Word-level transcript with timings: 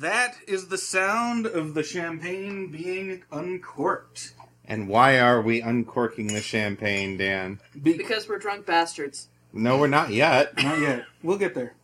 That 0.00 0.36
is 0.48 0.68
the 0.68 0.78
sound 0.78 1.46
of 1.46 1.74
the 1.74 1.82
champagne 1.82 2.68
being 2.70 3.22
uncorked. 3.30 4.34
And 4.66 4.88
why 4.88 5.18
are 5.20 5.40
we 5.42 5.60
uncorking 5.60 6.28
the 6.28 6.40
champagne, 6.40 7.16
Dan? 7.16 7.60
Be- 7.80 7.96
Because 7.96 8.28
we're 8.28 8.38
drunk 8.38 8.66
bastards. 8.66 9.28
No, 9.52 9.78
we're 9.78 9.86
not 9.86 10.10
yet. 10.10 10.60
Not 10.62 10.80
yet. 10.80 11.04
We'll 11.22 11.38
get 11.38 11.54
there. 11.54 11.74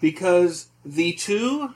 Because 0.00 0.68
the 0.84 1.12
two 1.12 1.70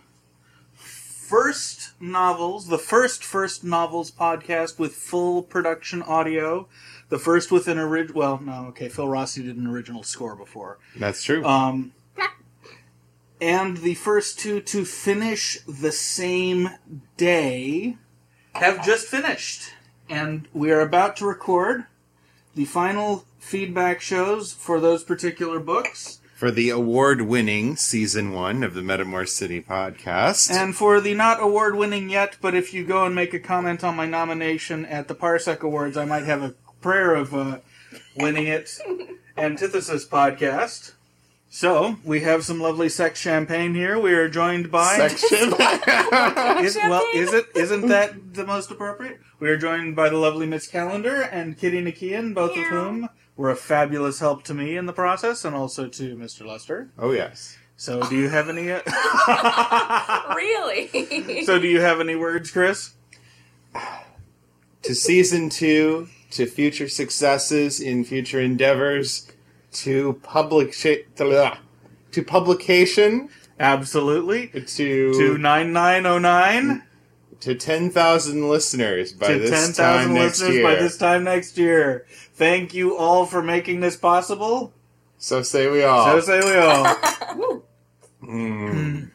first 0.74 1.92
novels, 2.00 2.68
the 2.68 2.78
first 2.78 3.24
first 3.24 3.64
novels 3.64 4.10
podcast 4.10 4.78
with 4.78 4.94
full 4.94 5.42
production 5.42 6.02
audio, 6.02 6.68
the 7.08 7.18
first 7.18 7.50
with 7.50 7.66
an 7.66 7.78
original. 7.78 8.18
Well, 8.18 8.40
no, 8.40 8.66
okay, 8.68 8.88
Phil 8.88 9.08
Rossi 9.08 9.42
did 9.42 9.56
an 9.56 9.66
original 9.66 10.02
score 10.02 10.36
before. 10.36 10.78
That's 10.96 11.22
true. 11.24 11.44
Um, 11.44 11.92
and 13.40 13.78
the 13.78 13.94
first 13.94 14.38
two 14.38 14.60
to 14.60 14.84
finish 14.84 15.58
the 15.66 15.92
same 15.92 16.70
day 17.16 17.98
have 18.54 18.84
just 18.84 19.06
finished. 19.06 19.72
And 20.08 20.48
we 20.52 20.70
are 20.70 20.80
about 20.80 21.16
to 21.16 21.26
record 21.26 21.86
the 22.54 22.64
final 22.64 23.24
feedback 23.38 24.00
shows 24.00 24.52
for 24.52 24.80
those 24.80 25.04
particular 25.04 25.60
books. 25.60 26.20
For 26.36 26.50
the 26.50 26.70
award 26.70 27.22
winning 27.22 27.76
season 27.76 28.32
one 28.32 28.62
of 28.62 28.74
the 28.74 28.82
Metamor 28.82 29.26
City 29.26 29.62
podcast. 29.62 30.50
And 30.50 30.76
for 30.76 31.00
the 31.00 31.14
not 31.14 31.42
award 31.42 31.76
winning 31.76 32.10
yet, 32.10 32.36
but 32.42 32.54
if 32.54 32.74
you 32.74 32.84
go 32.84 33.06
and 33.06 33.14
make 33.14 33.32
a 33.32 33.40
comment 33.40 33.82
on 33.82 33.96
my 33.96 34.06
nomination 34.06 34.84
at 34.84 35.08
the 35.08 35.14
Parsec 35.14 35.60
Awards, 35.60 35.96
I 35.96 36.04
might 36.04 36.24
have 36.24 36.42
a 36.42 36.54
prayer 36.80 37.14
of 37.14 37.34
uh, 37.34 37.58
winning 38.16 38.46
it. 38.46 38.78
Antithesis 39.38 40.06
podcast. 40.06 40.92
So 41.56 41.96
we 42.04 42.20
have 42.20 42.44
some 42.44 42.60
lovely 42.60 42.90
sex 42.90 43.18
champagne 43.18 43.74
here. 43.74 43.98
We 43.98 44.12
are 44.12 44.28
joined 44.28 44.70
by 44.70 44.98
section. 44.98 45.54
Is, 46.62 46.76
well, 46.76 47.02
is 47.14 47.32
it? 47.32 47.46
Isn't 47.54 47.88
that 47.88 48.34
the 48.34 48.44
most 48.44 48.70
appropriate? 48.70 49.20
We 49.40 49.48
are 49.48 49.56
joined 49.56 49.96
by 49.96 50.10
the 50.10 50.18
lovely 50.18 50.46
Miss 50.46 50.70
Kalendar 50.70 51.26
and 51.32 51.56
Kitty 51.56 51.80
Nic'Iaian, 51.80 52.34
both 52.34 52.50
of 52.50 52.64
whom 52.64 53.08
were 53.38 53.48
a 53.48 53.56
fabulous 53.56 54.18
help 54.18 54.42
to 54.44 54.52
me 54.52 54.76
in 54.76 54.84
the 54.84 54.92
process, 54.92 55.46
and 55.46 55.56
also 55.56 55.88
to 55.88 56.14
Mr. 56.14 56.46
Lester. 56.46 56.90
oh, 56.98 57.12
yes. 57.12 57.56
So, 57.78 58.06
do 58.06 58.16
you 58.16 58.28
have 58.28 58.50
any? 58.50 58.70
Uh, 58.70 58.82
Really? 60.36 61.42
so, 61.46 61.58
do 61.58 61.68
you 61.68 61.80
have 61.80 62.00
any 62.00 62.16
words, 62.16 62.50
Chris? 62.50 62.92
To 64.82 64.94
season 64.94 65.48
two, 65.48 66.08
to 66.32 66.44
future 66.44 66.90
successes 66.90 67.80
in 67.80 68.04
future 68.04 68.42
endeavors, 68.42 69.32
to 69.82 70.14
public 70.22 70.72
sh- 70.72 71.04
to 71.16 72.22
publication, 72.26 73.28
Absolutely. 73.58 74.48
to 74.48 75.12
To 75.12 75.38
nine 75.38 75.72
nine 75.72 76.06
oh 76.06 76.18
nine. 76.18 76.82
to 77.40 77.54
ten 77.54 77.90
thousand 77.90 78.48
listeners 78.48 79.12
by 79.12 79.28
To 79.28 79.38
this 79.38 79.50
ten 79.50 79.72
time 79.72 79.74
thousand 79.74 80.14
next 80.14 80.40
listeners 80.40 80.54
year. 80.54 80.62
by 80.64 80.74
this 80.76 80.96
time 80.98 81.24
next 81.24 81.58
year. 81.58 82.06
Thank 82.34 82.74
you 82.74 82.96
all 82.96 83.24
for 83.26 83.42
making 83.42 83.80
this 83.80 83.96
possible. 83.96 84.72
So 85.18 85.42
say 85.42 85.68
we 85.70 85.82
all. 85.84 86.04
So 86.06 86.20
say 86.20 86.40
we 86.40 86.56
all. 86.56 87.62
Mm. 88.22 89.10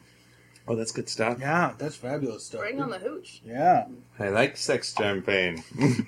Oh, 0.67 0.75
that's 0.75 0.91
good 0.93 1.09
stuff. 1.09 1.37
yeah, 1.41 1.73
that's 1.77 1.95
fabulous 1.97 2.45
stuff. 2.45 2.61
Bring 2.61 2.79
on 2.81 2.89
the 2.91 2.99
hooch. 2.99 3.41
Yeah. 3.43 3.87
I 4.19 4.29
like 4.29 4.55
sex 4.55 4.93
champagne. 4.97 5.61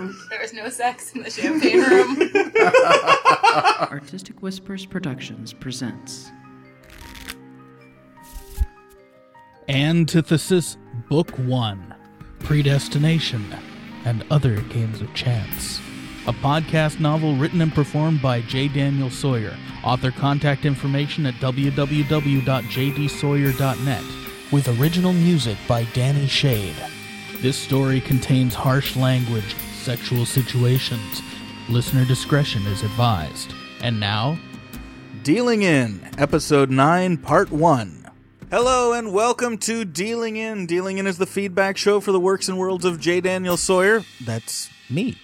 There 0.00 0.40
was 0.40 0.52
no 0.54 0.70
sex 0.70 1.12
in 1.12 1.22
the 1.22 1.30
champagne 1.30 1.82
room. 1.82 2.16
Artistic 3.90 4.40
Whispers 4.40 4.86
Productions 4.86 5.52
presents 5.52 6.30
Antithesis 9.68 10.78
Book 11.10 11.30
1 11.38 11.94
Predestination 12.38 13.44
and 14.06 14.24
Other 14.30 14.62
Games 14.62 15.02
of 15.02 15.12
Chance. 15.12 15.80
A 16.26 16.32
podcast 16.32 16.98
novel 16.98 17.36
written 17.36 17.60
and 17.60 17.74
performed 17.74 18.22
by 18.22 18.40
J. 18.40 18.68
Daniel 18.68 19.10
Sawyer. 19.10 19.54
Author 19.84 20.12
contact 20.12 20.64
information 20.64 21.26
at 21.26 21.34
www.jdsawyer.net. 21.34 24.04
With 24.50 24.80
original 24.80 25.12
music 25.12 25.58
by 25.68 25.84
Danny 25.92 26.26
Schade. 26.26 26.90
This 27.42 27.58
story 27.58 28.00
contains 28.00 28.54
harsh 28.54 28.96
language, 28.96 29.54
sexual 29.80 30.26
situations. 30.26 31.22
Listener 31.68 32.04
discretion 32.04 32.66
is 32.66 32.82
advised. 32.82 33.54
And 33.82 33.98
now, 33.98 34.38
Dealing 35.22 35.62
In, 35.62 36.06
Episode 36.18 36.70
9, 36.70 37.16
Part 37.18 37.50
1. 37.50 38.06
Hello 38.50 38.92
and 38.92 39.12
welcome 39.12 39.56
to 39.58 39.84
Dealing 39.84 40.36
In. 40.36 40.66
Dealing 40.66 40.98
In 40.98 41.06
is 41.06 41.18
the 41.18 41.26
feedback 41.26 41.76
show 41.76 42.00
for 42.00 42.12
the 42.12 42.20
works 42.20 42.48
and 42.48 42.58
worlds 42.58 42.84
of 42.84 43.00
J. 43.00 43.20
Daniel 43.20 43.56
Sawyer. 43.56 44.04
That's 44.24 44.68
me. 44.90 45.16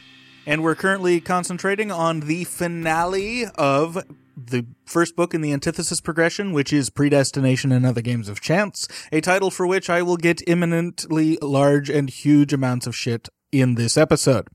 And 0.46 0.62
we're 0.62 0.74
currently 0.74 1.20
concentrating 1.20 1.90
on 1.90 2.20
the 2.20 2.44
finale 2.44 3.46
of 3.56 4.04
the 4.36 4.66
first 4.84 5.16
book 5.16 5.34
in 5.34 5.40
the 5.40 5.52
antithesis 5.52 6.00
progression, 6.00 6.52
which 6.52 6.72
is 6.72 6.88
Predestination 6.88 7.72
and 7.72 7.84
Other 7.84 8.02
Games 8.02 8.28
of 8.28 8.40
Chance, 8.40 8.86
a 9.10 9.20
title 9.20 9.50
for 9.50 9.66
which 9.66 9.90
I 9.90 10.02
will 10.02 10.16
get 10.16 10.46
imminently 10.46 11.36
large 11.42 11.90
and 11.90 12.08
huge 12.08 12.52
amounts 12.52 12.86
of 12.86 12.94
shit 12.94 13.28
in 13.52 13.76
this 13.76 13.96
episode. 13.96 14.48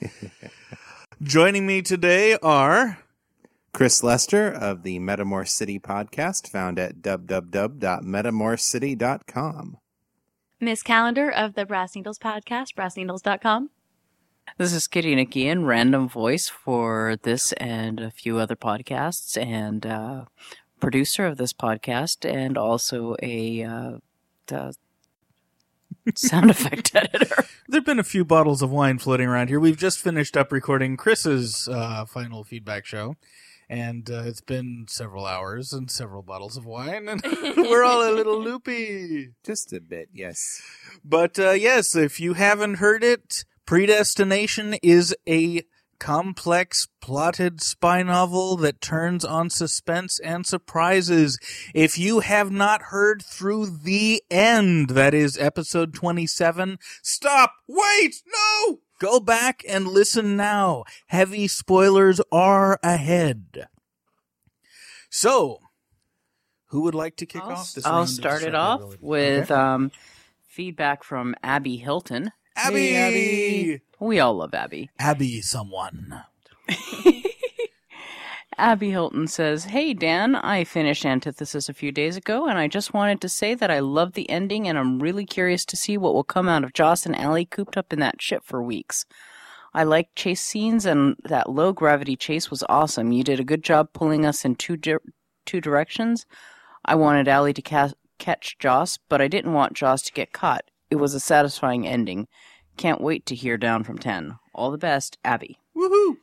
Joining 1.22 1.66
me 1.66 1.82
today 1.82 2.36
are 2.42 2.98
Chris 3.72 4.02
Lester 4.02 4.50
of 4.50 4.82
the 4.82 4.98
Metamor 4.98 5.48
City 5.48 5.78
podcast, 5.78 6.48
found 6.48 6.78
at 6.78 6.96
www.metamorcity.com. 6.96 9.76
Miss 10.60 10.82
Kalendar 10.82 11.32
of 11.32 11.54
the 11.54 11.66
Brass 11.66 11.94
Needles 11.94 12.18
podcast, 12.18 12.74
brassneedles.com. 12.74 13.70
This 14.58 14.72
is 14.72 14.86
Kitty 14.86 15.16
Nic'Iaian, 15.16 15.66
random 15.66 16.08
voice 16.08 16.48
for 16.48 17.16
this 17.22 17.52
and 17.54 17.98
a 17.98 18.10
few 18.10 18.38
other 18.38 18.54
podcasts, 18.54 19.42
and 19.42 19.84
uh, 19.84 20.26
producer 20.80 21.26
of 21.26 21.38
this 21.38 21.52
podcast, 21.52 22.28
and 22.28 22.56
also 22.56 23.16
a 23.22 23.64
uh, 23.64 23.92
uh, 24.52 24.72
sound 26.14 26.50
effect 26.50 26.94
editor. 26.94 27.44
There 27.66 27.78
have 27.78 27.86
been 27.86 27.98
a 27.98 28.04
few 28.04 28.26
bottles 28.26 28.60
of 28.60 28.70
wine 28.70 28.98
floating 28.98 29.26
around 29.26 29.48
here. 29.48 29.58
We've 29.58 29.76
just 29.76 29.98
finished 29.98 30.36
up 30.36 30.52
recording 30.52 30.98
Chris's 30.98 31.66
uh, 31.66 32.04
final 32.04 32.44
feedback 32.44 32.84
show, 32.84 33.16
and 33.70 34.08
uh, 34.10 34.24
it's 34.26 34.42
been 34.42 34.84
several 34.86 35.24
hours 35.24 35.72
and 35.72 35.90
several 35.90 36.22
bottles 36.22 36.58
of 36.58 36.66
wine, 36.66 37.08
and 37.08 37.22
we're 37.56 37.82
all 37.82 38.06
a 38.06 38.12
little 38.12 38.38
loopy. 38.42 39.30
Just 39.44 39.72
a 39.72 39.80
bit, 39.80 40.10
yes. 40.12 40.60
But 41.02 41.38
uh, 41.38 41.52
yes, 41.52 41.96
if 41.96 42.20
you 42.20 42.34
haven't 42.34 42.74
heard 42.74 43.02
it, 43.02 43.44
Predestination 43.66 44.74
is 44.82 45.16
a 45.26 45.62
complex 46.04 46.86
plotted 47.00 47.62
spy 47.62 48.02
novel 48.02 48.58
that 48.58 48.78
turns 48.78 49.24
on 49.24 49.48
suspense 49.48 50.20
and 50.20 50.46
surprises. 50.46 51.38
If 51.74 51.96
you 51.96 52.20
have 52.20 52.50
not 52.50 52.82
heard 52.82 53.22
through 53.22 53.78
the 53.84 54.22
end, 54.30 54.90
that 54.90 55.14
is 55.14 55.38
episode 55.38 55.94
27, 55.94 56.78
stop! 57.02 57.54
Wait! 57.66 58.16
No! 58.26 58.80
Go 59.00 59.18
back 59.18 59.62
and 59.66 59.88
listen 59.88 60.36
now. 60.36 60.84
Heavy 61.06 61.48
spoilers 61.48 62.20
are 62.30 62.78
ahead. 62.82 63.68
So, 65.08 65.58
who 66.66 66.82
would 66.82 66.94
like 66.94 67.16
to 67.16 67.24
kick 67.24 67.44
I'll, 67.44 67.52
off 67.52 67.72
this 67.72 67.86
I'll 67.86 68.06
start 68.06 68.42
it 68.42 68.54
off 68.54 69.00
with 69.00 69.50
Okay. 69.50 69.54
um, 69.54 69.90
feedback 70.46 71.02
from 71.02 71.34
Abby 71.42 71.78
Hilton. 71.78 72.30
Abby! 72.56 72.88
Hey, 72.88 72.96
Abby. 72.96 73.80
We 74.00 74.20
all 74.20 74.34
love 74.34 74.54
Abby. 74.54 74.90
Abby 74.98 75.40
someone. 75.40 76.22
Abby 78.56 78.90
Hilton 78.90 79.26
says, 79.26 79.64
Hey 79.64 79.94
Dan, 79.94 80.36
I 80.36 80.62
finished 80.62 81.04
Antithesis 81.04 81.68
a 81.68 81.74
few 81.74 81.90
days 81.90 82.16
ago, 82.16 82.46
and 82.46 82.56
I 82.56 82.68
just 82.68 82.94
wanted 82.94 83.20
to 83.22 83.28
say 83.28 83.54
that 83.54 83.70
I 83.70 83.80
love 83.80 84.12
the 84.12 84.30
ending 84.30 84.68
and 84.68 84.78
I'm 84.78 85.00
really 85.00 85.26
curious 85.26 85.64
to 85.66 85.76
see 85.76 85.96
what 85.98 86.14
will 86.14 86.22
come 86.24 86.48
out 86.48 86.62
of 86.62 86.72
Joss 86.72 87.04
and 87.04 87.16
Allie 87.16 87.46
cooped 87.46 87.76
up 87.76 87.92
in 87.92 87.98
that 88.00 88.22
ship 88.22 88.42
for 88.44 88.62
weeks. 88.62 89.06
I 89.76 89.82
liked 89.82 90.14
chase 90.14 90.40
scenes, 90.40 90.86
and 90.86 91.16
that 91.24 91.50
low 91.50 91.72
gravity 91.72 92.14
chase 92.14 92.48
was 92.48 92.62
awesome. 92.68 93.10
You 93.10 93.24
did 93.24 93.40
a 93.40 93.44
good 93.44 93.64
job 93.64 93.92
pulling 93.92 94.24
us 94.24 94.44
in 94.44 94.54
two, 94.54 94.76
di- 94.76 94.94
two 95.46 95.60
directions. 95.60 96.26
I 96.84 96.94
wanted 96.94 97.26
Allie 97.26 97.54
to 97.54 97.62
ca- 97.62 97.90
catch 98.20 98.56
Joss, 98.60 99.00
but 99.08 99.20
I 99.20 99.26
didn't 99.26 99.52
want 99.52 99.72
Joss 99.74 100.02
to 100.02 100.12
get 100.12 100.32
caught. 100.32 100.62
It 100.94 101.00
was 101.00 101.12
a 101.12 101.18
satisfying 101.18 101.88
ending. 101.88 102.28
Can't 102.76 103.00
wait 103.00 103.26
to 103.26 103.34
hear 103.34 103.56
down 103.56 103.82
from 103.82 103.98
10. 103.98 104.36
All 104.54 104.70
the 104.70 104.78
best, 104.78 105.18
Abby. 105.24 105.58
Woohoo! 105.76 106.18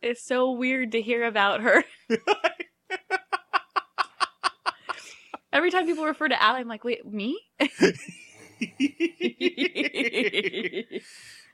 It's 0.00 0.24
so 0.24 0.50
weird 0.50 0.92
to 0.92 1.02
hear 1.02 1.24
about 1.24 1.60
her. 1.60 1.84
Every 5.52 5.70
time 5.70 5.84
people 5.84 6.06
refer 6.06 6.28
to 6.28 6.42
Allie, 6.42 6.60
I'm 6.60 6.68
like, 6.68 6.84
wait, 6.84 7.04
me? 7.04 7.38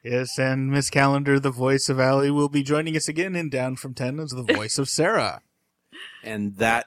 Yes, 0.05 0.39
and 0.39 0.71
Miss 0.71 0.91
Kalendar, 0.91 1.43
the 1.43 1.51
voice 1.51 1.89
of 1.89 1.99
Allie, 1.99 2.31
will 2.31 2.49
be 2.49 2.63
joining 2.63 2.97
us 2.97 3.09
again 3.09 3.35
in 3.35 3.51
Down 3.51 3.75
from 3.75 3.95
Ten 3.95 4.21
as 4.21 4.31
the 4.31 4.45
voice 4.45 4.79
of 4.79 4.89
Sarah. 4.89 5.43
And 6.23 6.57
that 6.57 6.87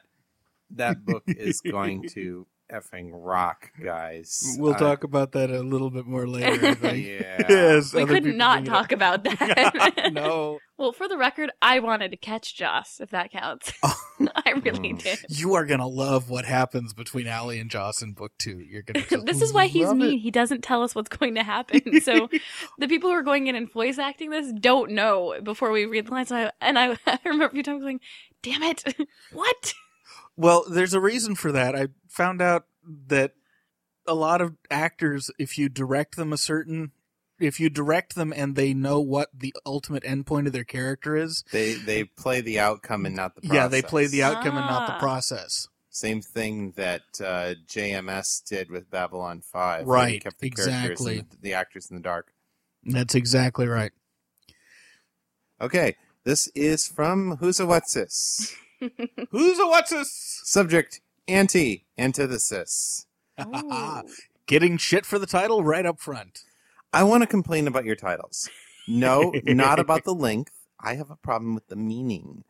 that 0.72 1.06
book 1.06 1.24
is 1.28 1.60
going 1.62 2.08
to 2.14 2.48
effing 2.72 3.10
rock, 3.14 3.70
guys. 3.84 4.56
We'll 4.58 4.74
Uh, 4.74 4.78
talk 4.78 5.04
about 5.04 5.32
that 5.34 5.50
a 5.52 5.60
little 5.62 5.90
bit 5.92 6.06
more 6.06 6.28
later. 6.28 6.76
Yeah. 6.96 7.46
Yes, 7.50 7.94
we 7.94 8.06
could 8.06 8.26
not 8.26 8.60
bring 8.64 8.68
it 8.68 8.70
talk 8.70 8.92
about 8.92 9.24
that. 9.26 10.10
no, 10.14 10.60
Well, 10.78 10.92
for 10.94 11.08
the 11.08 11.18
record, 11.18 11.52
I 11.62 11.80
wanted 11.80 12.12
to 12.12 12.18
catch 12.18 12.56
Joss, 12.56 13.00
if 13.00 13.10
that 13.12 13.32
counts. 13.32 13.74
I 13.84 14.52
really 14.64 14.94
Mm. 14.94 15.02
did. 15.04 15.20
you 15.30 15.54
are 15.56 15.66
gonna 15.66 15.88
love 15.88 16.30
what 16.30 16.46
happens 16.46 16.94
between 16.94 17.28
Allie 17.28 17.60
and 17.60 17.70
Joss 17.70 18.02
in 18.02 18.14
book 18.14 18.32
two. 18.38 18.60
You're 18.60 18.84
gonna. 18.84 19.04
this 19.24 19.42
is 19.42 19.52
why 19.54 19.68
he's 19.68 19.94
mean. 19.94 20.14
it. 20.16 20.20
He 20.20 20.32
doesn't 20.32 20.62
tell 20.64 20.84
us 20.84 20.96
what's 20.96 21.10
going 21.10 21.36
to 21.36 21.44
happen. 21.44 22.00
So 22.02 22.30
the 22.80 22.88
people 22.88 23.10
who 23.10 23.16
are 23.16 23.24
going 23.24 23.48
in 23.48 23.56
and 23.56 23.72
voice 23.72 23.98
acting 23.98 24.30
this 24.30 24.52
don't 24.54 24.92
know 24.92 25.36
before 25.44 25.72
we 25.72 25.86
read 25.86 26.08
the 26.08 26.12
lines. 26.12 26.32
And 26.32 26.48
I, 26.48 26.52
and 26.62 26.80
I, 26.80 26.98
I 27.08 27.20
remember 27.26 27.46
a 27.48 27.50
few 27.52 27.64
times 27.64 27.82
going, 27.82 28.00
"Damn 28.42 28.64
it, 28.64 28.84
what?" 29.34 29.74
Well, 30.36 30.66
there's 30.70 30.94
a 30.94 31.00
reason 31.02 31.36
for 31.36 31.52
that. 31.52 31.76
I 31.76 31.90
found 32.08 32.42
out 32.42 32.66
that 33.08 33.34
a 34.08 34.14
lot 34.14 34.42
of 34.42 34.56
actors, 34.72 35.30
if 35.38 35.58
you 35.58 35.70
direct 35.70 36.16
them 36.16 36.34
a 36.34 36.38
certain, 36.38 36.92
if 37.40 37.60
you 37.60 37.70
direct 37.70 38.16
them 38.16 38.34
and 38.36 38.56
they 38.56 38.74
know 38.74 39.00
what 39.00 39.30
the 39.34 39.54
ultimate 39.66 40.04
endpoint 40.04 40.48
of 40.48 40.54
their 40.54 40.64
character 40.64 41.16
is, 41.16 41.44
They 41.52 41.74
they 41.74 42.04
play 42.04 42.42
the 42.42 42.60
outcome 42.60 43.06
and 43.06 43.16
not 43.16 43.36
the 43.36 43.42
process. 43.42 43.56
yeah, 43.56 43.68
they 43.68 43.82
play 43.82 44.08
the 44.08 44.24
outcome 44.24 44.58
and 44.58 44.66
not 44.66 44.88
the 44.88 44.94
Ah. 44.94 45.00
process. 45.00 45.68
Same 45.90 46.22
thing 46.22 46.72
that 46.72 47.04
uh, 47.24 47.54
JMS 47.68 48.44
did 48.44 48.72
with 48.72 48.90
Babylon 48.90 49.42
Five. 49.42 49.86
Right, 49.86 50.24
kept 50.24 50.40
the 50.40 50.48
exactly. 50.48 51.20
the, 51.20 51.38
the 51.42 51.54
actors 51.54 51.90
in 51.92 51.98
the 51.98 52.02
dark. 52.02 52.34
That's 52.84 53.14
exactly 53.16 53.68
right. 53.68 53.92
Okay, 55.62 55.96
this 56.24 56.48
is 56.56 56.88
from 56.88 57.38
Who's 57.38 57.60
a 57.60 57.66
What's 57.68 57.94
This? 57.94 58.56
Who's 59.32 59.60
a 59.60 59.66
what's 59.68 59.92
this? 59.92 60.42
Subject 60.44 61.02
anti 61.28 61.86
antithesis. 61.98 63.06
Getting 64.46 64.78
shit 64.78 65.06
for 65.06 65.18
the 65.20 65.26
title 65.26 65.64
right 65.64 65.86
up 65.86 66.00
front. 66.00 66.44
I 66.92 67.04
want 67.04 67.24
to 67.24 67.28
complain 67.28 67.68
about 67.68 67.86
your 67.86 67.96
titles. 67.96 68.50
No, 68.88 69.34
not 69.46 69.80
about 69.80 70.04
the 70.04 70.14
length. 70.28 70.52
I 70.80 70.96
have 70.96 71.10
a 71.10 71.16
problem 71.16 71.56
with 71.56 71.68
the 71.68 71.76
meaning. 71.76 72.44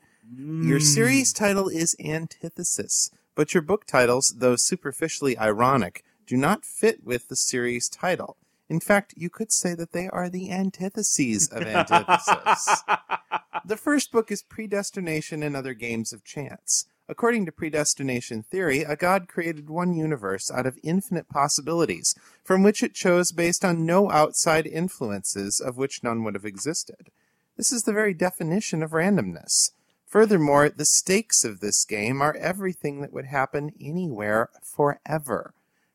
Your 0.62 0.80
Mm. 0.80 0.82
series 0.82 1.34
title 1.34 1.68
is 1.70 1.96
Antithesis, 2.04 3.12
but 3.36 3.54
your 3.54 3.62
book 3.62 3.86
titles, 3.86 4.34
though 4.38 4.56
superficially 4.56 5.38
ironic, 5.38 6.04
do 6.26 6.36
not 6.38 6.66
fit 6.66 7.04
with 7.04 7.28
the 7.28 7.36
series 7.36 7.88
title. 7.90 8.38
In 8.70 8.80
fact, 8.80 9.14
you 9.18 9.30
could 9.30 9.52
say 9.52 9.76
that 9.76 9.92
they 9.92 10.08
are 10.08 10.30
the 10.30 10.50
antitheses 10.50 11.50
of 11.50 11.64
antithesis. 11.64 12.84
the 13.66 13.78
first 13.78 14.12
book 14.12 14.32
is 14.32 14.42
Predestination 14.42 15.44
and 15.44 15.56
Other 15.56 15.74
Games 15.74 16.14
of 16.14 16.24
Chance. 16.24 16.86
According 17.10 17.46
to 17.46 17.52
predestination 17.52 18.44
theory, 18.44 18.84
a 18.84 18.96
god 18.96 19.28
created 19.28 19.70
one 19.70 19.94
universe 19.94 20.50
out 20.50 20.66
of 20.66 20.80
infinite 20.84 21.28
possibilities, 21.28 22.16
from 22.44 22.64
which 22.64 22.82
it 22.82 22.94
chose 22.94 23.34
based 23.34 23.66
on 23.66 23.86
no 23.86 24.10
outside 24.10 24.66
influences 24.66 25.60
of 25.60 25.78
which 25.78 26.02
none 26.02 26.24
would 26.24 26.34
have 26.34 26.46
existed. 26.46 27.12
This 27.58 27.74
is 27.74 27.84
the 27.84 27.94
very 27.94 28.14
definition 28.14 28.82
of 28.82 28.92
randomness. 28.92 29.72
Furthermore, 30.08 30.70
the 30.70 30.86
stakes 30.86 31.44
of 31.44 31.60
this 31.60 31.84
game 31.84 32.22
are 32.22 32.36
everything 32.36 33.02
that 33.02 33.12
would 33.12 33.26
happen 33.26 33.74
anywhere 33.82 34.50
forever. 34.64 35.54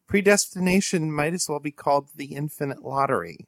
Predestination 0.08 1.12
might 1.12 1.34
as 1.34 1.46
well 1.48 1.60
be 1.60 1.70
called 1.70 2.08
the 2.16 2.34
infinite 2.34 2.82
lottery. 2.82 3.46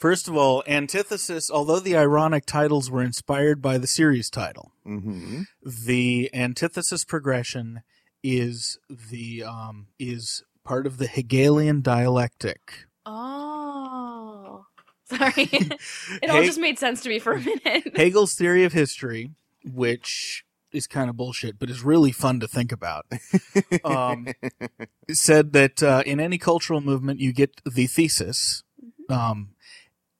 First 0.00 0.28
of 0.28 0.36
all, 0.36 0.62
Antithesis, 0.66 1.50
although 1.50 1.80
the 1.80 1.96
ironic 1.96 2.46
titles 2.46 2.90
were 2.90 3.02
inspired 3.02 3.60
by 3.60 3.76
the 3.78 3.86
series 3.86 4.30
title, 4.30 4.72
Mm-hmm. 4.86 5.42
the 5.64 6.30
antithesis 6.32 7.04
progression 7.04 7.82
is 8.22 8.78
the 8.88 9.42
um, 9.44 9.88
is 9.98 10.42
part 10.64 10.86
of 10.86 10.96
the 10.98 11.06
Hegelian 11.06 11.82
dialectic. 11.82 12.86
Oh, 13.04 14.64
sorry. 15.10 15.32
it 15.36 16.30
all 16.30 16.36
Heg- 16.36 16.46
just 16.46 16.58
made 16.60 16.78
sense 16.78 17.02
to 17.02 17.08
me 17.08 17.18
for 17.18 17.32
a 17.32 17.40
minute. 17.40 17.96
Hegel's 17.96 18.34
theory 18.34 18.64
of 18.64 18.72
history, 18.72 19.32
which 19.64 20.44
is 20.72 20.86
kind 20.86 21.08
of 21.08 21.16
bullshit, 21.16 21.58
but 21.58 21.70
is 21.70 21.82
really 21.82 22.12
fun 22.12 22.40
to 22.40 22.48
think 22.48 22.72
about, 22.72 23.06
um, 23.84 24.26
said 25.10 25.52
that 25.52 25.82
uh, 25.82 26.02
in 26.06 26.20
any 26.20 26.38
cultural 26.38 26.80
movement 26.80 27.20
you 27.20 27.32
get 27.32 27.60
the 27.64 27.86
thesis, 27.86 28.62
um, 29.08 29.50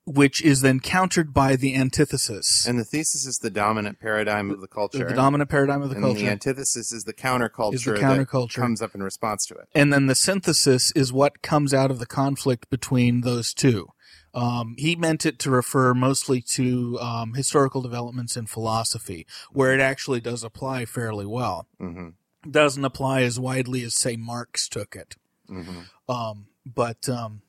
which 0.04 0.40
is 0.42 0.60
then 0.60 0.78
countered 0.78 1.34
by 1.34 1.56
the 1.56 1.74
antithesis, 1.74 2.64
And 2.66 2.78
the 2.78 2.84
thesis 2.84 3.26
is 3.26 3.38
the 3.38 3.50
dominant 3.50 3.98
paradigm 3.98 4.50
of 4.52 4.60
the 4.60 4.68
culture. 4.68 5.08
the 5.08 5.14
dominant 5.14 5.50
paradigm 5.50 5.82
of 5.82 5.88
the 5.90 5.96
and 5.96 6.04
culture. 6.04 6.20
the 6.20 6.28
antithesis 6.28 6.92
is 6.92 7.04
the 7.04 7.12
counterculture, 7.12 7.74
Is 7.74 7.84
the 7.84 7.92
that 7.94 8.00
counterculture. 8.00 8.54
comes 8.54 8.80
up 8.80 8.94
in 8.94 9.02
response 9.02 9.46
to 9.46 9.54
it. 9.54 9.68
and 9.74 9.92
then 9.92 10.06
the 10.06 10.14
synthesis 10.14 10.92
is 10.94 11.12
what 11.12 11.42
comes 11.42 11.74
out 11.74 11.90
of 11.90 11.98
the 11.98 12.06
conflict 12.06 12.70
between 12.70 13.22
those 13.22 13.52
two. 13.52 13.88
Um, 14.36 14.74
he 14.78 14.94
meant 14.96 15.24
it 15.24 15.38
to 15.40 15.50
refer 15.50 15.94
mostly 15.94 16.40
to 16.42 17.00
um, 17.00 17.34
historical 17.34 17.80
developments 17.80 18.36
in 18.36 18.46
philosophy, 18.46 19.26
where 19.50 19.72
it 19.72 19.80
actually 19.80 20.20
does 20.20 20.44
apply 20.44 20.84
fairly 20.84 21.26
well. 21.26 21.66
hmm 21.78 22.10
Doesn't 22.48 22.84
apply 22.84 23.22
as 23.22 23.40
widely 23.40 23.82
as, 23.82 23.94
say, 23.94 24.16
Marx 24.16 24.68
took 24.68 24.94
it. 24.94 25.16
hmm 25.48 25.80
Um, 26.08 26.46
but 26.66 27.08
um, 27.08 27.40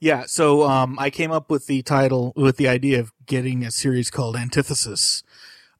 yeah, 0.00 0.24
so 0.26 0.64
um, 0.68 0.98
I 0.98 1.10
came 1.10 1.32
up 1.32 1.50
with 1.50 1.66
the 1.66 1.82
title, 1.82 2.32
with 2.36 2.56
the 2.58 2.68
idea 2.68 3.00
of 3.00 3.10
getting 3.26 3.64
a 3.64 3.70
series 3.70 4.10
called 4.10 4.36
Antithesis, 4.36 5.22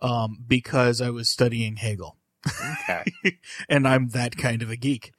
um, 0.00 0.44
because 0.48 1.00
I 1.02 1.10
was 1.10 1.28
studying 1.28 1.76
Hegel, 1.76 2.16
Okay. 2.46 3.04
and 3.68 3.86
I'm 3.86 4.08
that 4.10 4.36
kind 4.36 4.62
of 4.62 4.70
a 4.70 4.76
geek. 4.76 5.12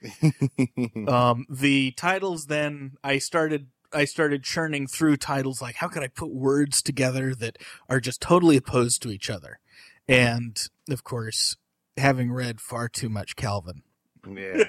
um, 1.07 1.45
the 1.49 1.91
titles 1.91 2.47
then 2.47 2.93
I 3.03 3.19
started 3.19 3.67
I 3.93 4.05
started 4.05 4.43
churning 4.43 4.87
through 4.87 5.17
titles 5.17 5.61
like 5.61 5.75
how 5.75 5.87
could 5.87 6.03
I 6.03 6.07
put 6.07 6.31
words 6.31 6.81
together 6.81 7.33
that 7.35 7.57
are 7.89 7.99
just 7.99 8.21
totally 8.21 8.57
opposed 8.57 9.01
to 9.01 9.11
each 9.11 9.29
other, 9.29 9.59
and 10.07 10.59
of 10.89 11.03
course, 11.03 11.55
having 11.97 12.31
read 12.31 12.61
far 12.61 12.87
too 12.89 13.09
much 13.09 13.35
Calvin. 13.35 13.83
yeah. 14.27 14.63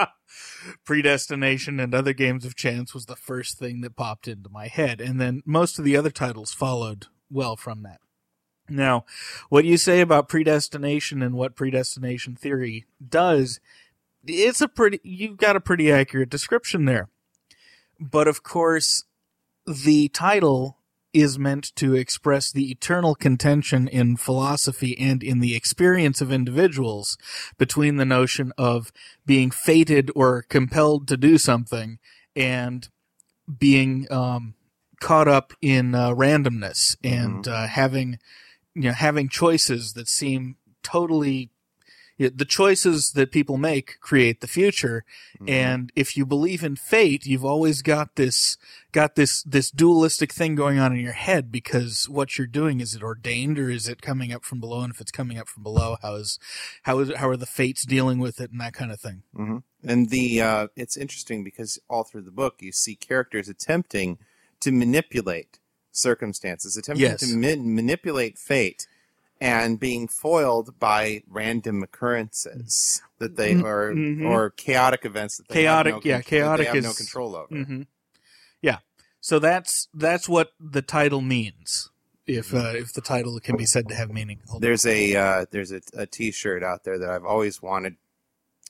Predestination 0.84 1.80
and 1.80 1.94
other 1.94 2.12
games 2.12 2.44
of 2.44 2.54
chance 2.54 2.94
was 2.94 3.06
the 3.06 3.16
first 3.16 3.58
thing 3.58 3.80
that 3.80 3.96
popped 3.96 4.28
into 4.28 4.48
my 4.48 4.68
head, 4.68 5.00
and 5.00 5.20
then 5.20 5.42
most 5.44 5.78
of 5.78 5.84
the 5.84 5.96
other 5.96 6.10
titles 6.10 6.52
followed 6.52 7.06
well 7.30 7.56
from 7.56 7.82
that. 7.82 8.00
Now, 8.68 9.04
what 9.48 9.64
you 9.64 9.76
say 9.76 10.00
about 10.00 10.28
predestination 10.28 11.22
and 11.22 11.34
what 11.34 11.56
predestination 11.56 12.36
theory 12.36 12.86
does, 13.06 13.60
it's 14.26 14.60
a 14.60 14.68
pretty, 14.68 15.00
you've 15.02 15.36
got 15.36 15.56
a 15.56 15.60
pretty 15.60 15.90
accurate 15.90 16.30
description 16.30 16.84
there. 16.84 17.08
But 18.02 18.26
of 18.26 18.42
course, 18.42 19.04
the 19.66 20.08
title 20.08 20.78
is 21.12 21.38
meant 21.38 21.74
to 21.76 21.94
express 21.94 22.50
the 22.50 22.70
eternal 22.70 23.14
contention 23.14 23.86
in 23.86 24.16
philosophy 24.16 24.98
and 24.98 25.22
in 25.22 25.40
the 25.40 25.54
experience 25.54 26.20
of 26.20 26.32
individuals 26.32 27.16
between 27.58 27.96
the 27.96 28.04
notion 28.04 28.52
of 28.58 28.92
being 29.24 29.50
fated 29.50 30.10
or 30.16 30.42
compelled 30.48 31.06
to 31.06 31.16
do 31.16 31.38
something 31.38 31.98
and 32.34 32.88
being 33.58 34.06
um, 34.10 34.54
caught 35.00 35.28
up 35.28 35.52
in 35.60 35.94
uh, 35.94 36.10
randomness 36.10 36.96
and 37.04 37.46
uh, 37.46 37.66
having 37.66 38.18
you 38.74 38.82
know 38.82 38.92
having 38.92 39.28
choices 39.28 39.92
that 39.92 40.08
seem 40.08 40.56
totally 40.82 41.50
the 42.28 42.44
choices 42.44 43.12
that 43.12 43.32
people 43.32 43.56
make 43.56 43.98
create 44.00 44.40
the 44.40 44.46
future. 44.46 45.04
And 45.48 45.90
if 45.96 46.16
you 46.16 46.24
believe 46.24 46.62
in 46.62 46.76
fate 46.76 47.26
you've 47.26 47.44
always 47.44 47.82
got 47.82 48.14
this 48.16 48.56
got 48.92 49.14
this 49.16 49.42
this 49.42 49.70
dualistic 49.70 50.32
thing 50.32 50.54
going 50.54 50.78
on 50.78 50.92
in 50.92 51.00
your 51.00 51.12
head 51.12 51.50
because 51.50 52.08
what 52.08 52.36
you're 52.38 52.46
doing 52.46 52.80
is 52.80 52.94
it 52.94 53.02
ordained 53.02 53.58
or 53.58 53.68
is 53.70 53.88
it 53.88 54.02
coming 54.02 54.32
up 54.32 54.44
from 54.44 54.60
below? 54.60 54.82
And 54.82 54.92
if 54.92 55.00
it's 55.00 55.10
coming 55.10 55.38
up 55.38 55.48
from 55.48 55.62
below 55.62 55.96
how 56.02 56.14
is 56.16 56.38
how 56.82 56.98
is 57.00 57.12
how 57.16 57.28
are 57.28 57.36
the 57.36 57.46
fates 57.46 57.84
dealing 57.84 58.18
with 58.18 58.40
it 58.40 58.50
and 58.52 58.60
that 58.60 58.74
kind 58.74 58.92
of 58.92 59.00
thing? 59.00 59.22
Hmm 59.34 59.58
And 59.84 60.10
the 60.10 60.40
uh, 60.40 60.66
it's 60.76 60.96
interesting 60.96 61.42
because 61.42 61.78
all 61.88 62.04
through 62.04 62.22
the 62.22 62.30
book 62.30 62.56
you 62.60 62.72
see 62.72 62.94
characters 62.94 63.48
attempting 63.48 64.18
to 64.60 64.70
manipulate 64.70 65.58
circumstances, 65.90 66.76
attempting 66.76 67.02
Yes. 67.02 67.20
to 67.20 67.36
ma- 67.36 67.62
manipulate 67.62 68.38
fate, 68.38 68.86
and 69.42 69.80
being 69.80 70.06
foiled 70.06 70.78
by 70.78 71.22
random 71.28 71.82
occurrences 71.82 73.02
that 73.18 73.34
they 73.36 73.54
are 73.54 73.88
or 73.90 73.94
mhm. 73.94 74.24
or 74.24 74.50
chaotic 74.50 75.04
events 75.04 75.38
that 75.38 75.48
they 75.48 75.62
Chaotic- 75.64 75.94
have 75.94 76.04
no 76.04 76.08
yeah, 76.08 76.14
con- 76.14 76.20
that 76.22 76.24
they 76.30 76.36
chaotic 76.38 76.66
have 76.68 76.82
no 76.84 76.90
is- 76.90 76.96
control 76.96 77.34
over. 77.36 77.54
hmm 77.64 77.82
Yeah. 78.60 78.78
So 79.20 79.38
that's 79.40 79.88
that's 79.92 80.28
what 80.28 80.52
the 80.60 80.82
title 80.82 81.20
means. 81.20 81.90
If 82.24 82.54
uh, 82.54 82.72
if 82.76 82.92
the 82.92 83.00
title 83.00 83.38
can 83.40 83.56
be 83.56 83.66
said 83.66 83.88
to 83.88 83.96
have 83.96 84.10
meaning. 84.12 84.38
Hold 84.46 84.56
on. 84.56 84.60
There's 84.62 84.86
a 84.86 85.16
uh, 85.16 85.46
there's 85.50 85.72
a, 85.72 85.80
a 85.94 86.06
T-shirt 86.06 86.62
out 86.62 86.84
there 86.84 86.96
that 86.98 87.10
I've 87.10 87.24
always 87.24 87.60
wanted. 87.60 87.96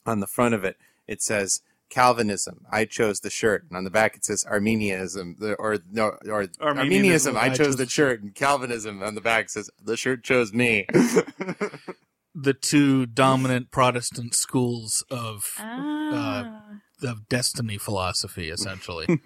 On 0.06 0.18
the 0.20 0.26
front 0.26 0.54
of 0.54 0.64
it, 0.64 0.76
it 1.06 1.22
says 1.22 1.60
Calvinism. 1.92 2.64
I 2.72 2.86
chose 2.86 3.20
the 3.20 3.28
shirt, 3.28 3.66
and 3.68 3.76
on 3.76 3.84
the 3.84 3.90
back 3.90 4.16
it 4.16 4.24
says 4.24 4.44
Arminianism. 4.44 5.36
The, 5.38 5.54
or 5.56 5.78
no, 5.90 6.16
or 6.26 6.46
Arminianism. 6.58 7.36
I 7.36 7.50
chose 7.50 7.76
the 7.76 7.86
shirt, 7.86 8.22
and 8.22 8.34
Calvinism 8.34 9.02
on 9.02 9.14
the 9.14 9.20
back 9.20 9.50
says 9.50 9.68
the 9.82 9.96
shirt 9.96 10.24
chose 10.24 10.54
me. 10.54 10.86
the 12.34 12.54
two 12.54 13.04
dominant 13.04 13.70
Protestant 13.70 14.34
schools 14.34 15.04
of 15.10 15.54
Ah. 15.58 16.62
of 17.02 17.28
destiny 17.28 17.76
philosophy, 17.76 18.48
essentially. 18.48 19.06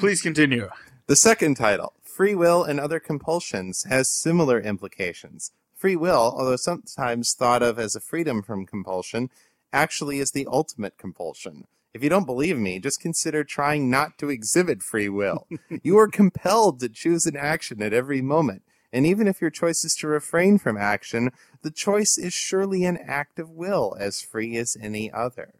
Please 0.00 0.22
continue. 0.22 0.68
The 1.08 1.16
second 1.16 1.56
title, 1.56 1.94
Free 2.02 2.36
Will 2.36 2.62
and 2.62 2.78
Other 2.78 3.00
Compulsions, 3.00 3.84
has 3.88 4.08
similar 4.08 4.60
implications. 4.60 5.50
Free 5.76 5.96
will, 5.96 6.32
although 6.36 6.54
sometimes 6.54 7.34
thought 7.34 7.60
of 7.60 7.76
as 7.76 7.96
a 7.96 8.00
freedom 8.00 8.40
from 8.40 8.66
compulsion, 8.66 9.30
actually 9.72 10.18
is 10.18 10.30
the 10.32 10.46
ultimate 10.50 10.98
compulsion. 10.98 11.66
If 11.94 12.02
you 12.02 12.08
don't 12.08 12.26
believe 12.26 12.58
me, 12.58 12.78
just 12.78 13.00
consider 13.00 13.44
trying 13.44 13.90
not 13.90 14.16
to 14.18 14.30
exhibit 14.30 14.82
free 14.82 15.08
will. 15.08 15.46
you 15.82 15.98
are 15.98 16.08
compelled 16.08 16.80
to 16.80 16.88
choose 16.88 17.26
an 17.26 17.36
action 17.36 17.82
at 17.82 17.92
every 17.92 18.22
moment. 18.22 18.62
And 18.92 19.06
even 19.06 19.26
if 19.26 19.40
your 19.40 19.50
choice 19.50 19.84
is 19.84 19.94
to 19.96 20.06
refrain 20.06 20.58
from 20.58 20.76
action, 20.76 21.30
the 21.62 21.70
choice 21.70 22.18
is 22.18 22.34
surely 22.34 22.84
an 22.84 22.98
act 22.98 23.38
of 23.38 23.50
will, 23.50 23.96
as 23.98 24.20
free 24.20 24.56
as 24.56 24.76
any 24.80 25.10
other. 25.10 25.54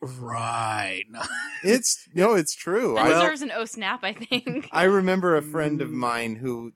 Right. 0.00 1.04
It's 1.62 2.08
no, 2.14 2.32
it's 2.32 2.54
true. 2.54 2.94
That 2.94 3.04
I, 3.04 3.08
deserves 3.10 3.42
an 3.42 3.52
O 3.54 3.66
snap, 3.66 4.02
I 4.02 4.14
think. 4.14 4.70
I 4.72 4.84
remember 4.84 5.36
a 5.36 5.42
friend 5.42 5.82
of 5.82 5.90
mm. 5.90 5.92
mine 5.92 6.36
who 6.36 6.72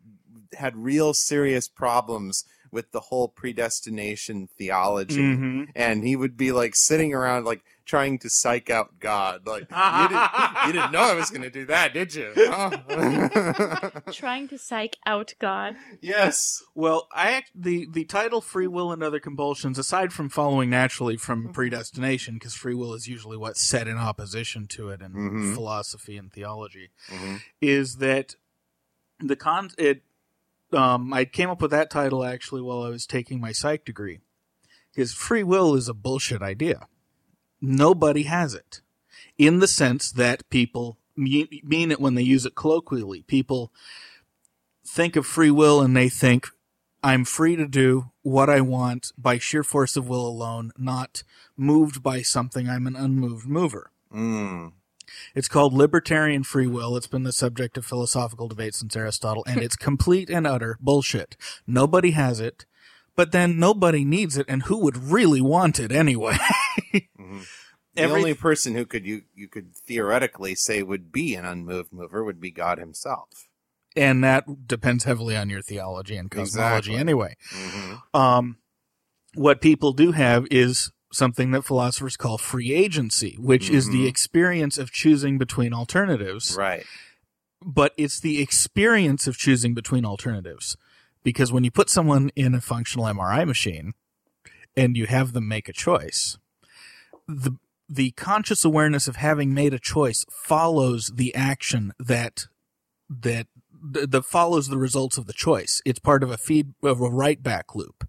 had 0.53 0.77
real 0.77 1.15
serious 1.15 1.69
problems 1.69 2.45
with 2.75 2.91
the 2.93 3.01
whole 3.01 3.29
predestination 3.29 4.49
theology. 4.59 5.35
hmm 5.35 5.63
And 5.75 6.05
he 6.07 6.15
would 6.17 6.37
be 6.37 6.53
like 6.53 6.75
sitting 6.75 7.15
around 7.15 7.45
like 7.47 7.63
trying 7.87 8.19
to 8.19 8.29
psych 8.31 8.69
out 8.69 8.99
God. 8.99 9.47
Like 9.47 9.71
you 9.71 10.09
didn't, 10.09 10.31
you 10.67 10.73
didn't 10.73 10.93
know 10.93 11.01
I 11.01 11.15
was 11.15 11.31
going 11.31 11.43
to 11.43 11.51
do 11.51 11.65
that, 11.67 11.95
did 11.95 12.15
you? 12.15 12.33
Huh? 12.37 14.01
Trying 14.13 14.49
to 14.49 14.59
psych 14.59 14.97
out 15.07 15.35
God. 15.41 15.77
yes. 16.01 16.63
Well, 16.75 17.09
I 17.15 17.31
act, 17.33 17.51
the 17.55 17.87
the 17.91 18.05
title 18.05 18.41
"Free 18.41 18.67
Will 18.67 18.93
and 18.93 19.03
Other 19.03 19.21
Compulsions," 19.21 19.79
aside 19.79 20.13
from 20.13 20.29
following 20.29 20.71
naturally 20.71 21.17
from 21.17 21.53
predestination, 21.53 22.35
because 22.35 22.55
free 22.55 22.75
will 22.75 22.95
is 22.95 23.07
usually 23.07 23.37
what's 23.37 23.61
set 23.67 23.87
in 23.89 23.97
opposition 23.97 24.67
to 24.69 24.89
it 24.91 25.01
in 25.01 25.13
Mhm. 25.13 25.55
philosophy 25.55 26.17
and 26.17 26.33
theology, 26.33 26.91
Mhm. 27.09 27.41
is 27.61 27.97
that 27.97 28.35
the 29.21 29.37
con 29.37 29.71
it. 29.79 30.03
Um, 30.75 31.13
I 31.13 31.25
came 31.25 31.51
up 31.51 31.63
with 31.63 31.71
that 31.71 31.91
title 31.91 32.25
actually 32.25 32.63
while 32.63 32.83
I 32.83 32.89
was 32.89 33.07
taking 33.07 33.41
my 33.41 33.53
psych 33.53 33.85
degree, 33.85 34.21
because 34.93 35.13
free 35.13 35.43
will 35.43 35.75
is 35.75 35.89
a 35.89 35.95
bullshit 35.95 36.43
idea. 36.43 36.87
Nobody 37.61 38.25
has 38.25 38.55
it, 38.55 38.81
in 39.39 39.61
the 39.61 39.69
sense 39.69 40.13
that 40.13 40.49
people 40.51 40.99
mean, 41.17 41.49
it 41.91 42.01
when 42.01 42.15
they 42.15 42.23
use 42.23 42.45
it 42.45 42.55
colloquially. 42.55 43.23
People 43.23 43.73
think 44.87 45.17
of 45.17 45.27
free 45.27 45.51
will 45.51 45.81
and 45.81 45.97
they 45.97 46.09
think 46.09 46.49
I'm 47.03 47.25
free 47.25 47.57
to 47.57 47.67
do 47.67 48.11
what 48.23 48.49
I 48.49 48.61
want 48.61 49.13
by 49.19 49.39
sheer 49.39 49.63
force 49.63 49.97
of 49.97 50.09
will 50.09 50.27
alone, 50.27 50.73
not 50.79 51.23
moved 51.57 52.03
by 52.03 52.23
something. 52.23 52.69
I'm 52.69 52.87
an 52.87 52.97
unmoved 52.97 53.47
mover. 53.47 53.91
Mm. 54.13 54.73
It's 55.35 55.49
called 55.49 55.73
libertarian 55.73 56.43
free 56.45 56.67
will. 56.67 56.97
It's 56.97 57.07
been 57.07 57.23
the 57.25 57.33
subject 57.33 57.77
of 57.77 57.85
philosophical 57.87 58.49
debate 58.49 58.75
since 58.75 58.97
Aristotle, 58.97 59.45
and 59.47 59.61
it's 59.63 59.77
complete 59.77 60.31
and 60.31 60.47
utter 60.47 60.79
bullshit. 60.81 61.37
Nobody 61.67 62.13
has 62.13 62.41
it, 62.41 62.67
but 63.17 63.33
then 63.33 63.59
nobody 63.59 64.05
needs 64.05 64.37
it, 64.37 64.47
and 64.49 64.65
who 64.65 64.79
would 64.79 64.97
really 64.97 65.41
want 65.41 65.79
it 65.81 65.93
anyway? 65.93 66.37
Mhm. 67.19 67.45
The 67.95 68.03
Every- 68.03 68.17
only 68.19 68.35
person 68.35 68.75
who 68.75 68.85
could 68.87 69.07
you 69.07 69.23
you 69.35 69.47
could 69.49 69.75
theoretically 69.77 70.55
say 70.57 70.83
would 70.83 71.13
be 71.13 71.35
an 71.37 71.45
unmoved 71.45 71.93
mover 71.93 72.25
would 72.25 72.41
be 72.41 72.51
God 72.51 72.79
himself. 72.79 73.29
and 73.97 74.23
that 74.25 74.67
depends 74.67 75.05
heavily 75.05 75.37
on 75.37 75.49
your 75.49 75.63
theology 75.63 76.17
and 76.17 76.29
cosmology 76.31 76.91
Exactly. 76.93 76.97
anyway. 77.01 77.37
hmm 77.53 77.95
um, 78.13 78.57
what 79.35 79.61
people 79.61 79.93
do 79.93 80.11
have 80.13 80.47
is 80.51 80.91
something 81.15 81.51
that 81.53 81.65
philosophers 81.65 82.17
call 82.17 82.39
free 82.39 82.73
agency, 82.73 83.37
which 83.39 83.71
is 83.71 83.89
the 83.89 84.05
Mhm. 84.05 84.09
experience 84.09 84.79
of 84.79 84.91
choosing 84.93 85.39
between 85.39 85.73
alternatives. 85.73 86.57
Right. 86.57 86.85
But 87.63 87.95
it's 87.97 88.21
the 88.21 88.41
experience 88.41 89.27
of 89.27 89.39
choosing 89.39 89.75
between 89.75 90.05
alternatives. 90.05 90.77
Because 91.23 91.51
when 91.53 91.65
you 91.65 91.71
put 91.71 91.89
someone 91.89 92.31
in 92.37 92.55
a 92.55 92.61
functional 92.61 93.07
MRI 93.07 93.45
machine 93.45 93.95
and 94.77 94.97
you 94.97 95.07
have 95.07 95.33
them 95.33 95.49
make 95.49 95.69
a 95.69 95.73
choice, 95.73 96.37
the 97.27 97.53
the 97.87 98.13
conscious 98.13 98.65
awareness 98.65 99.07
of 99.09 99.17
having 99.17 99.53
made 99.53 99.75
a 99.75 99.79
choice 99.79 100.25
follows 100.31 101.13
the 101.15 101.35
action 101.35 101.93
that 101.99 102.47
that 103.09 103.47
that 103.83 104.25
follows 104.25 104.69
the 104.69 104.79
results 104.79 105.19
of 105.19 105.27
the 105.27 105.35
choice. 105.35 105.83
It's 105.85 105.99
part 105.99 106.23
of 106.23 106.31
a 106.31 106.39
feed 106.39 106.73
of 106.83 107.01
a 107.03 107.11
right 107.11 107.43
back 107.43 107.75
loop. 107.75 108.09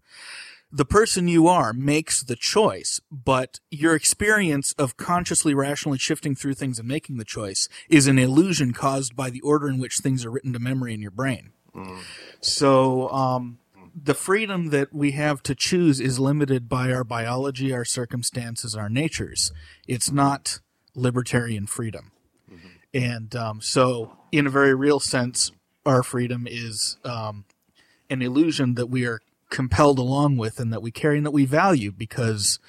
The 0.75 0.83
person 0.83 1.29
you 1.29 1.47
are 1.47 1.71
makes 1.71 2.21
the 2.21 2.35
choice, 2.35 2.99
but 3.09 3.61
your 3.71 3.95
experience 3.95 4.73
of 4.73 4.97
consciously 4.97 5.53
rationally 5.53 5.97
shifting 5.97 6.35
through 6.35 6.55
things 6.55 6.79
and 6.79 6.85
making 6.85 7.15
the 7.15 7.23
choice 7.23 7.69
is 7.87 8.07
an 8.07 8.19
illusion 8.19 8.73
caused 8.73 9.15
by 9.15 9.29
the 9.29 9.39
order 9.39 9.69
in 9.69 9.79
which 9.79 9.99
things 9.99 10.25
are 10.25 10.29
written 10.29 10.51
to 10.51 10.59
memory 10.59 10.93
in 10.93 11.01
your 11.01 11.11
brain. 11.11 11.53
So, 12.41 13.07
um, 13.11 13.59
the 13.95 14.13
freedom 14.13 14.71
that 14.71 14.91
we 14.91 15.11
have 15.11 15.41
to 15.43 15.55
choose 15.55 16.01
is 16.01 16.19
limited 16.19 16.67
by 16.67 16.91
our 16.91 17.05
biology, 17.05 17.71
our 17.71 17.85
circumstances, 17.85 18.75
our 18.75 18.89
natures. 18.89 19.53
It's 19.87 20.11
not 20.11 20.59
libertarian 20.93 21.67
freedom. 21.67 22.11
And 22.93 23.33
um, 23.33 23.61
so, 23.61 24.17
in 24.33 24.45
a 24.45 24.49
very 24.49 24.75
real 24.75 24.99
sense, 24.99 25.53
our 25.85 26.03
freedom 26.03 26.45
is 26.49 26.97
um, 27.05 27.45
an 28.09 28.21
illusion 28.21 28.75
that 28.75 28.87
we 28.87 29.05
are 29.05 29.21
compelled 29.55 29.99
along 29.99 30.37
with 30.37 30.59
and 30.59 30.71
that 30.73 30.81
we 30.81 30.91
carry 30.91 31.17
and 31.17 31.25
that 31.25 31.31
we 31.31 31.45
value 31.45 31.91
because 31.91 32.59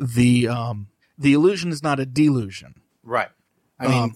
the 0.00 0.46
um, 0.48 0.88
the 1.18 1.32
illusion 1.32 1.70
is 1.72 1.82
not 1.82 1.98
a 2.00 2.06
delusion. 2.06 2.74
Right. 3.02 3.30
I 3.78 3.86
mean, 3.88 4.02
Um, 4.02 4.14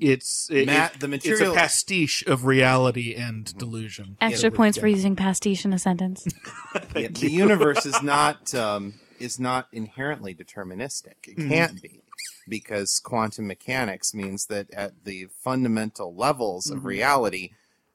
It's 0.00 0.48
it, 0.50 0.66
Matt, 0.66 0.94
it- 0.96 1.00
the 1.00 1.12
it's 1.14 1.40
a 1.40 1.52
pastiche 1.54 2.24
of 2.26 2.44
reality 2.44 3.14
and 3.14 3.56
delusion. 3.56 4.16
Extra 4.20 4.50
Yeah, 4.50 4.56
points 4.56 4.76
yeah. 4.76 4.80
for 4.82 4.88
using 4.88 5.14
pastiche 5.16 5.64
in 5.64 5.72
a 5.72 5.78
sentence. 5.78 6.26
Yeah, 6.96 7.08
the 7.08 7.30
universe 7.30 7.86
is 7.86 8.02
not 8.14 8.54
um, 8.54 8.94
is 9.20 9.38
not 9.38 9.68
inherently 9.72 10.34
deterministic. 10.34 11.14
It 11.28 11.36
Mhm. 11.38 11.48
can't 11.48 11.82
be 11.82 12.00
because 12.48 13.00
quantum 13.02 13.46
mechanics 13.46 14.12
means 14.14 14.46
that 14.46 14.70
at 14.72 15.04
the 15.04 15.28
fundamental 15.42 16.14
levels 16.14 16.70
of 16.70 16.80
Mhm. 16.80 16.84
reality, 16.84 17.50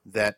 that 0.06 0.36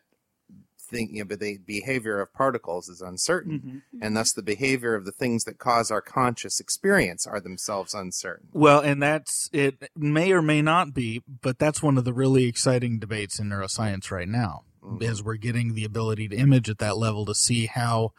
thing, 0.93 1.09
you 1.11 1.19
know, 1.19 1.25
but 1.25 1.39
the 1.39 1.57
behavior 1.65 2.21
of 2.21 2.33
particles 2.33 2.87
is 2.87 3.01
uncertain, 3.01 3.83
Mhm. 3.93 3.99
and 4.01 4.15
thus 4.15 4.31
the 4.31 4.43
behavior 4.43 4.95
of 4.95 5.05
the 5.05 5.11
things 5.11 5.43
that 5.43 5.57
cause 5.57 5.91
our 5.91 6.01
conscious 6.01 6.59
experience 6.59 7.25
are 7.27 7.39
themselves 7.41 7.93
uncertain. 7.93 8.47
Well, 8.53 8.79
and 8.79 9.01
that's 9.01 9.49
it 9.51 9.89
may 9.95 10.31
or 10.31 10.41
may 10.41 10.61
not 10.61 10.93
be, 10.93 11.23
but 11.41 11.59
that's 11.59 11.81
one 11.81 11.97
of 11.97 12.05
the 12.05 12.13
really 12.13 12.45
exciting 12.45 12.99
debates 12.99 13.39
in 13.39 13.49
neuroscience 13.49 14.11
right 14.11 14.29
now. 14.29 14.63
Mhm. 14.83 15.01
Is 15.01 15.23
we're 15.23 15.35
getting 15.37 15.73
the 15.73 15.85
ability 15.85 16.27
to 16.29 16.35
image 16.35 16.69
at 16.69 16.77
that 16.79 16.97
level 16.97 17.25
to 17.25 17.33
see 17.33 17.65
how 17.67 18.11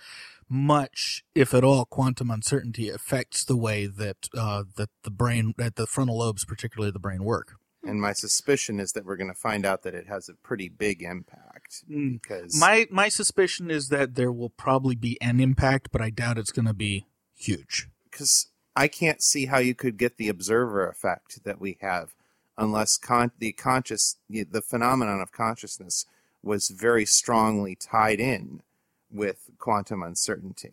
much, 0.48 1.24
if 1.34 1.54
at 1.54 1.64
all, 1.64 1.84
quantum 1.84 2.30
uncertainty 2.30 2.88
affects 2.88 3.44
the 3.44 3.56
way 3.56 3.86
that 3.86 4.28
uh, 4.34 4.64
that 4.76 4.90
the 5.02 5.10
brain, 5.10 5.54
that 5.58 5.76
the 5.76 5.86
frontal 5.86 6.18
lobes, 6.18 6.44
particularly 6.44 6.90
the 6.90 6.98
brain, 6.98 7.24
work. 7.24 7.56
And 7.82 8.00
my 8.00 8.14
suspicion 8.14 8.80
is 8.80 8.92
that 8.92 9.04
we're 9.04 9.16
going 9.16 9.32
to 9.32 9.38
find 9.38 9.66
out 9.66 9.82
that 9.82 9.94
it 9.94 10.06
has 10.06 10.28
a 10.30 10.34
pretty 10.34 10.70
big 10.70 11.02
impact 11.02 11.43
Mm. 11.90 12.20
because 12.22 12.58
My 12.58 12.86
my 12.90 13.08
suspicion 13.08 13.70
is 13.70 13.88
that 13.88 14.14
there 14.14 14.32
will 14.32 14.50
probably 14.50 14.94
be 14.94 15.20
an 15.20 15.40
impact, 15.40 15.88
but 15.92 16.00
I 16.00 16.10
doubt 16.10 16.38
it's 16.38 16.52
going 16.52 16.66
to 16.66 16.74
be 16.74 17.06
huge. 17.36 17.88
because 18.10 18.48
I 18.76 18.88
can't 18.88 19.22
see 19.22 19.46
how 19.46 19.58
you 19.58 19.74
could 19.74 19.96
get 19.96 20.16
the 20.16 20.28
observer 20.28 20.88
effect 20.88 21.44
that 21.44 21.60
we 21.60 21.78
have 21.80 22.14
unless 22.58 22.96
con- 22.96 23.32
the 23.38 23.52
conscious 23.52 24.16
the 24.28 24.62
phenomenon 24.62 25.20
of 25.20 25.32
consciousness 25.32 26.06
was 26.42 26.68
very 26.68 27.06
strongly 27.06 27.74
tied 27.74 28.20
in 28.20 28.62
with 29.10 29.50
quantum 29.58 30.02
uncertainty. 30.02 30.72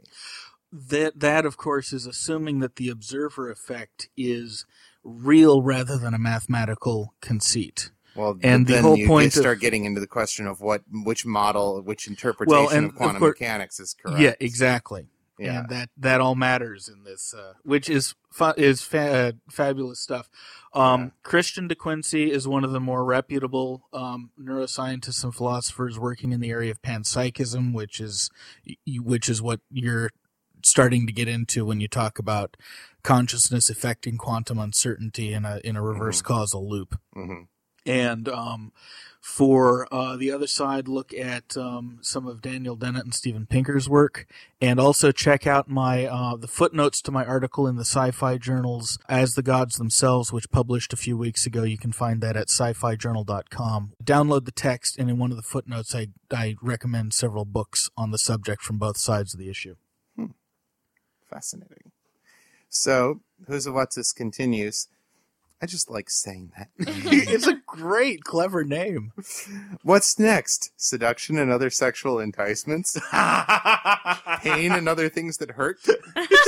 That 0.72 1.20
that 1.20 1.46
of 1.46 1.58
course 1.58 1.94
is 1.94 2.06
assuming 2.06 2.60
that 2.60 2.76
the 2.78 2.90
observer 2.90 3.50
effect 3.52 4.10
is 4.18 4.66
real 5.04 5.62
rather 5.62 5.98
than 5.98 6.14
a 6.14 6.20
mathematical 6.20 7.14
conceit. 7.22 7.92
Well, 8.16 8.38
And 8.44 8.68
the 8.68 8.74
then 8.74 8.84
whole 8.84 8.98
you 8.98 9.08
point 9.08 9.28
of- 9.36 9.40
start 9.42 9.60
getting 9.60 9.86
into 9.86 10.02
the 10.02 10.08
question 10.08 10.46
of 10.48 10.60
what 10.62 10.84
which 10.92 11.26
model, 11.26 11.82
which 11.82 12.08
interpretation 12.08 12.78
and 12.78 12.86
of 12.88 12.92
of 12.92 12.98
quantum 12.98 13.20
course- 13.20 13.40
mechanics 13.40 13.80
is 13.80 13.94
correct. 13.94 14.20
Yeah, 14.20 14.34
exactly. 14.40 15.08
Yeah. 15.40 15.62
And 15.62 15.70
that 15.70 15.90
that 15.98 16.22
all 16.22 16.36
matters 16.36 16.88
in 16.88 17.04
this, 17.04 17.34
uh, 17.34 17.54
which 17.64 17.90
is 17.90 18.14
fu- 18.32 18.54
is 18.58 18.84
fa- 18.84 19.00
uh, 19.30 19.32
fabulous 19.50 20.00
stuff. 20.00 20.30
Um, 20.74 21.02
Yeah. 21.02 21.10
Christian 21.24 21.68
De 21.68 21.74
Quincey 21.74 22.32
is 22.32 22.48
one 22.48 22.64
of 22.64 22.72
the 22.74 22.80
more 22.80 23.04
reputable 23.04 23.88
um, 23.92 24.30
neuroscientists 24.40 25.24
and 25.24 25.34
philosophers 25.34 25.98
working 25.98 26.32
in 26.32 26.42
the 26.42 26.52
area 26.52 26.70
of 26.70 26.82
panpsychism, 26.84 27.74
which 27.74 28.00
is 28.00 28.30
which 29.00 29.28
is 29.30 29.42
what 29.42 29.62
you're 29.72 30.12
starting 30.64 31.08
to 31.08 31.14
get 31.14 31.28
into 31.28 31.66
when 31.66 31.80
you 31.80 31.88
talk 31.88 32.20
about 32.20 32.56
consciousness 33.02 33.68
affecting 33.68 34.18
quantum 34.20 34.60
uncertainty 34.60 35.34
in 35.34 35.44
a 35.44 35.60
in 35.64 35.76
a 35.76 35.82
reverse 35.82 36.22
causal 36.22 36.70
loop. 36.70 37.00
hmm 37.14 37.44
And 37.86 38.30
um, 38.30 38.72
for 39.22 39.88
uh, 39.94 40.18
the 40.18 40.32
other 40.32 40.48
side, 40.48 40.88
look 40.88 41.14
at 41.14 41.56
um, 41.56 42.00
some 42.02 42.28
of 42.28 42.42
Daniel 42.42 42.76
Dennett 42.76 43.04
and 43.04 43.14
Steven 43.14 43.46
Pinker's 43.46 43.88
work, 43.88 44.28
and 44.60 44.80
also 44.80 45.12
check 45.12 45.46
out 45.46 45.70
my 45.70 46.06
uh, 46.06 46.36
the 46.36 46.48
footnotes 46.48 47.02
to 47.04 47.12
my 47.12 47.24
article 47.24 47.68
in 47.68 47.76
the 47.76 47.86
Sci-Fi 47.86 48.38
Journals 48.38 48.98
"As 49.08 49.36
the 49.36 49.44
Gods 49.44 49.78
Themselves," 49.78 50.34
which 50.34 50.50
published 50.50 50.92
a 50.92 50.98
few 50.98 51.18
weeks 51.18 51.46
ago. 51.46 51.64
You 51.64 51.78
can 51.78 51.92
find 51.92 52.22
that 52.22 52.36
at 52.36 52.50
sci-fijournal.com. 52.50 53.94
Download 54.04 54.46
the 54.46 54.52
text, 54.52 54.98
and 54.98 55.10
in 55.10 55.20
one 55.20 55.32
of 55.32 55.38
the 55.38 55.44
footnotes, 55.44 55.94
I 55.94 56.08
I 56.32 56.56
recommend 56.62 57.14
several 57.14 57.46
books 57.46 57.90
on 57.96 58.12
the 58.12 58.18
subject 58.18 58.64
from 58.64 58.80
both 58.80 58.98
sides 58.98 59.34
of 59.34 59.40
the 59.40 59.50
issue. 59.50 59.76
Fascinating. 61.30 61.92
So, 62.70 63.22
Who's 63.48 63.66
of 63.66 63.74
What's 63.74 63.96
this? 63.96 64.12
continues. 64.12 64.88
I 65.62 65.68
just 65.68 65.92
like 65.92 66.10
saying 66.10 66.52
that. 66.58 66.70
it's 66.80 67.46
a 67.46 67.62
great, 67.68 68.24
clever 68.24 68.64
name. 68.64 69.14
What's 69.84 70.18
next? 70.18 70.72
Seduction 70.76 71.38
and 71.38 71.52
other 71.52 71.70
sexual 71.70 72.20
enticements? 72.20 72.98
Pain 74.42 74.72
and 74.72 74.90
other 74.90 75.08
things 75.08 75.38
that 75.38 75.52
hurt? 75.52 75.78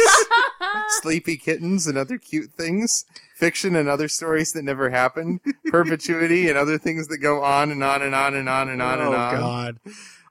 Sleepy 1.01 1.37
kittens 1.37 1.85
and 1.85 1.95
other 1.95 2.17
cute 2.17 2.53
things? 2.53 3.05
Fiction 3.35 3.75
and 3.75 3.87
other 3.87 4.07
stories 4.07 4.51
that 4.53 4.63
never 4.63 4.89
happened? 4.89 5.41
Perpetuity 5.67 6.49
and 6.49 6.57
other 6.57 6.79
things 6.79 7.07
that 7.09 7.19
go 7.19 7.43
on 7.43 7.69
and 7.69 7.83
on 7.83 8.01
and 8.01 8.15
on 8.15 8.33
and 8.33 8.49
on 8.49 8.67
and 8.69 8.81
on 8.81 8.99
oh 8.99 9.05
and 9.05 9.15
on? 9.15 9.35
Oh, 9.35 9.39
God. 9.39 9.79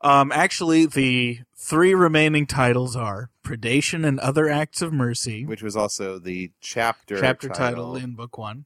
Um, 0.01 0.33
actually, 0.33 0.87
the 0.87 1.39
three 1.62 1.95
remaining 1.95 2.47
titles 2.47 2.97
are 2.97 3.31
Predation 3.45 4.07
and 4.07 4.19
Other 4.21 4.49
Acts 4.49 4.83
of 4.83 4.92
Mercy, 4.92 5.45
Which 5.47 5.62
was 5.62 5.76
also 5.76 6.19
the 6.19 6.50
chapter 6.61 7.19
chapter 7.21 7.49
title 7.49 7.95
in 7.97 8.14
book 8.14 8.37
one. 8.37 8.64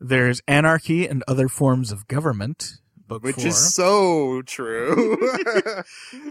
There's 0.00 0.40
Anarchy 0.48 1.06
and 1.06 1.22
Other 1.28 1.48
Forms 1.48 1.90
of 1.92 2.06
Government, 2.08 2.74
book 3.06 3.22
Which 3.22 3.36
four. 3.36 3.46
is 3.48 3.74
so 3.74 4.42
true. 4.42 5.18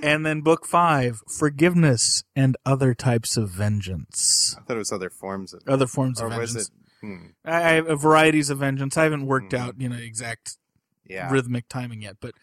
and 0.01 0.25
then 0.25 0.41
book 0.41 0.65
five, 0.65 1.21
Forgiveness 1.27 2.23
and 2.35 2.55
Other 2.65 2.93
Types 2.93 3.37
of 3.37 3.49
Vengeance. 3.49 4.55
I 4.57 4.61
thought 4.63 4.75
it 4.75 4.79
was 4.79 4.91
other 4.91 5.09
forms 5.09 5.53
of 5.53 5.61
Other 5.67 5.87
forms 5.87 6.21
or 6.21 6.27
of 6.27 6.37
was 6.37 6.51
vengeance. 6.53 6.69
it? 6.69 6.73
Hmm. 7.01 7.25
I 7.45 7.81
varieties 7.81 8.49
of 8.49 8.57
vengeance. 8.59 8.97
I 8.97 9.03
haven't 9.03 9.25
worked 9.25 9.53
Mhm. 9.53 9.59
out, 9.59 9.75
you 9.79 9.87
know, 9.89 9.95
exact 9.97 10.57
Yeah. 11.05 11.31
rhythmic 11.31 11.67
timing 11.69 12.01
yet, 12.01 12.17
but 12.19 12.35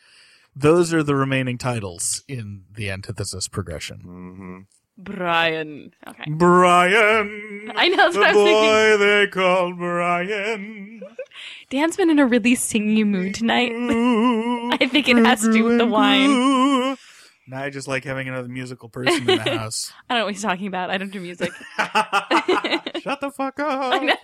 those 0.57 0.93
are 0.95 1.03
the 1.03 1.15
remaining 1.15 1.59
titles 1.59 2.25
in 2.27 2.65
the 2.75 2.91
antithesis 2.91 3.47
progression. 3.49 4.01
hmm 4.01 4.59
Brian. 4.99 5.93
Okay. 6.09 6.25
Brian. 6.31 7.71
I 7.77 7.89
know, 7.89 7.97
that's 8.11 8.15
the 8.15 8.21
what 8.21 8.31
I 8.31 8.33
was 8.33 8.45
thinking. 8.45 8.63
boy 8.63 8.97
they 8.97 9.27
called 9.27 9.77
Brian. 9.77 11.03
Dan's 11.71 11.99
been 11.99 12.09
in 12.09 12.19
a 12.19 12.27
really 12.27 12.55
singy 12.57 13.05
mood 13.07 13.35
tonight. 13.35 13.73
I 14.81 14.87
think 14.87 15.07
it 15.09 15.19
has 15.19 15.43
to 15.43 15.53
do 15.53 15.65
with 15.65 15.79
the 15.79 15.87
wine. 15.87 16.97
Now 17.49 17.63
I 17.63 17.71
just 17.71 17.87
like 17.87 18.03
having 18.03 18.27
another 18.27 18.49
musical 18.49 18.89
person 18.89 19.31
in 19.31 19.39
the 19.39 19.51
house. 19.59 19.93
I 20.11 20.15
don't 20.15 20.23
know 20.23 20.25
what 20.25 20.35
he's 20.35 20.43
talking 20.43 20.67
about. 20.67 20.91
I 20.91 20.99
don't 20.99 21.13
do 21.13 21.21
music. 21.21 21.53
Shut 21.79 23.21
the 23.21 23.31
fuck 23.33 23.61
up. 23.61 23.95
I 23.95 23.99
know. 24.01 24.15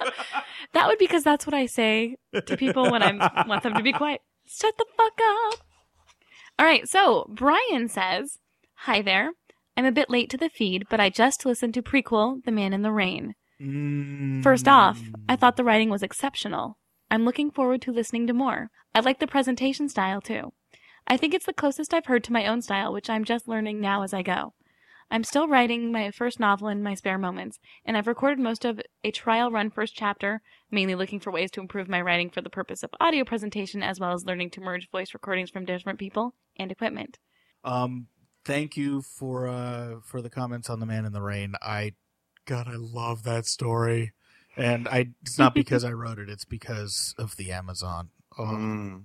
That 0.72 0.88
would 0.88 0.98
be 0.98 1.06
because 1.06 1.22
that's 1.22 1.46
what 1.46 1.54
I 1.54 1.66
say 1.66 2.16
to 2.34 2.56
people 2.56 2.90
when 2.90 3.00
I 3.00 3.44
want 3.46 3.62
them 3.62 3.74
to 3.74 3.82
be 3.82 3.92
quiet. 3.92 4.22
Shut 4.48 4.76
the 4.76 4.86
fuck 4.96 5.12
up. 5.22 5.54
All 6.58 6.66
right, 6.66 6.88
so 6.88 7.26
Brian 7.28 7.88
says, 7.88 8.38
Hi 8.74 9.02
there. 9.02 9.32
I'm 9.76 9.86
a 9.86 9.92
bit 9.92 10.10
late 10.10 10.28
to 10.30 10.36
the 10.36 10.50
feed, 10.50 10.86
but 10.90 11.00
I 11.00 11.08
just 11.08 11.46
listened 11.46 11.74
to 11.74 11.82
prequel 11.82 12.44
The 12.44 12.52
Man 12.52 12.72
in 12.72 12.82
the 12.82 12.92
Rain. 12.92 13.34
Mm. 13.60 14.42
First 14.42 14.68
off, 14.68 15.00
I 15.28 15.36
thought 15.36 15.56
the 15.56 15.64
writing 15.64 15.88
was 15.88 16.02
exceptional. 16.02 16.78
I'm 17.10 17.24
looking 17.24 17.50
forward 17.50 17.80
to 17.82 17.92
listening 17.92 18.26
to 18.26 18.32
more. 18.32 18.70
I 18.94 19.00
like 19.00 19.18
the 19.18 19.26
presentation 19.26 19.88
style 19.88 20.20
too. 20.20 20.52
I 21.06 21.16
think 21.16 21.32
it's 21.32 21.46
the 21.46 21.52
closest 21.52 21.94
I've 21.94 22.06
heard 22.06 22.22
to 22.24 22.32
my 22.32 22.46
own 22.46 22.60
style, 22.60 22.92
which 22.92 23.08
I'm 23.08 23.24
just 23.24 23.48
learning 23.48 23.80
now 23.80 24.02
as 24.02 24.12
I 24.12 24.22
go. 24.22 24.54
I'm 25.10 25.24
still 25.24 25.48
writing 25.48 25.90
my 25.90 26.10
first 26.10 26.38
novel 26.38 26.68
in 26.68 26.82
my 26.82 26.94
spare 26.94 27.18
moments, 27.18 27.58
and 27.84 27.96
I've 27.96 28.06
recorded 28.06 28.38
most 28.38 28.64
of 28.64 28.80
a 29.04 29.10
trial 29.10 29.50
run 29.50 29.70
first 29.70 29.94
chapter, 29.94 30.42
mainly 30.70 30.94
looking 30.94 31.20
for 31.20 31.30
ways 31.30 31.50
to 31.52 31.60
improve 31.60 31.88
my 31.88 32.00
writing 32.00 32.30
for 32.30 32.40
the 32.40 32.50
purpose 32.50 32.82
of 32.82 32.90
audio 33.00 33.24
presentation 33.24 33.82
as 33.82 34.00
well 34.00 34.12
as 34.12 34.24
learning 34.24 34.50
to 34.50 34.60
merge 34.60 34.90
voice 34.90 35.12
recordings 35.12 35.50
from 35.50 35.64
different 35.64 35.98
people 35.98 36.34
and 36.62 36.72
equipment. 36.72 37.18
Um, 37.64 38.06
thank 38.44 38.76
you 38.76 39.02
for 39.02 39.46
uh 39.46 39.96
for 40.04 40.22
the 40.22 40.30
comments 40.30 40.70
on 40.70 40.80
the 40.80 40.86
Man 40.86 41.04
in 41.04 41.12
the 41.12 41.22
Rain. 41.22 41.54
I, 41.60 41.92
God, 42.46 42.66
I 42.68 42.76
love 42.76 43.22
that 43.24 43.46
story, 43.46 44.12
and 44.56 44.88
I 44.88 45.10
it's 45.22 45.38
not 45.38 45.54
because 45.60 45.84
I 45.84 45.92
wrote 45.92 46.18
it; 46.18 46.28
it's 46.28 46.44
because 46.44 47.14
of 47.18 47.36
the 47.36 47.52
Amazon. 47.52 48.10
Oh, 48.38 48.44
Mm. 48.44 49.04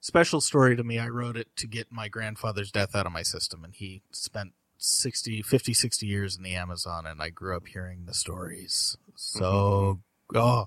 special 0.00 0.40
story 0.40 0.74
to 0.76 0.82
me. 0.84 0.98
I 0.98 1.08
wrote 1.08 1.36
it 1.36 1.54
to 1.56 1.66
get 1.66 1.92
my 1.92 2.08
grandfather's 2.08 2.72
death 2.72 2.94
out 2.94 3.06
of 3.06 3.12
my 3.12 3.22
system, 3.22 3.64
and 3.64 3.74
he 3.74 4.02
spent 4.10 4.52
60, 4.78 5.40
50, 5.42 5.72
60 5.72 6.06
years 6.06 6.36
in 6.36 6.42
the 6.42 6.54
Amazon, 6.54 7.06
and 7.06 7.22
I 7.22 7.30
grew 7.30 7.56
up 7.56 7.68
hearing 7.68 8.04
the 8.04 8.12
stories. 8.12 8.96
So, 9.14 10.00
oh, 10.34 10.66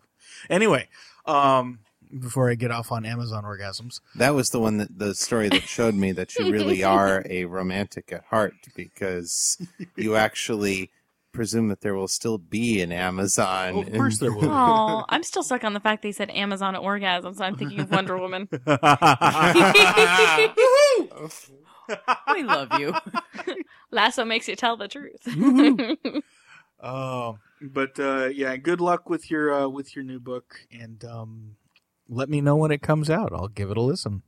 anyway, 0.50 0.88
um, 1.26 1.80
before 2.20 2.50
I 2.50 2.56
get 2.56 2.72
off 2.72 2.92
on 2.92 3.06
Amazon 3.06 3.44
orgasms, 3.44 4.00
That 4.16 4.34
was 4.36 4.50
the 4.50 4.60
one 4.60 4.78
that 4.78 4.98
the 4.98 5.16
story 5.16 5.50
that 5.50 5.64
showed 5.64 5.96
me 5.96 6.12
that 6.14 6.36
you 6.36 6.52
really 6.52 6.84
are 6.98 7.24
a 7.30 7.46
romantic 7.46 8.12
at 8.12 8.26
heart 8.26 8.54
because 8.76 9.58
you 9.96 10.16
actually 10.16 10.90
presume 11.34 11.68
that 11.68 11.82
there 11.82 11.94
will 11.94 12.08
still 12.08 12.38
be 12.40 12.82
an 12.82 12.92
Amazon. 12.92 13.74
Oh, 13.76 13.82
of 13.82 13.94
course 13.94 14.18
there 14.18 14.34
will. 14.34 14.50
Oh, 14.50 15.06
I'm 15.10 15.24
still 15.24 15.44
stuck 15.44 15.64
on 15.64 15.74
the 15.74 15.80
fact 15.80 16.02
they 16.02 16.12
said 16.12 16.30
Amazon 16.32 16.76
orgasm, 16.76 17.34
so 17.36 17.44
I'm 17.44 17.56
thinking 17.56 17.80
of 17.80 17.92
Wonder 17.92 18.18
Woman. 18.18 18.48
We 22.34 22.44
love 22.44 22.80
you. 22.80 22.94
Lasso 23.92 24.26
makes 24.26 24.48
you 24.50 24.58
tell 24.58 24.76
the 24.76 24.90
truth. 24.90 25.26
Oh, 26.84 27.38
but 27.62 28.00
uh, 28.00 28.26
yeah, 28.26 28.56
good 28.58 28.82
luck 28.82 29.10
with 29.10 29.32
your 29.32 29.54
uh, 29.54 29.68
with 29.68 29.96
your 29.96 30.04
new 30.04 30.20
book, 30.20 30.60
and 30.72 31.04
um, 31.06 31.56
let 32.10 32.30
me 32.30 32.42
know 32.42 32.56
when 32.56 32.72
it 32.72 32.82
comes 32.82 33.10
out. 33.10 33.32
I'll 33.34 33.48
give 33.48 33.72
it 33.72 33.78
a 33.78 33.82
listen. 33.82 34.22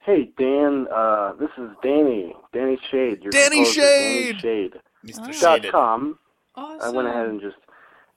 Hey 0.00 0.30
Dan, 0.38 0.86
uh, 0.94 1.32
this 1.34 1.50
is 1.56 1.70
Danny, 1.82 2.34
Danny 2.52 2.78
Schade. 2.90 3.22
Your 3.22 3.30
Danny 3.30 3.64
Schade! 3.64 4.40
Danny 4.42 4.70
Schade. 4.70 4.80
Mr. 5.06 5.40
Dot 5.40 5.56
Shaded. 5.60 5.72
com. 5.72 6.18
Awesome. 6.54 6.80
I 6.82 6.90
went 6.96 7.08
ahead 7.08 7.26
and 7.26 7.40
just 7.40 7.56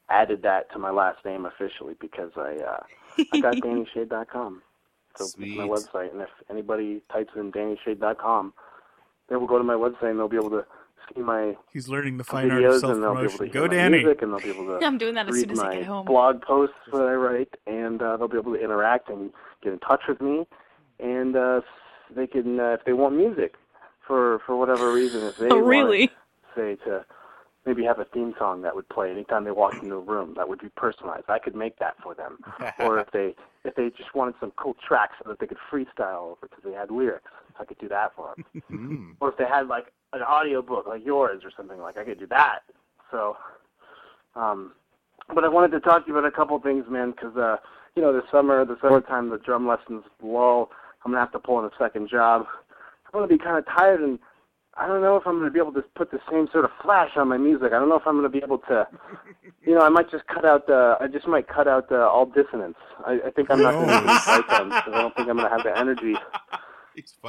added 0.09 0.41
that 0.43 0.71
to 0.73 0.79
my 0.79 0.91
last 0.91 1.23
name 1.25 1.45
officially 1.45 1.95
because 1.99 2.31
I 2.35 2.55
uh, 2.57 3.23
I 3.33 3.39
got 3.39 3.55
DannyShade.com. 3.63 4.61
So 5.17 5.23
it's 5.23 5.33
Sweet. 5.33 5.57
my 5.57 5.63
website, 5.67 6.11
and 6.11 6.21
if 6.21 6.29
anybody 6.49 7.01
types 7.11 7.31
in 7.35 7.51
DannyShade.com, 7.51 8.53
they 9.29 9.35
will 9.35 9.47
go 9.47 9.57
to 9.57 9.63
my 9.63 9.73
website 9.73 10.11
and 10.11 10.19
they'll 10.19 10.27
be 10.27 10.37
able 10.37 10.51
to 10.51 10.65
see 11.15 11.21
my 11.21 11.55
He's 11.71 11.87
learning 11.87 12.17
the 12.17 12.23
fine 12.23 12.51
art 12.51 12.63
of 12.63 12.79
self 12.79 12.93
and 12.93 13.03
they'll 13.03 13.13
be 13.15 13.21
able 13.21 13.31
to 13.31 13.37
promotion. 13.37 13.53
hear 13.53 13.61
Go, 13.61 13.67
my 13.67 13.73
Danny! 13.75 13.97
music 14.03 14.21
and 14.21 14.31
they'll 14.33 14.39
be 14.39 14.49
able 14.49 14.79
to 14.79 14.85
I'm 14.85 14.97
doing 14.97 15.15
that 15.15 15.27
as 15.29 15.39
soon 15.39 15.51
as 15.51 15.59
I 15.59 15.75
get 15.75 15.85
home. 15.85 16.05
blog 16.05 16.41
posts 16.41 16.75
that 16.91 17.01
I 17.01 17.13
write, 17.13 17.53
and 17.65 18.01
uh, 18.01 18.17
they'll 18.17 18.27
be 18.27 18.37
able 18.37 18.53
to 18.53 18.63
interact 18.63 19.09
and 19.09 19.31
get 19.63 19.73
in 19.73 19.79
touch 19.79 20.01
with 20.07 20.21
me. 20.21 20.47
And 20.99 21.35
uh, 21.35 21.61
they 22.15 22.27
can, 22.27 22.59
uh, 22.59 22.73
if 22.79 22.85
they 22.85 22.93
want 22.93 23.15
music, 23.15 23.55
for 24.05 24.39
for 24.45 24.55
whatever 24.55 24.91
reason, 24.93 25.23
if 25.23 25.37
they 25.37 25.47
Oh, 25.51 25.55
want, 25.55 25.67
really? 25.67 26.09
say 26.55 26.75
to 26.85 27.05
maybe 27.65 27.83
have 27.83 27.99
a 27.99 28.05
theme 28.05 28.33
song 28.39 28.61
that 28.61 28.73
would 28.73 28.87
play 28.87 29.11
anytime 29.11 29.43
they 29.43 29.51
walked 29.51 29.83
into 29.83 29.95
a 29.95 29.99
room 29.99 30.33
that 30.37 30.47
would 30.47 30.59
be 30.59 30.69
personalized. 30.69 31.25
I 31.27 31.37
could 31.37 31.53
make 31.55 31.77
that 31.79 31.95
for 32.01 32.15
them. 32.15 32.39
or 32.79 32.97
if 32.99 33.11
they 33.11 33.35
if 33.65 33.75
they 33.75 33.89
just 33.97 34.15
wanted 34.15 34.35
some 34.39 34.51
cool 34.55 34.75
tracks 34.87 35.15
so 35.21 35.29
that 35.29 35.39
they 35.39 35.47
could 35.47 35.57
freestyle 35.71 36.31
over 36.31 36.37
because 36.43 36.63
they 36.63 36.71
had 36.71 36.89
lyrics, 36.89 37.29
I 37.59 37.65
could 37.65 37.77
do 37.79 37.89
that 37.89 38.13
for 38.15 38.33
them. 38.35 38.63
Mm. 38.71 39.15
or 39.19 39.29
if 39.29 39.37
they 39.37 39.45
had 39.45 39.67
like 39.67 39.93
an 40.13 40.21
audio 40.21 40.61
book 40.61 40.85
like 40.87 41.05
yours 41.05 41.41
or 41.43 41.51
something 41.55 41.79
like 41.79 41.97
I 41.97 42.03
could 42.03 42.19
do 42.19 42.27
that. 42.27 42.59
So, 43.11 43.37
um, 44.35 44.73
but 45.33 45.43
I 45.43 45.47
wanted 45.47 45.71
to 45.71 45.79
talk 45.79 46.05
to 46.05 46.11
you 46.11 46.17
about 46.17 46.27
a 46.27 46.35
couple 46.35 46.59
things, 46.59 46.85
man, 46.89 47.11
because 47.11 47.35
uh, 47.35 47.57
you 47.95 48.01
know 48.01 48.13
the 48.13 48.23
summer, 48.31 48.63
the 48.65 48.77
summertime, 48.81 49.29
the 49.29 49.37
drum 49.37 49.67
lessons 49.67 50.03
lull. 50.21 50.69
I'm 51.03 51.11
gonna 51.11 51.21
have 51.21 51.31
to 51.33 51.39
pull 51.39 51.59
in 51.59 51.65
a 51.65 51.71
second 51.77 52.09
job. 52.09 52.45
I'm 53.05 53.11
gonna 53.19 53.27
be 53.27 53.37
kind 53.37 53.57
of 53.57 53.65
tired, 53.65 54.01
and 54.01 54.19
I 54.75 54.87
don't 54.87 55.01
know 55.01 55.15
if 55.15 55.25
I'm 55.25 55.39
gonna 55.39 55.51
be 55.51 55.59
able 55.59 55.73
to 55.73 55.83
put 55.95 56.11
the 56.11 56.19
same 56.29 56.47
sort 56.51 56.65
of 56.65 56.71
flash 56.81 57.11
on 57.15 57.29
my 57.29 57.37
music. 57.37 57.73
I 57.73 57.79
don't 57.79 57.89
know 57.89 57.95
if 57.95 58.05
I'm 58.05 58.15
gonna 58.15 58.29
be 58.29 58.41
able 58.43 58.59
to, 58.69 58.87
you 59.65 59.73
know, 59.73 59.81
I 59.81 59.89
might 59.89 60.11
just 60.11 60.27
cut 60.27 60.45
out 60.45 60.67
the, 60.67 60.97
I 60.99 61.07
just 61.07 61.27
might 61.27 61.47
cut 61.47 61.67
out 61.67 61.89
the 61.89 62.01
all 62.01 62.25
dissonance. 62.25 62.77
I, 63.05 63.19
I 63.27 63.31
think 63.31 63.49
I'm 63.49 63.61
not 63.61 63.73
gonna 63.73 64.01
do 64.01 64.07
tritones 64.07 64.69
because 64.69 64.93
I 64.93 65.01
don't 65.01 65.15
think 65.15 65.29
I'm 65.29 65.37
gonna 65.37 65.49
have 65.49 65.63
the 65.63 65.77
energy 65.77 66.15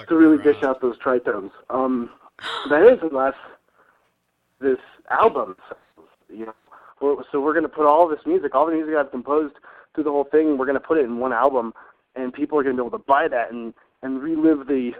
to 0.08 0.16
really 0.16 0.36
around. 0.36 0.44
dish 0.44 0.62
out 0.62 0.80
those 0.80 0.98
tritones. 0.98 1.50
Um, 1.70 2.10
that 2.70 2.82
is 2.82 2.98
unless 3.02 3.34
this 4.60 4.78
album, 5.10 5.56
you 6.28 6.46
know, 6.46 7.24
so 7.30 7.40
we're 7.40 7.52
going 7.52 7.62
to 7.62 7.68
put 7.68 7.86
all 7.86 8.08
this 8.08 8.20
music, 8.26 8.54
all 8.54 8.66
the 8.66 8.72
music 8.72 8.94
I've 8.96 9.10
composed 9.10 9.54
through 9.94 10.04
the 10.04 10.10
whole 10.10 10.24
thing, 10.24 10.58
we're 10.58 10.66
going 10.66 10.74
to 10.74 10.86
put 10.86 10.98
it 10.98 11.04
in 11.04 11.18
one 11.18 11.32
album, 11.32 11.72
and 12.16 12.32
people 12.32 12.58
are 12.58 12.62
going 12.62 12.76
to 12.76 12.82
be 12.82 12.86
able 12.86 12.98
to 12.98 13.04
buy 13.04 13.28
that 13.28 13.52
and 13.52 13.74
and 14.02 14.22
relive 14.22 14.68
the 14.68 14.92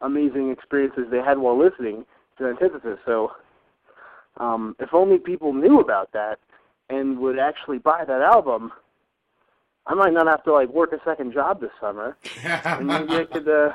amazing 0.00 0.50
experiences 0.50 1.04
they 1.10 1.18
had 1.18 1.38
while 1.38 1.58
listening 1.58 2.06
to 2.38 2.46
Antithesis. 2.46 2.98
So, 3.04 3.32
um, 4.38 4.76
if 4.80 4.94
only 4.94 5.18
people 5.18 5.52
knew 5.52 5.80
about 5.80 6.12
that 6.12 6.38
and 6.88 7.18
would 7.18 7.38
actually 7.38 7.78
buy 7.78 8.04
that 8.06 8.22
album, 8.22 8.72
I 9.86 9.94
might 9.94 10.12
not 10.12 10.26
have 10.26 10.42
to 10.44 10.52
like 10.52 10.68
work 10.68 10.92
a 10.92 11.00
second 11.04 11.32
job 11.32 11.60
this 11.60 11.70
summer, 11.80 12.16
and 12.44 12.86
maybe 12.86 13.14
I 13.14 13.24
could 13.24 13.48
uh, 13.48 13.72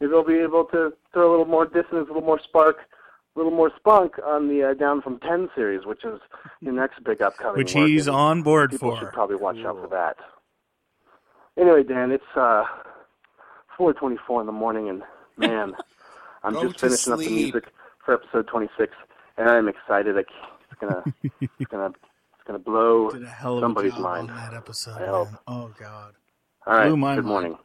maybe 0.00 0.12
I'll 0.14 0.24
be 0.24 0.38
able 0.38 0.64
to 0.66 0.92
throw 1.12 1.28
a 1.28 1.32
little 1.32 1.46
more 1.46 1.66
distance, 1.66 2.08
a 2.08 2.12
little 2.12 2.22
more 2.22 2.40
spark, 2.42 2.78
a 3.34 3.38
little 3.38 3.52
more 3.52 3.70
spunk 3.76 4.14
on 4.24 4.48
the 4.48 4.70
uh, 4.70 4.74
Down 4.74 5.02
from 5.02 5.18
Ten 5.20 5.48
series, 5.54 5.84
which 5.86 6.04
is 6.04 6.20
the 6.62 6.72
next 6.72 7.02
big 7.04 7.22
upcoming. 7.22 7.58
Which 7.58 7.72
he's 7.72 8.08
on 8.08 8.42
board 8.42 8.70
people 8.70 8.92
for. 8.96 9.00
should 9.00 9.12
probably 9.12 9.36
watch 9.36 9.58
out 9.58 9.80
for 9.80 9.88
that. 9.88 10.16
Anyway, 11.56 11.82
Dan, 11.82 12.10
it's 12.10 12.24
uh, 12.36 12.64
4:24 13.78 14.40
in 14.40 14.46
the 14.46 14.52
morning, 14.52 14.88
and 14.88 15.02
man, 15.36 15.74
I'm 16.42 16.54
Go 16.54 16.64
just 16.68 16.80
finishing 16.80 17.12
up 17.12 17.18
the 17.18 17.28
music 17.28 17.64
for 18.04 18.14
episode 18.14 18.46
26, 18.46 18.92
and 19.36 19.48
I'm 19.48 19.68
excited. 19.68 20.16
It's 20.16 20.30
gonna, 20.80 21.02
it's 21.22 21.70
gonna, 21.70 21.86
it's 21.88 22.44
gonna 22.46 22.58
blow 22.58 23.10
Did 23.12 23.24
a 23.24 23.28
hell 23.28 23.58
of 23.58 23.62
somebody's 23.62 23.96
mind. 23.98 24.30
on 24.30 24.36
that 24.36 24.54
episode. 24.54 25.02
I 25.02 25.06
hope. 25.06 25.28
man. 25.28 25.38
Oh 25.46 25.70
God. 25.78 26.14
All 26.66 26.74
right. 26.74 26.88
Good 26.88 26.96
mind. 26.96 27.24
morning. 27.24 27.58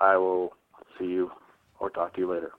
I 0.00 0.16
will 0.16 0.52
see 0.98 1.06
you 1.06 1.30
or 1.82 1.90
talk 1.90 2.14
to 2.14 2.20
you 2.20 2.32
later. 2.32 2.52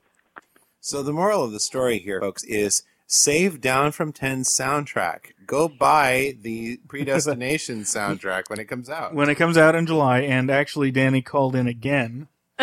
So 0.82 1.02
the 1.02 1.14
moral 1.14 1.46
of 1.46 1.54
the 1.54 1.62
story 1.62 1.98
here, 1.98 2.20
folks, 2.20 2.44
is 2.44 2.84
save 3.08 3.62
Down 3.62 3.94
from 3.94 4.12
10 4.12 4.44
soundtrack. 4.44 5.32
Go 5.48 5.70
buy 5.70 6.36
the 6.42 6.78
Predestination 6.88 7.82
soundtrack 7.84 8.50
when 8.50 8.60
it 8.60 8.66
comes 8.66 8.90
out. 8.90 9.16
When 9.16 9.30
it 9.30 9.36
comes 9.36 9.58
out 9.58 9.76
in 9.76 9.86
July, 9.86 10.20
and 10.20 10.52
actually 10.52 10.92
Danny 10.92 11.22
called 11.22 11.56
in 11.56 11.68
again 11.68 12.28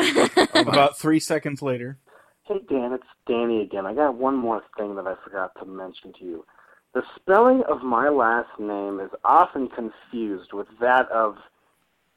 about 0.54 0.98
three 0.98 1.18
seconds 1.18 1.62
later. 1.62 1.98
Hey 2.42 2.60
Dan, 2.68 2.92
it's 2.92 3.04
Danny 3.26 3.62
again. 3.62 3.86
I 3.86 3.94
got 3.94 4.16
one 4.16 4.36
more 4.36 4.62
thing 4.76 4.96
that 4.96 5.06
I 5.06 5.14
forgot 5.24 5.52
to 5.60 5.64
mention 5.64 6.12
to 6.18 6.24
you. 6.24 6.44
The 6.92 7.02
spelling 7.14 7.62
of 7.68 7.82
my 7.82 8.08
last 8.08 8.50
name 8.58 9.00
is 9.00 9.10
often 9.24 9.68
confused 9.68 10.52
with 10.52 10.66
that 10.80 11.08
of, 11.10 11.36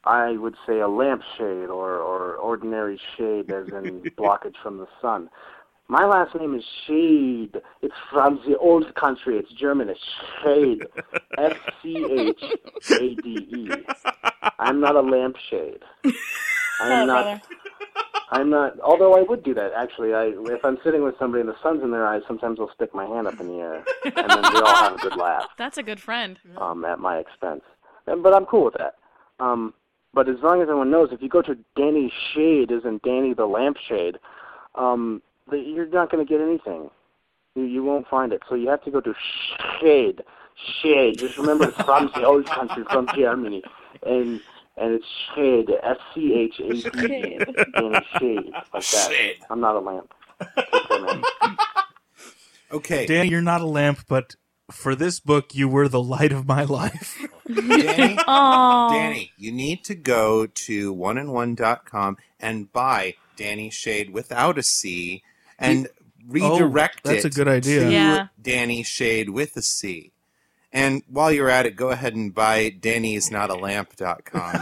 I 0.06 0.34
would 0.34 0.56
say, 0.68 0.80
a 0.80 0.88
lampshade 0.88 1.70
or, 1.70 1.96
or 1.98 2.36
ordinary 2.36 3.00
shade, 3.18 3.52
as 3.52 3.68
in 3.70 4.02
blockage 4.18 4.56
from 4.62 4.78
the 4.78 4.88
sun. 5.02 5.30
My 5.88 6.06
last 6.06 6.34
name 6.36 6.56
is 6.56 6.64
Schade. 6.88 7.62
It's 7.82 7.94
from 8.12 8.42
the 8.48 8.58
old 8.58 8.94
country. 8.96 9.38
It's 9.38 9.52
German. 9.54 9.90
It's 9.90 10.00
Schade. 10.42 10.86
S 11.38 11.56
C 11.82 12.06
H 12.10 12.44
A 12.92 13.16
D 13.22 13.30
E. 13.30 13.70
I'm 14.60 14.80
not 14.80 14.96
a 14.96 15.02
lampshade. 15.02 15.84
I 16.82 16.90
am 16.90 17.08
not. 17.08 17.42
I'm 18.32 18.50
not. 18.50 18.80
Although 18.80 19.14
I 19.16 19.24
would 19.24 19.44
do 19.44 19.54
that 19.56 19.72
actually. 19.76 20.14
I 20.14 20.32
if 20.56 20.64
I'm 20.64 20.78
sitting 20.84 21.04
with 21.04 21.16
somebody 21.20 21.42
and 21.42 21.50
the 21.50 21.56
sun's 21.62 21.84
in 21.84 21.92
their 21.92 22.08
eyes, 22.08 22.22
sometimes 22.28 22.60
I'll 22.60 22.72
stick 22.74 22.94
my 22.96 23.06
hand 23.06 23.28
up 23.28 23.40
in 23.40 23.48
the 23.48 23.56
air, 23.60 23.84
and 24.06 24.30
then 24.32 24.54
we 24.54 24.60
all 24.62 24.76
have 24.76 24.94
a 24.96 24.98
good 24.98 25.18
laugh 25.18 25.46
That's 25.58 25.78
a 25.78 25.84
good 25.84 26.00
friend. 26.00 26.40
um, 26.58 26.86
at 26.86 27.00
my 27.00 27.18
expense. 27.18 27.62
And, 28.08 28.24
but 28.24 28.34
I'm 28.34 28.46
cool 28.46 28.66
with 28.66 28.76
that. 28.76 28.96
Um, 29.40 29.74
but 30.14 30.30
as 30.30 30.38
long 30.44 30.62
as 30.62 30.64
everyone 30.64 30.92
knows, 30.92 31.10
if 31.12 31.22
you 31.22 31.30
go 31.30 31.42
to 31.42 31.58
Danny 31.76 32.12
Shade, 32.34 32.72
isn't 32.72 33.02
Danny 33.04 33.34
the 33.34 33.46
lampshade, 33.46 34.20
um, 34.76 35.22
the, 35.50 35.58
you're 35.58 35.88
not 35.88 36.12
going 36.12 36.26
to 36.26 36.30
get 36.32 36.42
anything. 36.42 36.90
You, 37.56 37.64
you 37.64 37.84
won't 37.84 38.08
find 38.08 38.32
it. 38.32 38.42
So 38.48 38.56
you 38.56 38.70
have 38.70 38.84
to 38.84 38.92
go 38.92 39.02
to 39.02 39.14
Schade. 39.82 40.22
Schade. 40.82 41.18
Just 41.18 41.38
remember 41.38 41.70
it's 41.70 41.82
from 41.82 42.12
the 42.16 42.24
old 42.24 42.46
country, 42.46 42.84
from 42.92 43.08
Germany, 43.16 43.64
and 44.06 44.40
and 44.78 44.94
it's 44.94 45.06
Schade. 45.36 45.70
S 45.84 45.98
C 46.14 46.34
H 46.34 46.60
A 46.60 46.70
D. 46.70 46.82
Schade. 46.82 47.74
Danny 47.74 48.06
Schade. 48.16 48.52
Like 48.74 48.86
that. 48.86 49.34
I'm 49.50 49.60
not 49.60 49.76
a 49.76 49.80
lamp. 49.80 50.14
Take 50.56 50.88
care, 50.88 51.02
man. 51.02 51.24
Okay, 52.72 53.06
Danny, 53.06 53.30
you're 53.30 53.42
not 53.42 53.62
a 53.62 53.68
lamp, 53.68 54.06
but 54.08 54.36
for 54.72 54.96
this 54.96 55.20
book, 55.20 55.54
you 55.54 55.68
were 55.68 55.88
the 55.88 56.02
light 56.02 56.32
of 56.32 56.48
my 56.48 56.64
life. 56.64 57.20
Danny, 57.48 58.18
Oh, 58.28 58.90
Danny, 58.94 59.32
you 59.38 59.52
need 59.52 59.84
to 59.86 59.96
go 59.96 60.46
to 60.48 60.94
oneandone.com 60.96 62.18
and 62.40 62.72
buy 62.72 63.16
Danny 63.36 63.70
Shade 63.70 64.12
without 64.12 64.58
a 64.58 64.64
C 64.64 65.24
and 65.60 65.88
redirect 66.28 67.02
Oh, 67.06 67.10
that's 67.10 67.26
it 67.26 67.34
a 67.34 67.36
good 67.36 67.48
idea. 67.48 67.82
to 67.86 67.92
Yeah. 67.92 68.28
Danny 68.42 68.84
Schade 68.84 69.30
with 69.30 69.56
a 69.58 69.62
C. 69.62 70.12
And 70.72 71.04
while 71.08 71.32
you're 71.32 71.50
at 71.50 71.66
it, 71.68 71.76
go 71.76 71.90
ahead 71.92 72.16
and 72.16 72.34
buy 72.34 72.70
Danny's 72.70 73.30
Not 73.30 73.52
a 73.52 73.54
Danny'sNotALamp.com 73.54 74.54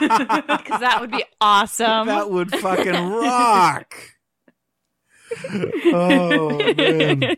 too. 0.00 0.46
because 0.56 0.80
that 0.80 0.98
would 1.00 1.12
be 1.12 1.24
awesome. 1.40 2.08
that 2.08 2.28
would 2.30 2.50
fucking 2.50 2.92
rock. 3.10 3.94
oh 5.86 6.58
man. 6.76 7.36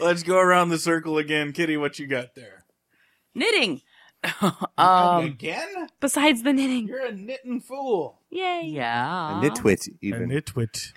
Let's 0.00 0.22
go 0.22 0.38
around 0.38 0.70
the 0.70 0.78
circle 0.78 1.18
again. 1.18 1.52
Kitty, 1.52 1.76
what 1.76 1.98
you 1.98 2.06
got 2.06 2.34
there? 2.34 2.63
Knitting. 3.34 3.82
um, 4.78 5.24
again? 5.24 5.88
Besides 6.00 6.42
the 6.42 6.52
knitting. 6.52 6.88
You're 6.88 7.06
a 7.06 7.12
knitting 7.12 7.60
fool. 7.60 8.20
Yay. 8.30 8.62
yeah. 8.64 9.38
a 9.38 9.42
nitwit, 9.42 9.88
A 9.88 9.92
even. 10.00 10.30
nitwit. 10.30 10.92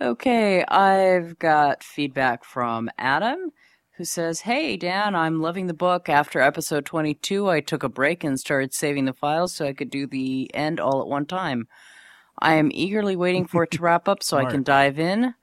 Okay, 0.00 0.64
I've 0.64 1.38
got 1.38 1.82
feedback 1.82 2.44
from 2.44 2.88
Adam 2.98 3.52
who 3.96 4.04
says, 4.04 4.42
Hey, 4.42 4.76
Dan, 4.76 5.16
I'm 5.16 5.40
loving 5.40 5.66
the 5.66 5.74
book. 5.74 6.08
After 6.08 6.40
episode 6.40 6.86
22, 6.86 7.50
I 7.50 7.60
took 7.60 7.82
a 7.82 7.88
break 7.88 8.22
and 8.22 8.38
started 8.38 8.72
saving 8.72 9.06
the 9.06 9.12
files 9.12 9.52
so 9.54 9.66
I 9.66 9.72
could 9.72 9.90
do 9.90 10.06
the 10.06 10.48
end 10.54 10.78
all 10.78 11.00
at 11.00 11.08
one 11.08 11.26
time. 11.26 11.66
I 12.38 12.54
am 12.54 12.70
eagerly 12.72 13.16
waiting 13.16 13.44
for 13.44 13.64
it 13.64 13.72
to 13.72 13.82
wrap 13.82 14.08
up 14.08 14.22
so 14.22 14.36
I 14.36 14.44
can 14.44 14.62
dive 14.62 15.00
in. 15.00 15.34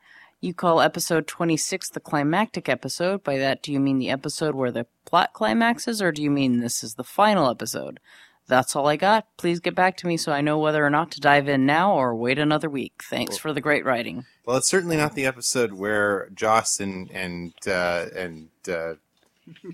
You 0.46 0.54
call 0.54 0.80
episode 0.80 1.26
26 1.26 1.90
the 1.90 2.00
climactic 2.00 2.70
episode. 2.70 3.24
By 3.24 3.40
that, 3.40 3.64
do 3.64 3.72
you 3.72 3.80
mean 3.80 3.98
the 3.98 4.12
episode 4.12 4.54
where 4.54 4.70
the 4.70 4.86
plot 5.04 5.34
climaxes, 5.34 6.04
or 6.04 6.12
do 6.12 6.22
you 6.22 6.30
mean 6.30 6.60
this 6.60 6.84
is 6.84 6.94
the 6.94 7.04
final 7.04 7.50
episode? 7.50 8.00
That's 8.46 8.76
all 8.76 8.88
I 8.88 8.96
got. 8.96 9.26
Please 9.38 9.60
get 9.60 9.74
back 9.74 9.98
to 9.98 10.08
me 10.08 10.18
so 10.18 10.32
I 10.32 10.42
know 10.42 10.60
whether 10.60 10.86
or 10.86 10.92
not 10.92 11.10
to 11.14 11.20
dive 11.20 11.48
in 11.48 11.66
now 11.66 11.96
or 11.96 12.16
wait 12.16 12.38
another 12.38 12.70
week. 12.70 13.02
Thanks 13.10 13.38
for 13.38 13.54
the 13.54 13.60
great 13.60 13.86
writing. 13.86 14.26
Well, 14.46 14.58
it's 14.58 14.70
certainly 14.70 14.98
not 14.98 15.16
the 15.16 15.26
episode 15.26 15.74
where 15.74 16.30
Joss 16.36 16.80
and 16.80 17.10
and 17.10 17.54
uh, 17.66 18.06
and 18.16 18.50
uh, 18.70 18.94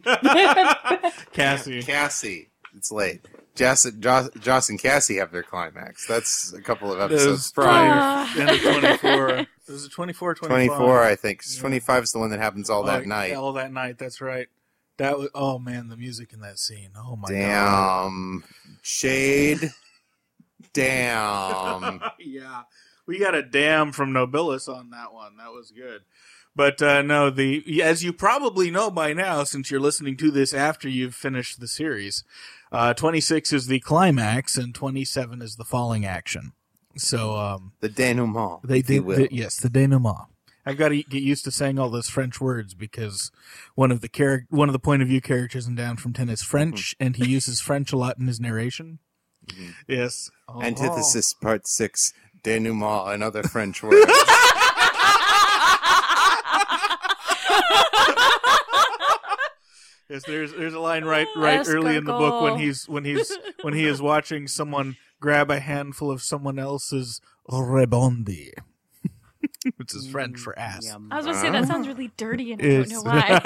Cassie. 1.33 1.83
Cassie. 1.83 2.50
It's 2.81 2.91
late. 2.91 3.27
Joss, 3.53 3.83
Joss, 3.99 4.31
Joss 4.39 4.71
and 4.71 4.79
Cassie 4.79 5.17
have 5.17 5.31
their 5.31 5.43
climax. 5.43 6.07
That's 6.07 6.51
a 6.51 6.63
couple 6.63 6.91
of 6.91 6.99
episodes 6.99 7.25
Those 7.25 7.51
prior. 7.51 7.91
Ah. 7.93 8.39
End 8.39 8.49
of 8.49 8.59
24. 8.59 9.45
Was 9.67 9.85
it 9.85 9.91
24 9.91 10.33
25? 10.33 10.67
24, 10.77 11.03
I 11.03 11.15
think. 11.15 11.43
Yeah. 11.47 11.61
25 11.61 12.03
is 12.05 12.11
the 12.11 12.17
one 12.17 12.31
that 12.31 12.39
happens 12.39 12.71
all 12.71 12.81
that 12.85 13.03
Oh, 13.03 13.05
night. 13.05 13.33
All 13.35 13.53
that 13.53 13.71
night, 13.71 13.99
that's 13.99 14.19
right. 14.19 14.47
That 14.97 15.19
was, 15.19 15.29
oh 15.35 15.59
man, 15.59 15.89
the 15.89 15.95
music 15.95 16.33
in 16.33 16.39
that 16.39 16.57
scene. 16.57 16.89
Oh 16.97 17.15
my 17.15 17.27
god. 17.27 17.35
Damn. 17.35 18.43
Schade. 18.81 19.71
Damn. 20.73 22.01
yeah, 22.19 22.63
we 23.05 23.19
got 23.19 23.35
a 23.35 23.43
damn 23.43 23.91
from 23.91 24.11
Nobilis 24.11 24.67
on 24.67 24.89
that 24.89 25.13
one. 25.13 25.37
That 25.37 25.51
was 25.51 25.69
good. 25.69 26.01
But 26.55 26.81
uh, 26.81 27.01
no, 27.01 27.29
the 27.29 27.81
as 27.81 28.03
you 28.03 28.11
probably 28.11 28.71
know 28.71 28.91
by 28.91 29.13
now, 29.13 29.43
since 29.43 29.71
you're 29.71 29.79
listening 29.79 30.17
to 30.17 30.31
this 30.31 30.53
after 30.53 30.89
you've 30.89 31.15
finished 31.15 31.59
the 31.59 31.67
series, 31.67 32.25
uh, 32.71 32.93
26 32.93 33.53
is 33.53 33.67
the 33.67 33.79
climax 33.79 34.57
and 34.57 34.73
27 34.73 35.41
is 35.41 35.55
the 35.55 35.65
falling 35.65 36.05
action. 36.05 36.53
So 36.97 37.35
um, 37.37 37.73
The 37.79 37.89
denouement. 37.89 38.61
they 38.63 38.81
did, 38.81 39.05
the, 39.07 39.27
yes, 39.31 39.57
the 39.57 39.69
denouement. 39.69 40.27
I've 40.65 40.77
got 40.77 40.89
to 40.89 41.01
get 41.03 41.23
used 41.23 41.43
to 41.45 41.51
saying 41.51 41.79
all 41.79 41.89
those 41.89 42.07
French 42.09 42.39
words 42.39 42.73
because 42.75 43.31
one 43.75 43.91
of 43.91 44.01
the 44.01 44.07
char- 44.07 44.45
one 44.49 44.69
of 44.69 44.73
the 44.73 44.79
point 44.79 45.01
of 45.01 45.07
view 45.07 45.19
characters 45.21 45.65
in 45.67 45.73
Down 45.75 45.97
from 45.97 46.13
Ten 46.13 46.29
is 46.29 46.43
French, 46.43 46.93
and 46.99 47.15
he 47.15 47.25
uses 47.27 47.59
French 47.59 47.91
a 47.91 47.97
lot 47.97 48.19
in 48.19 48.27
his 48.27 48.39
narration. 48.39 48.99
Mhm. 49.47 49.73
Yes, 49.87 50.29
Oh. 50.47 50.61
Antithesis 50.61 51.33
Part 51.33 51.67
6. 51.67 52.13
Denouement. 52.43 53.11
Another 53.13 53.41
French 53.41 53.81
word. 53.83 53.93
Yes, 60.11 60.23
there's 60.25 60.51
there's 60.51 60.73
a 60.73 60.79
line 60.79 61.05
right 61.05 61.27
right 61.37 61.65
early 61.65 61.95
in 61.95 62.03
the 62.03 62.11
book 62.11 62.41
when 62.41 62.59
he's 62.59 62.89
when 62.89 63.05
he's 63.05 63.31
when 63.61 63.73
he 63.73 63.85
is 63.85 64.01
watching 64.01 64.45
someone 64.45 64.97
grab 65.21 65.49
a 65.49 65.61
handful 65.61 66.11
of 66.11 66.21
someone 66.21 66.59
else's 66.59 67.21
rebondi, 67.49 68.51
which 69.77 69.95
is 69.95 70.09
French 70.09 70.35
mm, 70.35 70.39
for 70.39 70.59
ass. 70.59 70.85
Yum. 70.85 71.07
I 71.11 71.15
was 71.15 71.25
going 71.25 71.37
to 71.37 71.41
say, 71.41 71.49
that 71.49 71.65
sounds 71.65 71.87
really 71.87 72.11
dirty 72.17 72.51
and 72.51 72.61
I 72.61 72.65
don't 72.65 72.89
know 72.89 73.03
why. 73.03 73.39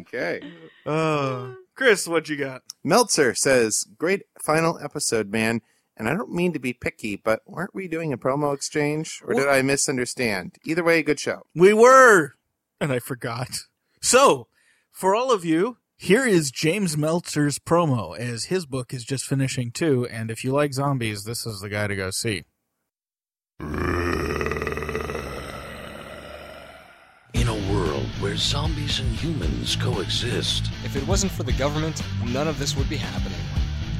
okay. 0.00 0.40
Oh, 0.84 1.54
Chris, 1.76 2.08
what 2.08 2.28
you 2.28 2.36
got? 2.36 2.62
Melzer 2.84 3.36
says, 3.36 3.86
Great 3.98 4.22
final 4.42 4.80
episode, 4.82 5.30
man. 5.30 5.62
And 5.96 6.08
I 6.08 6.14
don't 6.14 6.32
mean 6.32 6.52
to 6.54 6.58
be 6.58 6.72
picky, 6.72 7.14
but 7.14 7.42
weren't 7.46 7.74
we 7.74 7.86
doing 7.86 8.12
a 8.12 8.18
promo 8.18 8.52
exchange? 8.52 9.22
Or 9.24 9.34
did 9.34 9.48
I 9.48 9.62
misunderstand? 9.62 10.56
Either 10.64 10.82
way, 10.82 11.04
good 11.04 11.20
show. 11.20 11.46
We 11.54 11.72
were, 11.72 12.34
and 12.80 12.92
I 12.92 12.98
forgot. 12.98 13.66
So, 14.04 14.48
for 14.92 15.14
all 15.14 15.32
of 15.32 15.46
you, 15.46 15.78
here 15.96 16.26
is 16.26 16.50
James 16.50 16.94
Melzer's 16.94 17.58
promo 17.58 18.14
as 18.14 18.44
his 18.44 18.66
book 18.66 18.92
is 18.92 19.02
just 19.02 19.24
finishing 19.24 19.70
too. 19.70 20.06
And 20.08 20.30
if 20.30 20.44
you 20.44 20.52
like 20.52 20.74
zombies, 20.74 21.24
this 21.24 21.46
is 21.46 21.60
the 21.60 21.70
guy 21.70 21.86
to 21.86 21.96
go 21.96 22.10
see. 22.10 22.44
In 27.32 27.48
a 27.48 27.72
world 27.72 28.04
where 28.20 28.36
zombies 28.36 29.00
and 29.00 29.08
humans 29.08 29.74
coexist. 29.74 30.68
If 30.84 30.96
it 30.96 31.06
wasn't 31.06 31.32
for 31.32 31.44
the 31.44 31.52
government, 31.52 32.02
none 32.26 32.46
of 32.46 32.58
this 32.58 32.76
would 32.76 32.90
be 32.90 32.98
happening. 32.98 33.40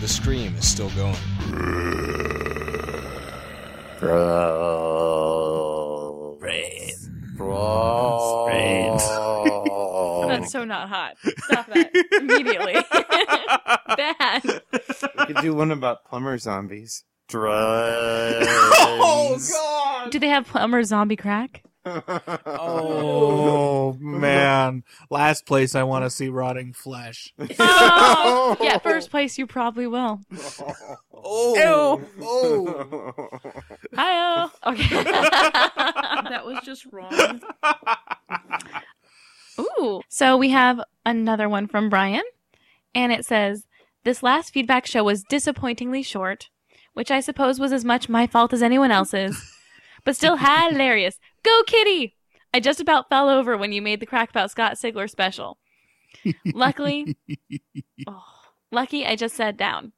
the 0.00 0.06
scream 0.06 0.54
is 0.54 0.68
still 0.68 0.90
going. 0.90 1.16
That's 7.36 8.05
so 10.56 10.64
not 10.64 10.88
hot. 10.88 11.16
Stop 11.18 11.66
that 11.66 11.90
immediately. 12.18 12.72
Bad. 13.96 14.62
We 15.18 15.26
could 15.26 15.42
do 15.42 15.54
one 15.54 15.70
about 15.70 16.06
plumber 16.06 16.38
zombies. 16.38 17.04
Drugs. 17.28 18.46
Oh 18.48 19.38
God! 19.52 20.10
Do 20.10 20.18
they 20.18 20.28
have 20.28 20.46
plumber 20.46 20.82
zombie 20.84 21.16
crack? 21.16 21.62
Oh 22.46 23.96
man! 24.00 24.82
Last 25.10 25.44
place 25.44 25.74
I 25.74 25.82
want 25.82 26.04
to 26.06 26.10
see 26.10 26.28
rotting 26.28 26.72
flesh. 26.72 27.34
Oh, 27.58 28.56
yeah, 28.60 28.78
first 28.82 29.10
place 29.10 29.36
you 29.36 29.46
probably 29.46 29.86
will. 29.86 30.20
Oh, 31.12 32.02
oh! 32.22 33.12
Hi. 33.94 34.48
Okay. 34.66 35.02
that 35.04 36.46
was 36.46 36.58
just 36.64 36.86
wrong. 36.92 37.42
Ooh. 39.58 40.00
So 40.08 40.36
we 40.36 40.50
have 40.50 40.80
another 41.04 41.48
one 41.48 41.66
from 41.66 41.88
Brian, 41.88 42.24
and 42.94 43.12
it 43.12 43.24
says, 43.24 43.66
This 44.04 44.22
last 44.22 44.52
feedback 44.52 44.86
show 44.86 45.04
was 45.04 45.22
disappointingly 45.22 46.02
short, 46.02 46.50
which 46.94 47.10
I 47.10 47.20
suppose 47.20 47.60
was 47.60 47.72
as 47.72 47.84
much 47.84 48.08
my 48.08 48.26
fault 48.26 48.52
as 48.52 48.62
anyone 48.62 48.90
else's, 48.90 49.54
but 50.04 50.16
still 50.16 50.36
hilarious. 50.36 51.18
Go, 51.42 51.62
Kitty! 51.66 52.14
I 52.52 52.60
just 52.60 52.80
about 52.80 53.08
fell 53.08 53.28
over 53.28 53.56
when 53.56 53.72
you 53.72 53.82
made 53.82 54.00
the 54.00 54.06
crack 54.06 54.30
about 54.30 54.50
Scott 54.50 54.74
Sigler 54.74 55.10
special. 55.10 55.58
Luckily, 56.54 57.16
oh, 58.06 58.24
lucky 58.72 59.04
I 59.04 59.16
just 59.16 59.36
sat 59.36 59.56
down. 59.56 59.92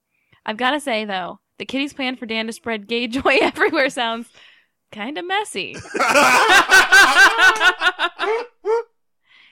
I've 0.45 0.57
got 0.57 0.73
to 0.73 0.81
say, 0.81 1.05
though, 1.05 1.41
the 1.59 1.67
Kitty's 1.67 1.93
plan 1.93 2.17
for 2.17 2.27
Dan 2.27 2.47
to 2.47 2.53
spread 2.53 2.89
gay 2.89 3.07
joy 3.09 3.39
everywhere 3.41 3.91
sounds 3.91 4.29
kind 4.91 5.19
of 5.19 5.27
messy. 5.27 5.77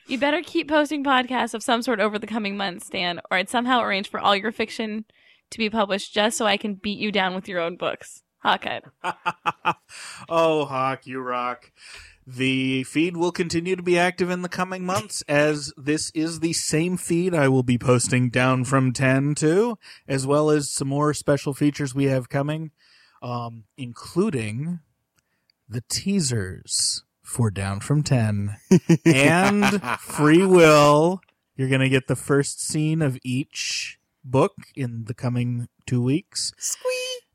You 0.09 0.19
better 0.19 0.41
keep 0.41 0.69
posting 0.69 1.03
podcasts 1.03 1.53
of 1.53 1.65
some 1.65 1.83
sort 1.83 1.99
over 1.99 2.17
the 2.17 2.29
coming 2.29 2.57
months, 2.57 2.89
Dan, 2.89 3.21
or 3.29 3.39
I'd 3.39 3.49
somehow 3.49 3.81
arrange 3.81 4.09
for 4.09 4.21
all 4.21 4.37
your 4.37 4.53
fiction 4.53 5.05
to 5.51 5.59
be 5.59 5.69
published 5.69 6.15
just 6.15 6.39
so 6.39 6.47
I 6.47 6.57
can 6.57 6.75
beat 6.75 7.01
you 7.01 7.11
down 7.11 7.35
with 7.35 7.49
your 7.49 7.61
own 7.61 7.77
books. 7.77 8.23
Hawkeye. 8.39 8.81
oh, 10.29 10.65
Hawk, 10.67 11.09
you 11.09 11.21
rock. 11.21 11.73
The 12.25 12.85
feed 12.85 13.17
will 13.17 13.33
continue 13.33 13.75
to 13.75 13.83
be 13.83 13.99
active 13.99 14.31
in 14.31 14.43
the 14.43 14.49
coming 14.49 14.85
months 14.85 15.23
as 15.27 15.73
this 15.77 16.13
is 16.15 16.39
the 16.39 16.53
same 16.53 16.97
feed 16.97 17.35
I 17.35 17.49
will 17.49 17.65
be 17.65 17.79
posting 17.79 18.31
down 18.31 18.65
from 18.65 18.93
10 18.93 19.35
to, 19.37 19.77
as 20.07 20.25
well 20.25 20.51
as 20.51 20.71
some 20.71 20.89
more 20.89 21.15
special 21.15 21.53
features 21.53 21.97
we 21.97 22.05
have 22.05 22.29
coming, 22.29 22.71
um, 23.23 23.65
including 23.77 24.79
the 25.69 25.83
teasers 25.89 27.03
for 27.27 27.51
Down 27.51 27.81
from 27.81 28.03
10 28.03 28.57
and 29.05 29.83
Free 30.01 30.47
Will. 30.47 31.21
You're 31.57 31.69
going 31.69 31.81
to 31.81 31.89
get 31.89 32.07
the 32.07 32.17
first 32.17 32.61
scene 32.67 33.03
of 33.03 33.19
each 33.25 33.99
book 34.25 34.55
in 34.75 35.05
the 35.05 35.15
coming 35.15 35.69
two 35.87 36.03
weeks. 36.03 36.53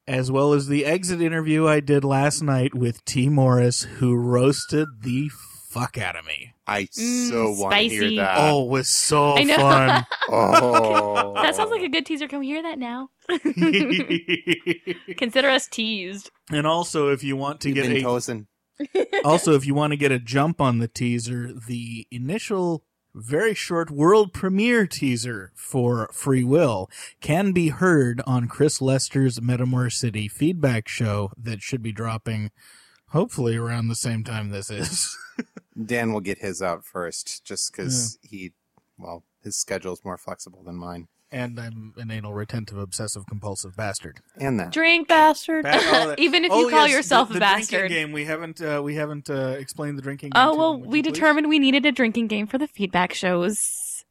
As 0.08 0.32
well 0.32 0.54
as 0.54 0.68
the 0.68 0.86
exit 0.86 1.22
interview 1.22 1.68
I 1.68 1.80
did 1.80 2.04
last 2.04 2.42
night 2.42 2.74
with 2.76 3.04
Tee 3.06 3.30
Morris, 3.30 3.84
who 3.84 4.16
roasted 4.16 4.88
the 5.02 5.30
fuck 5.70 5.98
out 5.98 6.16
of 6.18 6.26
me. 6.26 6.54
I 6.68 6.84
Mm, 6.84 7.30
so 7.30 7.52
want 7.52 7.74
to 7.76 7.82
hear 7.82 8.16
that. 8.18 8.36
Oh, 8.40 8.66
it 8.66 8.70
was 8.70 8.90
so 8.90 9.36
I 9.38 9.44
know. 9.44 9.56
fun. 9.58 10.06
Oh. 10.34 11.34
That 11.36 11.56
sounds 11.56 11.72
like 11.72 11.82
a 11.82 11.90
good 11.90 12.06
teaser. 12.06 12.28
Can 12.28 12.40
we 12.40 12.48
hear 12.48 12.62
that 12.64 12.80
now? 12.80 13.10
Consider 15.18 15.50
us 15.50 15.68
teased. 15.68 16.30
and 16.52 16.66
also, 16.66 17.10
if 17.10 17.24
you 17.24 17.36
want 17.36 17.60
to 17.62 17.70
You've 17.70 17.76
get 17.76 17.88
been 17.88 17.98
a 17.98 18.02
toasting. 18.02 18.48
Also, 19.24 19.54
if 19.54 19.66
you 19.66 19.74
want 19.74 19.92
to 19.92 19.98
get 19.98 20.12
a 20.12 20.20
jump 20.20 20.62
on 20.62 20.80
the 20.80 20.88
teaser, 20.88 21.52
the 21.54 22.08
initial 22.12 22.84
very 23.14 23.54
short 23.54 23.92
world 23.92 24.34
premiere 24.34 24.88
teaser 24.88 25.52
for 25.56 26.10
Free 26.14 26.44
Will 26.44 26.90
can 27.20 27.52
be 27.52 27.70
heard 27.70 28.22
on 28.26 28.48
Chris 28.48 28.82
Lester's 28.82 29.40
Metamor 29.40 29.92
City 29.92 30.28
feedback 30.28 30.88
show 30.88 31.32
that 31.38 31.62
should 31.62 31.82
be 31.82 31.92
dropping 31.92 32.52
hopefully 33.10 33.58
around 33.58 33.88
the 33.88 33.96
same 33.96 34.24
time 34.24 34.50
this 34.50 34.70
is. 34.70 35.18
Dan 35.86 36.14
will 36.14 36.22
get 36.22 36.40
his 36.40 36.62
out 36.62 36.86
first, 36.86 37.44
just 37.46 37.72
because 37.72 38.18
he, 38.22 38.54
well, 38.98 39.24
his 39.44 39.58
schedule's 39.58 40.04
more 40.04 40.18
flexible 40.18 40.64
than 40.64 40.76
mine. 40.76 41.08
And 41.32 41.60
I'm 41.60 41.94
an 41.98 42.12
anal 42.12 42.34
retentive 42.34 42.78
obsessive 42.78 43.26
compulsive 43.26 43.76
bastard. 43.76 44.20
And 44.38 44.60
that. 44.60 44.72
Drink, 44.72 45.08
bastard. 45.08 45.64
Ba- 45.64 45.72
oh, 45.76 46.08
that- 46.10 46.20
Even 46.20 46.44
if 46.44 46.52
oh, 46.52 46.62
you 46.62 46.70
call 46.70 46.88
yes, 46.88 46.96
yourself 46.96 47.30
the, 47.30 47.36
a 47.36 47.40
the 47.40 47.40
drinking 47.40 47.60
bastard. 47.60 47.90
game 47.90 48.12
we 48.12 48.26
haven't 48.26 48.62
uh, 48.62 48.82
we 48.84 48.96
haven't 48.96 49.30
uh, 49.30 49.56
explained 49.58 49.98
the 49.98 50.02
drinking 50.02 50.32
game. 50.32 50.42
Oh 50.44 50.56
well, 50.56 50.78
them, 50.78 50.90
we 50.90 50.98
you 50.98 51.04
please? 51.04 51.14
determined 51.14 51.50
we 51.50 51.60
needed 51.60 51.86
a 51.86 51.92
drinking 51.92 52.28
game 52.28 52.48
for 52.48 52.58
the 52.58 52.68
feedback 52.68 53.14
shows. 53.14 54.06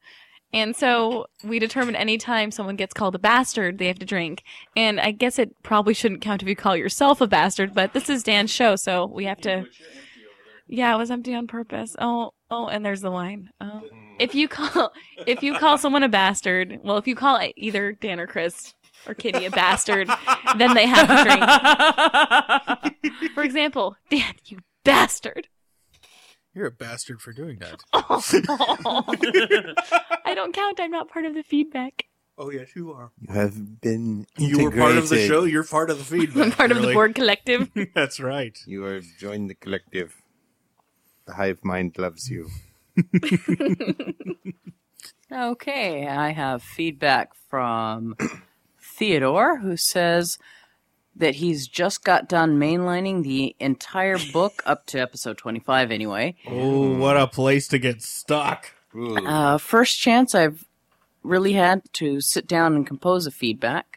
And 0.53 0.75
so 0.75 1.27
we 1.45 1.61
determined 1.61 1.97
anytime 1.97 2.51
someone 2.51 2.75
gets 2.75 2.93
called 2.93 3.15
a 3.15 3.21
bastard, 3.21 3.79
they 3.79 3.87
have 3.87 4.01
to 4.01 4.07
drink. 4.07 4.43
And 4.77 4.99
I 4.99 5.13
guess 5.13 5.39
it 5.39 5.55
probably 5.63 5.95
shouldn't 5.95 6.23
count 6.23 6.43
if 6.43 6.49
you 6.49 6.57
call 6.57 6.77
yourself 6.77 7.21
a 7.21 7.29
bastard, 7.29 7.73
but 7.73 7.93
this 7.93 8.09
is 8.09 8.25
Dan's 8.25 8.51
show, 8.51 8.75
so 8.75 9.07
we 9.07 9.27
have 9.27 9.41
to. 9.43 9.67
Yeah, 10.67 10.93
it 10.95 10.99
was 10.99 11.11
empty 11.11 11.35
on 11.35 11.47
purpose. 11.47 11.95
Oh, 12.01 12.33
oh, 12.51 12.67
and 12.67 12.85
there's 12.85 13.01
the 13.01 13.11
wine. 13.13 13.51
Oh. 13.61 13.83
If 14.21 14.35
you 14.35 14.49
call 14.49 14.93
if 15.27 15.43
you 15.43 15.55
call 15.55 15.79
someone 15.79 16.03
a 16.03 16.09
bastard, 16.09 16.81
well, 16.83 16.99
if 16.99 17.09
you 17.09 17.17
call 17.17 17.41
either 17.57 17.93
Dan 17.93 18.21
or 18.21 18.27
Chris 18.27 18.75
or 19.07 19.15
Kitty 19.15 19.47
a 19.47 19.51
bastard, 19.51 20.11
then 20.59 20.75
they 20.75 20.87
have 20.87 21.11
a 21.11 21.25
drink. 21.25 21.43
For 23.35 23.43
example, 23.43 23.97
Dan, 24.11 24.35
you 24.45 24.59
bastard. 24.85 25.49
You're 26.55 26.67
a 26.67 26.71
bastard 26.71 27.23
for 27.23 27.33
doing 27.33 27.61
that. 27.61 27.81
I 30.25 30.35
don't 30.35 30.53
count. 30.53 30.81
I'm 30.81 30.91
not 30.91 31.09
part 31.09 31.25
of 31.25 31.35
the 31.35 31.43
feedback. 31.43 32.05
Oh 32.37 32.51
yes, 32.51 32.77
you 32.77 32.93
are. 32.93 33.13
You 33.21 33.35
have 33.35 33.81
been 33.81 34.27
You 34.37 34.65
were 34.65 34.71
part 34.71 34.97
of 34.97 35.09
the 35.09 35.27
show. 35.27 35.45
You're 35.45 35.65
part 35.65 35.89
of 35.91 35.97
the 35.99 36.05
feedback. 36.05 36.45
I'm 36.45 36.53
part 36.53 36.73
of 36.73 36.83
the 36.83 36.93
Borg 36.93 37.15
collective. 37.15 37.71
That's 37.95 38.21
right. 38.21 38.59
You 38.67 38.83
have 38.83 39.05
joined 39.19 39.49
the 39.49 39.55
collective. 39.55 40.21
The 41.27 41.33
hive 41.35 41.65
mind 41.65 41.97
loves 41.99 42.29
you. 42.29 42.51
Okay, 45.33 46.09
I 46.09 46.31
have 46.33 46.61
feedback 46.63 47.35
from 47.49 48.17
Theodore, 48.81 49.59
who 49.59 49.77
says 49.77 50.39
that 51.15 51.37
he's 51.37 51.69
just 51.69 52.03
got 52.03 52.29
done 52.29 52.59
mainlining 52.59 53.23
the 53.23 53.55
entire 53.61 54.19
book 54.33 54.61
up 54.67 54.87
to 54.87 54.99
episode 54.99 55.39
25 55.39 55.93
anyway. 55.93 56.35
Oh, 56.49 56.97
what 56.97 57.17
a 57.17 57.29
place 57.29 57.69
to 57.69 57.79
get 57.79 58.03
stuck. 58.03 58.73
Uh, 58.95 59.59
first 59.59 60.01
chance 60.01 60.35
I've 60.35 60.65
really 61.23 61.53
had 61.53 61.83
to 61.95 62.21
sit 62.21 62.49
down 62.49 62.75
and 62.75 62.87
compose 62.87 63.27
a 63.27 63.31
feedback. 63.31 63.90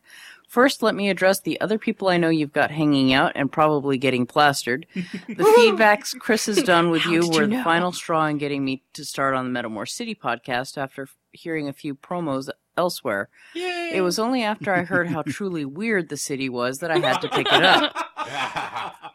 First, 0.53 0.83
let 0.83 0.93
me 0.93 1.09
address 1.09 1.39
the 1.39 1.59
other 1.61 1.79
people 1.79 2.09
I 2.09 2.17
know 2.17 2.29
you've 2.29 2.53
got 2.53 2.69
hanging 2.69 3.11
out 3.11 3.31
and 3.33 3.51
probably 3.51 3.97
getting 3.97 4.27
plastered. 4.27 4.85
The 5.27 5.43
feedbacks 5.57 6.15
Chris 6.19 6.45
has 6.45 6.61
done 6.61 6.91
with 6.91 7.07
you 7.07 7.27
were 7.27 7.45
you 7.45 7.57
the 7.57 7.63
final 7.63 7.91
straw 7.91 8.27
in 8.27 8.37
getting 8.37 8.63
me 8.63 8.83
to 8.93 9.03
start 9.03 9.33
on 9.33 9.51
the 9.51 9.59
Metamor 9.59 9.89
City 9.89 10.13
podcast 10.13 10.77
after 10.77 11.07
hearing 11.31 11.67
a 11.67 11.73
few 11.73 11.95
promos 11.95 12.49
elsewhere. 12.77 13.29
It 13.55 14.03
was 14.03 14.19
only 14.19 14.43
after 14.43 14.71
I 14.71 14.83
heard 14.83 15.07
how 15.07 15.23
truly 15.27 15.65
weird 15.65 16.09
the 16.09 16.17
city 16.17 16.49
was 16.49 16.77
that 16.79 16.91
I 16.91 16.99
had 16.99 17.17
to 17.21 17.29
pick 17.29 17.47
it 17.51 17.63
up. 17.63 18.99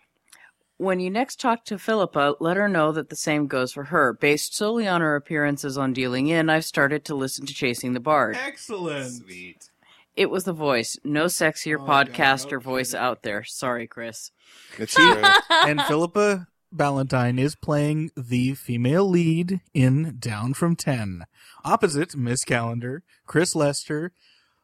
When 0.81 1.01
you 1.01 1.11
next 1.11 1.41
talk 1.41 1.65
to 1.65 1.77
Philippa, 1.77 2.37
let 2.39 2.57
her 2.57 2.69
know 2.69 2.93
that 2.93 3.11
the 3.11 3.17
same 3.17 3.49
goes 3.49 3.73
for 3.73 3.85
her. 3.85 4.13
Based 4.13 4.55
solely 4.55 4.87
on 4.87 5.01
her 5.01 5.17
appearances 5.17 5.77
on 5.77 5.93
Dealing 5.93 6.29
In, 6.29 6.49
I've 6.49 6.65
started 6.65 7.05
to 7.07 7.17
listen 7.17 7.47
to 7.47 7.53
Chasing 7.53 7.95
the 7.95 8.01
Bard. 8.01 8.37
Excellent. 8.41 9.11
Sweet. 9.11 9.71
It 10.19 10.31
was 10.31 10.43
the 10.43 10.53
voice. 10.53 10.99
No 11.05 11.27
sexier 11.27 11.77
Oh, 11.81 11.87
God, 11.87 12.09
podcaster 12.09 12.53
no 12.55 12.59
voice 12.59 12.91
kidding. 12.91 13.05
out 13.07 13.23
there. 13.23 13.45
Sorry, 13.45 13.87
Chris. 13.87 14.33
It's 14.77 14.95
true. 14.95 15.23
and 15.51 15.81
Philippa 15.83 16.49
Ballantine 16.73 17.39
is 17.39 17.55
playing 17.55 18.11
the 18.17 18.55
female 18.55 19.09
lead 19.09 19.61
in 19.73 20.17
Down 20.19 20.55
from 20.55 20.75
Ten, 20.75 21.23
opposite 21.65 22.17
Miss 22.17 22.45
Kalendar, 22.45 23.03
Chris 23.27 23.55
Lester. 23.55 24.11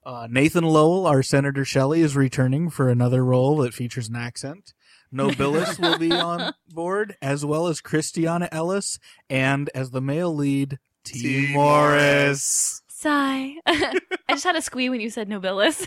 Uh, 0.05 0.27
Nathan 0.29 0.65
Lowell, 0.65 1.07
our 1.07 1.23
Senator 1.23 1.65
Shelley, 1.65 2.01
is 2.01 2.17
returning 2.17 2.69
for 2.69 2.89
another 2.91 3.25
role 3.25 3.59
that 3.59 3.75
features 3.75 4.09
an 4.09 4.17
accent. 4.17 4.75
Nobilis 5.15 5.79
will 5.81 5.99
be 5.99 6.11
on 6.11 6.53
board, 6.69 7.17
as 7.23 7.45
well 7.45 7.69
as 7.69 7.81
Christiana 7.81 8.49
Ellis, 8.51 8.99
and 9.31 9.71
as 9.73 9.93
the 9.93 10.03
male 10.03 10.35
lead, 10.35 10.81
Tee 11.05 11.47
Tee 11.47 11.53
Morris. 11.55 12.83
Sigh. 13.05 13.57
I 13.67 14.01
just 14.31 14.45
had 14.45 14.57
a 14.57 14.63
squee 14.63 14.89
when 14.89 14.99
you 14.99 15.11
said 15.11 15.29
nobilis. 15.29 15.87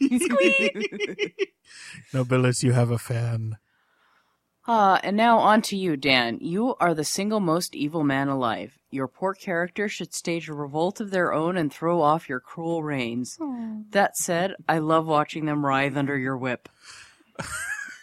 squee. 0.00 1.34
Nobilis, 2.14 2.62
you 2.62 2.72
have 2.72 2.90
a 2.90 2.96
fan. 2.96 3.58
Ah, 4.66 4.98
and 5.04 5.14
now 5.14 5.36
on 5.36 5.60
to 5.60 5.76
you, 5.76 5.94
Dan. 5.94 6.38
You 6.40 6.74
are 6.76 6.94
the 6.94 7.04
single 7.04 7.40
most 7.40 7.76
evil 7.76 8.02
man 8.02 8.28
alive. 8.28 8.78
Your 8.90 9.08
poor 9.08 9.34
character 9.34 9.90
should 9.90 10.14
stage 10.14 10.48
a 10.48 10.54
revolt 10.54 11.02
of 11.02 11.10
their 11.10 11.34
own 11.34 11.58
and 11.58 11.70
throw 11.70 12.00
off 12.00 12.30
your 12.30 12.40
cruel 12.40 12.82
reins. 12.82 13.38
That 13.90 14.16
said, 14.16 14.54
I 14.66 14.78
love 14.78 15.06
watching 15.06 15.44
them 15.44 15.66
writhe 15.66 15.98
under 15.98 16.16
your 16.16 16.38
whip. 16.38 16.70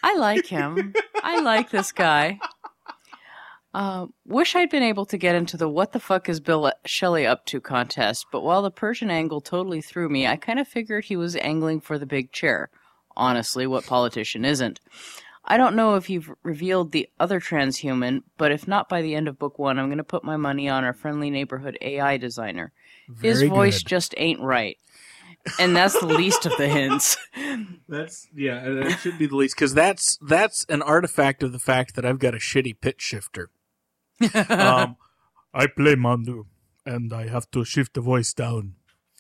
I 0.04 0.16
like 0.18 0.46
him. 0.46 0.94
I 1.24 1.40
like 1.40 1.72
this 1.72 1.92
guy. 1.92 2.40
Uh, 3.74 4.06
wish 4.26 4.56
I'd 4.56 4.70
been 4.70 4.84
able 4.84 5.06
to 5.08 5.18
get 5.18 5.36
into 5.36 5.58
the 5.58 5.68
what 5.68 5.94
the 5.94 6.00
fuck 6.00 6.30
is 6.30 6.40
Bill 6.40 6.72
Shelley 6.86 7.26
up 7.26 7.46
to 7.48 7.60
contest, 7.60 8.28
but 8.32 8.44
while 8.44 8.62
the 8.62 8.70
Persian 8.70 9.10
angle 9.10 9.42
totally 9.42 9.82
threw 9.82 10.10
me, 10.10 10.28
I 10.28 10.36
kind 10.36 10.60
of 10.60 10.68
figured 10.68 11.06
he 11.06 11.16
was 11.16 11.36
angling 11.38 11.82
for 11.82 11.98
the 11.98 12.06
big 12.06 12.32
chair. 12.32 12.70
Honestly, 13.18 13.66
what 13.66 13.86
politician 13.86 14.46
isn't? 14.46 14.80
I 15.46 15.58
don't 15.58 15.76
know 15.76 15.96
if 15.96 16.10
you've 16.10 16.32
revealed 16.44 16.92
the 16.92 17.10
other 17.20 17.40
transhuman, 17.40 18.22
but 18.38 18.52
if 18.52 18.68
not 18.68 18.88
by 18.88 19.02
the 19.02 19.16
end 19.16 19.28
of 19.28 19.40
book 19.40 19.60
one, 19.60 19.78
I'm 19.78 19.88
going 19.88 19.98
to 19.98 20.04
put 20.04 20.24
my 20.24 20.38
money 20.38 20.70
on 20.70 20.84
our 20.84 20.94
friendly 20.94 21.30
neighborhood 21.30 21.78
AI 21.82 22.18
designer. 22.18 22.72
His 23.22 23.44
voice 23.44 23.80
good. 23.80 23.90
just 23.90 24.14
ain't 24.18 24.40
right. 24.40 24.78
And 25.60 25.76
that's 25.76 26.00
the 26.00 26.06
least 26.06 26.46
of 26.46 26.56
the 26.58 26.70
hints. 26.70 27.18
That's 27.90 28.28
yeah, 28.34 28.68
that 28.68 29.00
should 29.02 29.20
be 29.20 29.28
the 29.28 29.36
least 29.36 29.56
because 29.56 29.74
that's 29.74 30.18
that's 30.22 30.66
an 30.70 30.82
artifact 30.82 31.44
of 31.44 31.52
the 31.52 31.60
fact 31.60 31.96
that 31.96 32.06
I've 32.06 32.18
got 32.18 32.34
a 32.34 32.38
shitty 32.38 32.80
pitch 32.80 33.02
shifter. 33.02 33.50
Um, 34.50 34.98
I 35.54 35.68
play 35.68 35.96
Mandu, 35.96 36.46
and 36.86 37.14
I 37.14 37.28
have 37.28 37.50
to 37.52 37.64
shift 37.64 37.94
the 37.94 38.02
voice 38.02 38.34
down. 38.34 38.76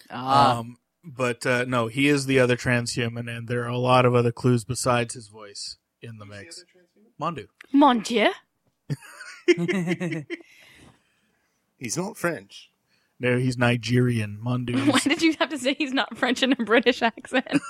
Ah, 0.10 0.60
Um, 0.60 0.78
but 1.04 1.46
uh, 1.46 1.66
no, 1.68 1.88
he 1.88 2.08
is 2.08 2.26
the 2.26 2.40
other 2.40 2.56
transhuman, 2.56 3.30
and 3.36 3.48
there 3.48 3.64
are 3.64 3.70
a 3.70 3.78
lot 3.78 4.06
of 4.06 4.16
other 4.16 4.32
clues 4.32 4.64
besides 4.64 5.14
his 5.16 5.28
voice 5.28 5.78
in 6.02 6.18
the 6.18 6.26
mix. 6.26 6.64
Mandu. 7.20 7.48
Mon 7.72 8.00
Dieu. 8.02 8.30
He's 11.78 11.98
not 11.98 12.18
French. 12.18 12.70
No, 13.20 13.38
he's 13.38 13.58
Nigerian. 13.58 14.40
Mandu. 14.44 14.76
Why 14.92 15.00
did 15.00 15.22
you 15.22 15.36
have 15.40 15.50
to 15.50 15.58
say 15.58 15.74
he's 15.74 15.94
not 15.94 16.18
French 16.18 16.44
in 16.44 16.52
a 16.54 16.56
British 16.56 17.02
accent? 17.02 17.62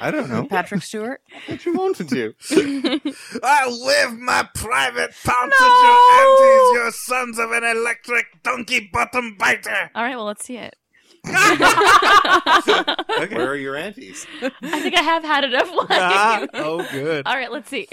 I 0.00 0.10
don't 0.10 0.28
know. 0.28 0.44
Patrick 0.44 0.82
Stewart? 0.82 1.20
what 1.46 1.64
you 1.64 1.72
wanted 1.74 2.08
to. 2.08 2.34
I 3.42 3.68
live 3.68 4.18
my 4.18 4.48
private 4.54 5.12
pound 5.24 5.52
No! 5.58 5.66
your 5.66 5.98
aunties, 6.20 6.74
your 6.74 6.90
sons 6.90 7.38
of 7.38 7.52
an 7.52 7.64
electric 7.64 8.42
donkey 8.42 8.90
bottom 8.92 9.36
biter. 9.38 9.90
All 9.94 10.02
right, 10.02 10.16
well, 10.16 10.24
let's 10.26 10.44
see 10.44 10.56
it. 10.56 10.74
Where 11.24 11.36
are 13.48 13.56
your 13.56 13.76
aunties? 13.76 14.26
I 14.42 14.80
think 14.80 14.96
I 14.98 15.02
have 15.02 15.24
had 15.24 15.44
enough 15.44 15.70
wine. 15.72 15.86
Ah, 15.90 16.46
oh, 16.54 16.86
good. 16.90 17.26
All 17.26 17.34
right, 17.34 17.50
let's 17.50 17.70
see. 17.70 17.88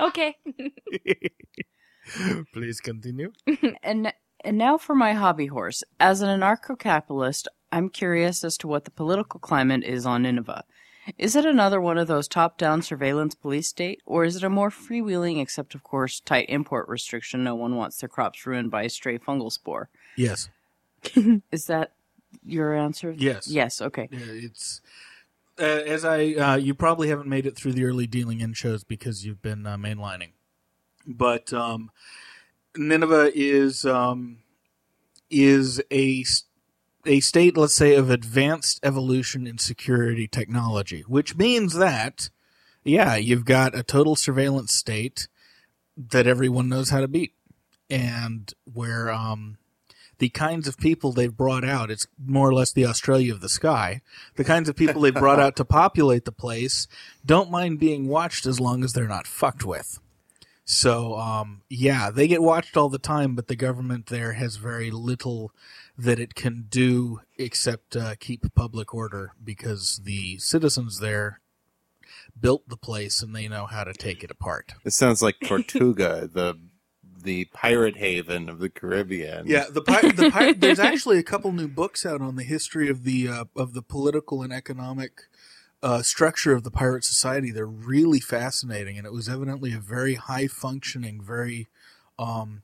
okay. 0.00 0.34
Please 2.52 2.80
continue. 2.80 3.32
and 3.82 4.12
and 4.44 4.58
now 4.58 4.78
for 4.78 4.94
my 4.94 5.12
hobby 5.12 5.46
horse. 5.46 5.82
As 6.00 6.20
an 6.20 6.40
anarcho-capitalist, 6.40 7.48
I'm 7.70 7.88
curious 7.88 8.44
as 8.44 8.56
to 8.58 8.68
what 8.68 8.84
the 8.84 8.90
political 8.90 9.40
climate 9.40 9.84
is 9.84 10.06
on 10.06 10.22
Nineveh. 10.22 10.64
Is 11.16 11.34
it 11.36 11.46
another 11.46 11.80
one 11.80 11.96
of 11.96 12.06
those 12.06 12.28
top-down 12.28 12.82
surveillance 12.82 13.34
police 13.34 13.68
state, 13.68 14.02
or 14.04 14.24
is 14.24 14.36
it 14.36 14.42
a 14.42 14.50
more 14.50 14.70
freewheeling, 14.70 15.40
except 15.40 15.74
of 15.74 15.82
course 15.82 16.20
tight 16.20 16.46
import 16.50 16.88
restriction? 16.88 17.42
No 17.44 17.54
one 17.54 17.76
wants 17.76 17.98
their 17.98 18.08
crops 18.08 18.46
ruined 18.46 18.70
by 18.70 18.82
a 18.82 18.90
stray 18.90 19.18
fungal 19.18 19.50
spore. 19.50 19.88
Yes. 20.16 20.50
Is 21.52 21.66
that 21.66 21.92
your 22.44 22.74
answer? 22.74 23.14
Yes. 23.16 23.48
Yes. 23.48 23.80
Okay. 23.80 24.08
Yeah, 24.10 24.18
it's 24.28 24.80
uh, 25.58 25.64
as 25.64 26.04
I 26.04 26.34
uh, 26.34 26.56
you 26.56 26.74
probably 26.74 27.08
haven't 27.08 27.28
made 27.28 27.46
it 27.46 27.56
through 27.56 27.72
the 27.72 27.84
early 27.84 28.06
dealing 28.06 28.40
in 28.40 28.52
shows 28.52 28.84
because 28.84 29.24
you've 29.24 29.42
been 29.42 29.66
uh, 29.66 29.76
mainlining, 29.76 30.32
but 31.06 31.52
um, 31.52 31.90
Nineveh 32.76 33.30
is 33.34 33.84
um, 33.84 34.38
is 35.30 35.80
a 35.90 36.24
a 37.06 37.20
state, 37.20 37.56
let's 37.56 37.74
say, 37.74 37.94
of 37.94 38.10
advanced 38.10 38.80
evolution 38.82 39.46
in 39.46 39.58
security 39.58 40.26
technology, 40.26 41.02
which 41.02 41.36
means 41.36 41.74
that 41.74 42.30
yeah, 42.88 43.16
you've 43.16 43.44
got 43.44 43.76
a 43.76 43.82
total 43.82 44.16
surveillance 44.16 44.72
state 44.72 45.28
that 45.96 46.26
everyone 46.26 46.68
knows 46.68 46.90
how 46.90 47.00
to 47.00 47.08
beat, 47.08 47.34
and 47.90 48.52
where 48.72 49.10
um, 49.10 49.58
the 50.18 50.28
kinds 50.30 50.66
of 50.66 50.78
people 50.78 51.12
they've 51.12 51.36
brought 51.36 51.64
out, 51.64 51.90
it's 51.90 52.06
more 52.24 52.48
or 52.48 52.54
less 52.54 52.72
the 52.72 52.86
Australia 52.86 53.32
of 53.32 53.40
the 53.40 53.48
sky. 53.48 54.00
The 54.36 54.44
kinds 54.44 54.68
of 54.68 54.76
people 54.76 55.02
they've 55.02 55.14
brought 55.14 55.40
out 55.40 55.56
to 55.56 55.64
populate 55.66 56.24
the 56.24 56.32
place 56.32 56.86
don't 57.24 57.50
mind 57.50 57.78
being 57.78 58.08
watched 58.08 58.46
as 58.46 58.60
long 58.60 58.84
as 58.84 58.92
they're 58.92 59.08
not 59.08 59.26
fucked 59.26 59.64
with. 59.64 60.00
So, 60.64 61.16
um, 61.16 61.62
yeah, 61.68 62.10
they 62.10 62.28
get 62.28 62.42
watched 62.42 62.76
all 62.76 62.90
the 62.90 62.98
time, 62.98 63.34
but 63.34 63.48
the 63.48 63.56
government 63.56 64.06
there 64.06 64.34
has 64.34 64.56
very 64.56 64.90
little 64.90 65.50
that 65.98 66.20
it 66.20 66.36
can 66.36 66.66
do 66.68 67.20
except 67.36 67.96
uh, 67.96 68.14
keep 68.18 68.54
public 68.54 68.94
order 68.94 69.32
because 69.42 70.00
the 70.04 70.38
citizens 70.38 71.00
there 71.00 71.40
built 72.40 72.68
the 72.68 72.76
place 72.76 73.20
and 73.20 73.34
they 73.34 73.48
know 73.48 73.66
how 73.66 73.82
to 73.82 73.92
take 73.92 74.22
it 74.22 74.30
apart. 74.30 74.74
It 74.84 74.92
sounds 74.92 75.20
like 75.20 75.36
Tortuga, 75.44 76.28
the 76.32 76.58
the 77.20 77.46
pirate 77.46 77.96
haven 77.96 78.48
of 78.48 78.60
the 78.60 78.68
Caribbean. 78.68 79.48
Yeah, 79.48 79.64
the, 79.68 79.82
pi- 79.82 80.12
the 80.12 80.30
pi- 80.30 80.52
there's 80.56 80.78
actually 80.78 81.18
a 81.18 81.24
couple 81.24 81.50
new 81.50 81.66
books 81.66 82.06
out 82.06 82.20
on 82.20 82.36
the 82.36 82.44
history 82.44 82.88
of 82.88 83.02
the 83.02 83.28
uh, 83.28 83.44
of 83.56 83.74
the 83.74 83.82
political 83.82 84.42
and 84.42 84.52
economic 84.52 85.22
uh, 85.82 86.02
structure 86.02 86.52
of 86.52 86.62
the 86.62 86.70
pirate 86.70 87.04
society. 87.04 87.50
They're 87.50 87.66
really 87.66 88.20
fascinating, 88.20 88.98
and 88.98 89.06
it 89.06 89.12
was 89.12 89.28
evidently 89.28 89.72
a 89.72 89.80
very 89.80 90.14
high 90.14 90.46
functioning, 90.46 91.20
very 91.20 91.66
um, 92.20 92.62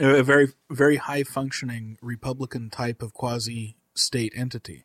a 0.00 0.22
very 0.22 0.48
very 0.70 0.96
high 0.96 1.24
functioning 1.24 1.98
republican 2.02 2.70
type 2.70 3.02
of 3.02 3.12
quasi 3.14 3.76
state 3.94 4.32
entity. 4.36 4.84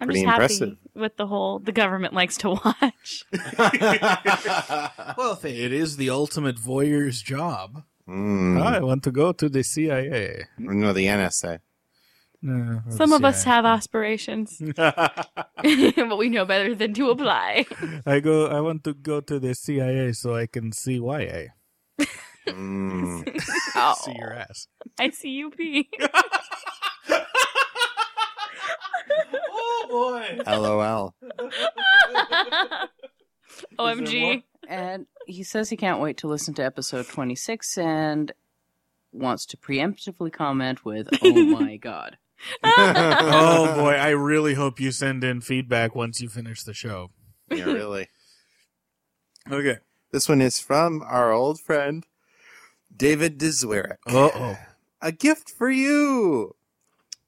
I'm 0.00 0.06
Pretty 0.08 0.22
just 0.22 0.32
impressive. 0.32 0.68
happy 0.70 0.78
with 0.94 1.16
the 1.16 1.26
whole 1.26 1.58
the 1.58 1.72
government 1.72 2.14
likes 2.14 2.36
to 2.38 2.50
watch. 2.50 3.24
Well, 5.16 5.38
it 5.42 5.72
is 5.72 5.96
the 5.96 6.08
ultimate 6.10 6.56
voyeur's 6.56 7.20
job. 7.20 7.84
Mm. 8.08 8.60
I 8.62 8.80
want 8.80 9.02
to 9.04 9.10
go 9.12 9.32
to 9.32 9.48
the 9.48 9.62
CIA. 9.62 10.46
No, 10.58 10.92
the 10.92 11.06
NSA. 11.06 11.60
No, 12.42 12.80
Some 12.88 13.12
of 13.12 13.22
us 13.22 13.44
have 13.44 13.66
aspirations, 13.66 14.62
but 14.76 16.18
we 16.18 16.30
know 16.30 16.46
better 16.46 16.74
than 16.74 16.94
to 16.94 17.10
apply. 17.10 17.66
I 18.06 18.20
go. 18.20 18.46
I 18.46 18.62
want 18.62 18.82
to 18.84 18.94
go 18.94 19.20
to 19.20 19.38
the 19.38 19.54
CIA 19.54 20.12
so 20.12 20.34
I 20.34 20.46
can 20.46 20.72
see 20.72 20.98
YA. 20.98 21.52
Mm. 22.48 23.40
See 24.04 24.14
your 24.18 24.32
ass. 24.32 24.66
I 24.98 25.10
see 25.10 25.30
you 25.30 25.50
pee. 25.50 25.88
Oh 29.52 29.86
boy. 29.88 30.42
LOL. 30.46 31.14
OMG. 33.78 34.42
And 34.68 35.06
he 35.26 35.42
says 35.42 35.68
he 35.68 35.76
can't 35.76 36.00
wait 36.00 36.18
to 36.18 36.28
listen 36.28 36.54
to 36.54 36.64
episode 36.64 37.08
26 37.08 37.76
and 37.78 38.32
wants 39.12 39.46
to 39.46 39.56
preemptively 39.56 40.32
comment 40.32 40.84
with, 40.84 41.08
"Oh 41.22 41.44
my 41.44 41.76
god." 41.76 42.18
oh 42.62 43.74
boy, 43.74 43.94
I 43.94 44.10
really 44.10 44.54
hope 44.54 44.80
you 44.80 44.92
send 44.92 45.24
in 45.24 45.40
feedback 45.40 45.94
once 45.94 46.20
you 46.20 46.28
finish 46.28 46.62
the 46.62 46.74
show. 46.74 47.10
Yeah, 47.50 47.64
really. 47.64 48.08
Okay. 49.50 49.78
This 50.12 50.28
one 50.28 50.40
is 50.40 50.60
from 50.60 51.02
our 51.02 51.32
old 51.32 51.60
friend 51.60 52.06
David 53.00 53.38
Dzwirik. 53.38 53.96
Uh 54.06 54.28
oh. 54.34 54.58
A 55.00 55.10
gift 55.10 55.48
for 55.48 55.70
you. 55.70 56.54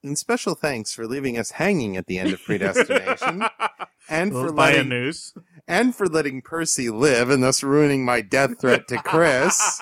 And 0.02 0.18
special 0.18 0.54
thanks 0.54 0.92
for 0.92 1.06
leaving 1.06 1.38
us 1.38 1.52
hanging 1.52 1.96
at 1.96 2.06
the 2.06 2.18
end 2.18 2.30
of 2.34 2.42
Predestination. 2.44 3.44
and 4.08 4.32
for 4.32 4.52
Baya 4.52 4.74
letting 4.74 4.88
news. 4.90 5.32
and 5.66 5.94
for 5.94 6.06
letting 6.06 6.42
Percy 6.42 6.90
live 6.90 7.30
and 7.30 7.42
thus 7.42 7.62
ruining 7.62 8.04
my 8.04 8.20
death 8.20 8.60
threat 8.60 8.86
to 8.88 8.98
Chris. 8.98 9.80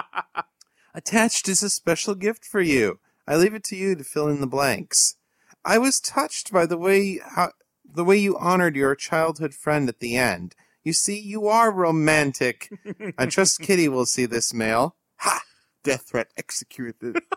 Attached 0.94 1.48
is 1.48 1.64
a 1.64 1.70
special 1.70 2.14
gift 2.14 2.44
for 2.44 2.60
you. 2.60 3.00
I 3.26 3.34
leave 3.34 3.54
it 3.54 3.64
to 3.64 3.76
you 3.76 3.96
to 3.96 4.04
fill 4.04 4.28
in 4.28 4.40
the 4.40 4.46
blanks. 4.46 5.16
I 5.64 5.78
was 5.78 5.98
touched 5.98 6.52
by 6.52 6.66
the 6.66 6.78
way 6.78 7.18
how, 7.34 7.50
the 7.84 8.04
way 8.04 8.16
you 8.16 8.38
honored 8.38 8.76
your 8.76 8.94
childhood 8.94 9.54
friend 9.54 9.88
at 9.88 9.98
the 9.98 10.16
end. 10.16 10.54
You 10.84 10.92
see, 10.92 11.18
you 11.18 11.48
are 11.48 11.72
romantic. 11.72 12.70
I 13.18 13.26
trust 13.26 13.60
Kitty 13.60 13.88
will 13.88 14.06
see 14.06 14.26
this 14.26 14.54
mail. 14.54 14.94
Ha! 15.20 15.40
Death 15.84 16.08
threat 16.10 16.28
executed. 16.36 17.18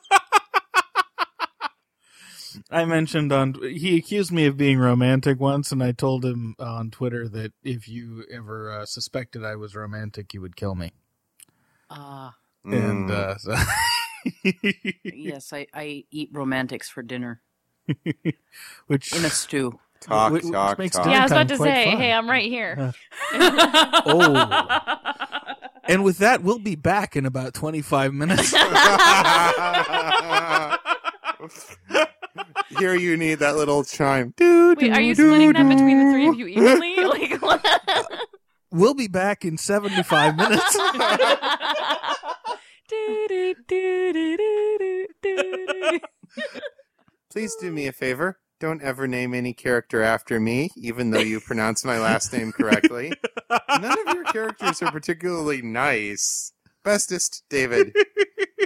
I 2.70 2.86
mentioned 2.86 3.34
on 3.34 3.56
he 3.64 3.98
accused 3.98 4.32
me 4.32 4.46
of 4.46 4.58
being 4.58 4.78
romantic 4.78 5.40
once, 5.40 5.72
and 5.72 5.84
I 5.84 5.92
told 5.92 6.24
him 6.24 6.54
on 6.60 6.92
Twitter 6.92 7.28
that 7.30 7.52
if 7.64 7.88
you 7.88 8.26
ever 8.32 8.72
uh, 8.72 8.86
suspected 8.86 9.44
I 9.44 9.56
was 9.56 9.74
romantic, 9.76 10.36
you 10.36 10.42
would 10.42 10.56
kill 10.56 10.76
me. 10.76 10.92
Ah, 11.90 12.36
And 12.66 13.10
Mm. 13.10 13.12
uh, 13.12 13.38
so 13.38 13.56
yes, 15.04 15.52
I, 15.52 15.66
I 15.74 16.06
eat 16.12 16.30
romantics 16.32 16.90
for 16.90 17.02
dinner 17.02 17.42
which 18.88 19.14
in 19.16 19.26
a 19.26 19.30
stew. 19.30 19.80
Talk, 20.00 20.32
Which- 20.34 20.44
which 20.44 20.54
talk, 20.54 20.78
makes 20.78 20.96
talk. 20.96 21.08
Yeah, 21.08 21.22
I 21.22 21.24
was 21.24 21.32
about 21.32 21.48
to 21.48 21.58
say, 21.58 21.86
fun. 21.86 21.98
hey, 21.98 22.14
I'm 22.14 22.30
right 22.30 22.46
here. 22.50 22.94
oh, 23.34 25.42
and 25.86 26.04
with 26.04 26.18
that, 26.20 26.44
we'll 26.44 26.60
be 26.60 26.76
back 26.76 27.16
in 27.16 27.26
about 27.26 27.54
twenty 27.54 27.82
five 27.82 28.14
minutes. 28.14 28.52
Here 32.78 32.96
you 32.96 33.18
need 33.18 33.36
that 33.36 33.56
little 33.56 33.84
chime. 33.84 34.34
Doo, 34.38 34.76
Wait, 34.80 34.92
are 34.92 35.02
you 35.02 35.14
doo, 35.16 35.28
splitting 35.30 35.54
that 35.54 35.70
between 35.70 36.06
the 36.06 36.12
three 36.12 36.28
of 36.28 36.36
you 36.36 36.48
evenly? 36.48 36.94
Like, 37.04 37.42
what? 37.42 37.64
we'll 38.72 38.94
be 38.96 39.08
back 39.08 39.46
in 39.46 39.58
seventy 39.58 40.02
five 40.04 40.36
minutes. 40.36 40.78
Do, 42.90 43.26
do, 43.28 43.56
do, 43.68 44.14
do, 44.14 44.38
do, 44.38 45.08
do, 45.24 45.68
do. 45.92 46.00
Please 47.32 47.56
do 47.56 47.72
me 47.72 47.88
a 47.88 47.92
favor. 47.92 48.38
Don't 48.64 48.82
ever 48.82 49.10
name 49.10 49.34
any 49.34 49.52
character 49.52 50.02
after 50.02 50.40
me, 50.40 50.70
even 50.78 51.12
though 51.12 51.20
you 51.20 51.42
pronounce 51.42 51.84
my 51.84 52.00
last 52.00 52.32
name 52.32 52.54
correctly. 52.54 53.12
None 53.50 54.08
of 54.08 54.16
your 54.16 54.24
characters 54.24 54.82
are 54.82 54.90
particularly 54.90 55.62
nice. 55.62 56.54
Bestest, 56.82 57.44
David. 57.50 57.94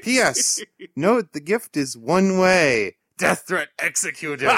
P.S. 0.03 0.61
Note 0.95 1.33
the 1.33 1.39
gift 1.39 1.75
is 1.75 1.97
one 1.97 2.37
way. 2.37 2.97
Death 3.17 3.45
threat 3.47 3.69
executed. 3.79 4.51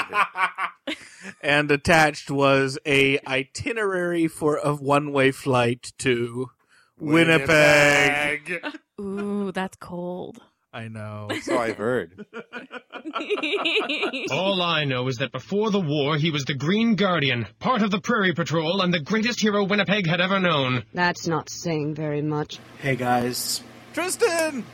and 1.40 1.70
attached 1.70 2.30
was 2.30 2.78
a 2.84 3.18
itinerary 3.26 4.28
for 4.28 4.58
a 4.58 4.74
one 4.74 5.10
way 5.10 5.30
flight 5.30 5.94
to 6.00 6.50
Winnipeg. 6.98 8.62
Ooh, 9.00 9.52
that's 9.52 9.78
cold. 9.78 10.42
I 10.72 10.86
know. 10.86 11.28
So 11.42 11.58
I've 11.58 11.76
heard. 11.76 12.26
All 14.30 14.62
I 14.62 14.84
know 14.84 15.08
is 15.08 15.16
that 15.16 15.32
before 15.32 15.70
the 15.72 15.80
war, 15.80 16.16
he 16.16 16.30
was 16.30 16.44
the 16.44 16.54
Green 16.54 16.94
Guardian, 16.94 17.48
part 17.58 17.82
of 17.82 17.90
the 17.90 18.00
Prairie 18.00 18.34
Patrol, 18.34 18.80
and 18.80 18.94
the 18.94 19.00
greatest 19.00 19.40
hero 19.40 19.64
Winnipeg 19.64 20.06
had 20.06 20.20
ever 20.20 20.38
known. 20.38 20.84
That's 20.94 21.26
not 21.26 21.50
saying 21.50 21.96
very 21.96 22.22
much. 22.22 22.60
Hey 22.78 22.94
guys, 22.94 23.64
Tristan! 23.94 24.64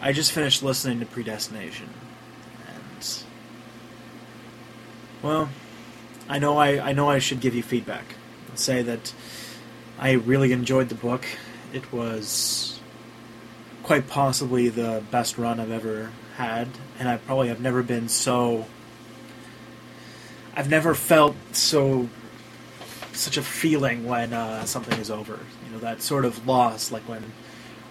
I 0.00 0.12
just 0.12 0.30
finished 0.30 0.62
listening 0.62 1.00
to 1.00 1.06
Predestination, 1.06 1.88
and 2.68 3.24
well, 5.22 5.48
I 6.28 6.38
know 6.38 6.56
I 6.56 6.90
I 6.90 6.92
know 6.92 7.10
I 7.10 7.18
should 7.18 7.40
give 7.40 7.54
you 7.56 7.64
feedback 7.64 8.04
and 8.48 8.58
say 8.58 8.82
that 8.82 9.12
I 9.98 10.12
really 10.12 10.52
enjoyed 10.52 10.88
the 10.88 10.94
book. 10.94 11.26
It 11.72 11.92
was 11.92 12.73
quite 13.84 14.08
possibly 14.08 14.70
the 14.70 15.04
best 15.10 15.38
run 15.38 15.60
I've 15.60 15.70
ever 15.70 16.10
had, 16.36 16.68
and 16.98 17.08
I 17.08 17.18
probably 17.18 17.48
have 17.48 17.60
never 17.60 17.82
been 17.82 18.08
so. 18.08 18.66
I've 20.56 20.70
never 20.70 20.94
felt 20.94 21.36
so 21.52 22.08
such 23.12 23.36
a 23.36 23.42
feeling 23.42 24.06
when 24.06 24.32
uh, 24.32 24.64
something 24.64 24.98
is 24.98 25.10
over. 25.10 25.38
You 25.64 25.72
know 25.72 25.78
that 25.78 26.02
sort 26.02 26.24
of 26.24 26.46
loss, 26.46 26.90
like 26.90 27.02
when 27.02 27.32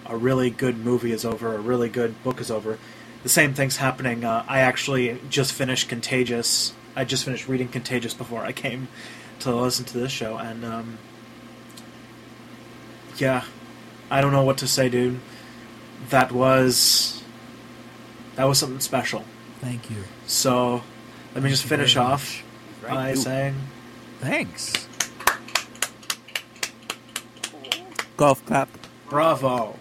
a 0.06 0.16
really 0.16 0.50
good 0.50 0.76
movie 0.78 1.12
is 1.12 1.24
over, 1.24 1.54
a 1.54 1.60
really 1.60 1.88
good 1.88 2.22
book 2.22 2.40
is 2.40 2.50
over. 2.50 2.78
The 3.22 3.28
same 3.30 3.54
thing's 3.54 3.76
happening. 3.76 4.24
Uh, 4.24 4.44
I 4.46 4.60
actually 4.60 5.18
just 5.30 5.52
finished 5.52 5.88
Contagious. 5.88 6.74
I 6.94 7.04
just 7.04 7.24
finished 7.24 7.48
reading 7.48 7.68
Contagious 7.68 8.12
before 8.12 8.42
I 8.44 8.52
came 8.52 8.88
to 9.40 9.54
listen 9.54 9.84
to 9.86 9.98
this 9.98 10.12
show, 10.12 10.36
and 10.38 10.64
um, 10.64 10.98
yeah, 13.16 13.44
I 14.10 14.20
don't 14.20 14.32
know 14.32 14.44
what 14.44 14.58
to 14.58 14.66
say, 14.66 14.88
dude. 14.88 15.20
That 16.10 16.32
was 16.32 17.22
that 18.36 18.44
was 18.44 18.58
something 18.58 18.80
special. 18.80 19.24
Thank 19.60 19.90
you. 19.90 19.96
So 20.26 20.82
let 21.34 21.42
me 21.42 21.50
just 21.50 21.62
Thank 21.62 21.70
you 21.72 21.76
finish 21.76 21.96
off 21.96 22.42
much. 22.82 22.90
by 22.90 22.94
Right. 23.08 23.18
saying 23.18 23.54
Thanks. 24.20 24.88
Golf 28.16 28.44
clap. 28.46 28.68
bravo. 29.08 29.78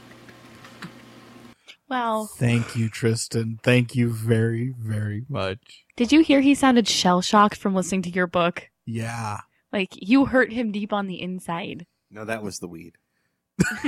Wow. 1.90 2.28
Thank 2.38 2.76
you, 2.76 2.90
Tristan. 2.90 3.60
Thank 3.62 3.96
you 3.96 4.10
very, 4.12 4.74
very 4.80 5.26
much. 5.30 5.86
Did 5.96 6.12
you 6.12 6.22
hear 6.22 6.42
he 6.42 6.56
sounded 6.56 6.88
shell 6.88 7.22
shocked 7.22 7.58
from 7.58 7.76
listening 7.76 8.02
to 8.04 8.10
your 8.10 8.26
book? 8.26 8.70
Yeah. 8.86 9.42
Like, 9.72 9.90
you 9.94 10.26
hurt 10.26 10.52
him 10.52 10.72
deep 10.72 10.92
on 10.92 11.06
the 11.06 11.22
inside. 11.22 11.86
No, 12.10 12.26
that 12.26 12.42
was 12.42 12.58
the 12.58 12.68
weed. 12.68 12.98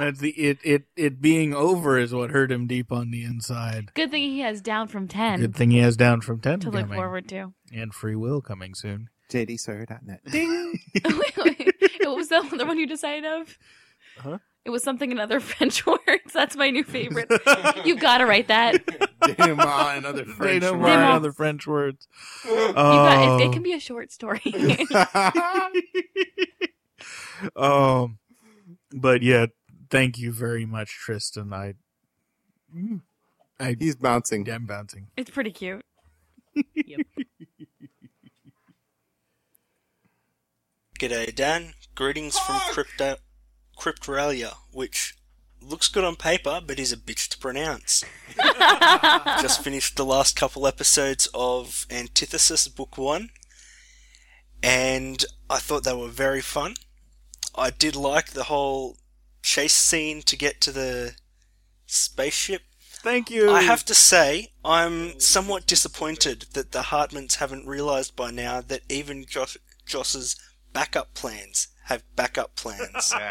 That's 0.00 0.18
the 0.20 0.30
it 0.30 0.58
it 0.64 0.84
it 0.96 1.20
being 1.20 1.54
over 1.54 1.98
is 1.98 2.12
what 2.14 2.30
hurt 2.30 2.50
him 2.50 2.66
deep 2.66 2.90
on 2.90 3.10
the 3.10 3.22
inside. 3.24 3.92
Good 3.94 4.10
thing 4.10 4.22
he 4.22 4.40
has 4.40 4.60
down 4.60 4.88
from 4.88 5.06
10 5.08 5.40
Good 5.40 5.54
thing 5.54 5.70
he 5.70 5.78
has 5.78 5.96
down 5.96 6.20
from 6.22 6.40
ten 6.40 6.58
to 6.60 6.70
look 6.70 6.82
coming. 6.82 6.96
forward 6.98 7.28
to. 7.28 7.52
and 7.72 7.92
free 7.94 8.16
will 8.16 8.40
coming 8.40 8.74
soon. 8.74 9.08
JDSawyer.net. 9.30 10.20
wait, 10.32 11.36
wait. 11.36 11.74
What 12.00 12.16
was 12.16 12.28
the 12.28 12.36
other 12.38 12.66
one 12.66 12.78
you 12.78 12.86
decided 12.86 13.24
of? 13.24 13.56
Huh? 14.18 14.38
It 14.64 14.70
was 14.70 14.82
something 14.82 15.10
in 15.10 15.20
other 15.20 15.38
French 15.50 15.86
words. 15.86 16.32
That's 16.34 16.56
my 16.56 16.70
new 16.70 16.82
favorite. 16.84 17.30
You've 17.84 18.00
gotta 18.00 18.26
write 18.26 18.48
that. 18.48 18.84
Denouement 19.22 19.96
and 19.98 20.06
other 20.06 20.24
They 20.24 20.32
French 20.32 20.62
don't 20.62 20.80
words. 20.80 20.88
mind 20.88 21.12
other 21.12 21.32
French 21.32 21.66
words. 21.66 22.08
You 22.44 22.50
got, 22.74 23.40
it, 23.40 23.44
it 23.44 23.48
Oh. 23.48 23.52
can 23.52 23.62
be 23.62 23.72
a 23.72 23.80
short 23.80 24.10
story. 24.12 24.40
um, 27.56 28.18
but 28.92 29.22
yeah, 29.22 29.46
thank 29.90 30.18
you 30.18 30.32
very 30.32 30.64
much, 30.66 30.90
Tristan. 30.90 31.52
I, 31.52 31.74
mm, 32.74 33.00
I 33.58 33.76
He's 33.78 33.96
bouncing. 33.96 34.48
I'm 34.50 34.66
bouncing. 34.66 35.08
it's 35.16 35.30
pretty 35.30 35.50
cute. 35.52 35.84
Yep. 36.74 37.00
G'day, 40.98 41.34
Dan. 41.34 41.74
Greetings 41.94 42.38
from 42.38 42.60
Crypto- 42.72 43.16
Cryptoralia, 43.78 44.54
which 44.72 45.16
looks 45.62 45.88
good 45.88 46.04
on 46.04 46.16
paper, 46.16 46.60
but 46.66 46.78
is 46.78 46.92
a 46.92 46.96
bitch 46.96 47.28
to 47.28 47.38
pronounce. 47.38 48.04
Just 49.40 49.62
finished 49.62 49.96
the 49.96 50.04
last 50.04 50.36
couple 50.36 50.66
episodes 50.66 51.28
of 51.34 51.86
Antithesis 51.90 52.68
Book 52.68 52.98
1, 52.98 53.30
and 54.62 55.24
I 55.48 55.58
thought 55.58 55.84
they 55.84 55.94
were 55.94 56.08
very 56.08 56.40
fun. 56.42 56.74
I 57.54 57.70
did 57.70 57.96
like 57.96 58.30
the 58.30 58.44
whole 58.44 58.96
chase 59.42 59.74
scene 59.74 60.22
to 60.22 60.36
get 60.36 60.60
to 60.62 60.72
the 60.72 61.14
spaceship. 61.86 62.62
Thank 63.02 63.30
you. 63.30 63.50
I 63.50 63.62
have 63.62 63.84
to 63.86 63.94
say, 63.94 64.48
I'm 64.64 65.18
somewhat 65.20 65.66
disappointed 65.66 66.46
that 66.52 66.72
the 66.72 66.80
Hartmans 66.82 67.36
haven't 67.36 67.66
realised 67.66 68.14
by 68.14 68.30
now 68.30 68.60
that 68.60 68.82
even 68.90 69.24
Josh, 69.24 69.56
Joss's 69.86 70.36
backup 70.74 71.14
plans 71.14 71.68
have 71.84 72.02
backup 72.14 72.56
plans. 72.56 73.12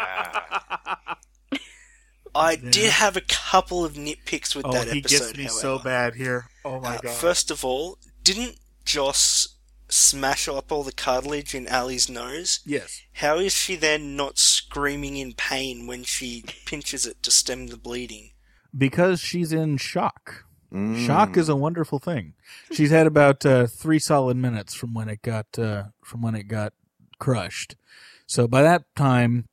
I 2.35 2.55
did 2.55 2.91
have 2.91 3.15
a 3.17 3.21
couple 3.21 3.83
of 3.83 3.93
nitpicks 3.93 4.55
with 4.55 4.65
oh, 4.65 4.71
that 4.71 4.87
he 4.89 4.99
episode. 4.99 5.19
gets 5.19 5.37
me 5.37 5.43
however. 5.45 5.59
so 5.59 5.79
bad 5.79 6.15
here. 6.15 6.47
Oh 6.63 6.79
my 6.79 6.95
Uh, 6.97 6.99
god. 7.01 7.11
First 7.15 7.49
of 7.51 7.65
all, 7.65 7.97
didn't 8.23 8.57
Joss 8.85 9.55
smash 9.89 10.47
up 10.47 10.71
all 10.71 10.83
the 10.83 10.91
cartilage 10.91 11.53
in 11.53 11.67
Allie's 11.67 12.09
nose? 12.09 12.59
Yes. 12.65 13.01
How 13.13 13.37
is 13.37 13.53
she 13.53 13.75
then 13.75 14.15
not 14.15 14.37
screaming 14.37 15.17
in 15.17 15.33
pain 15.33 15.87
when 15.87 16.03
she 16.03 16.43
pinches 16.65 17.05
it 17.05 17.21
to 17.23 17.31
stem 17.31 17.67
the 17.67 17.77
bleeding? 17.77 18.31
because 18.77 19.19
she's 19.19 19.51
in 19.51 19.77
shock. 19.77 20.45
Mm. 20.73 21.05
Shock 21.05 21.37
is 21.37 21.49
a 21.49 21.55
wonderful 21.55 21.99
thing. 21.99 22.33
She's 22.71 22.91
had 22.91 23.07
about 23.07 23.45
uh, 23.45 23.65
three 23.67 23.99
solid 23.99 24.37
minutes 24.37 24.73
from 24.73 24.93
when 24.93 25.09
it 25.09 25.21
got 25.21 25.57
uh, 25.57 25.85
from 26.03 26.21
when 26.21 26.35
it 26.35 26.47
got 26.47 26.73
crushed. 27.17 27.75
So 28.27 28.47
by 28.47 28.61
that 28.61 28.83
time, 28.95 29.45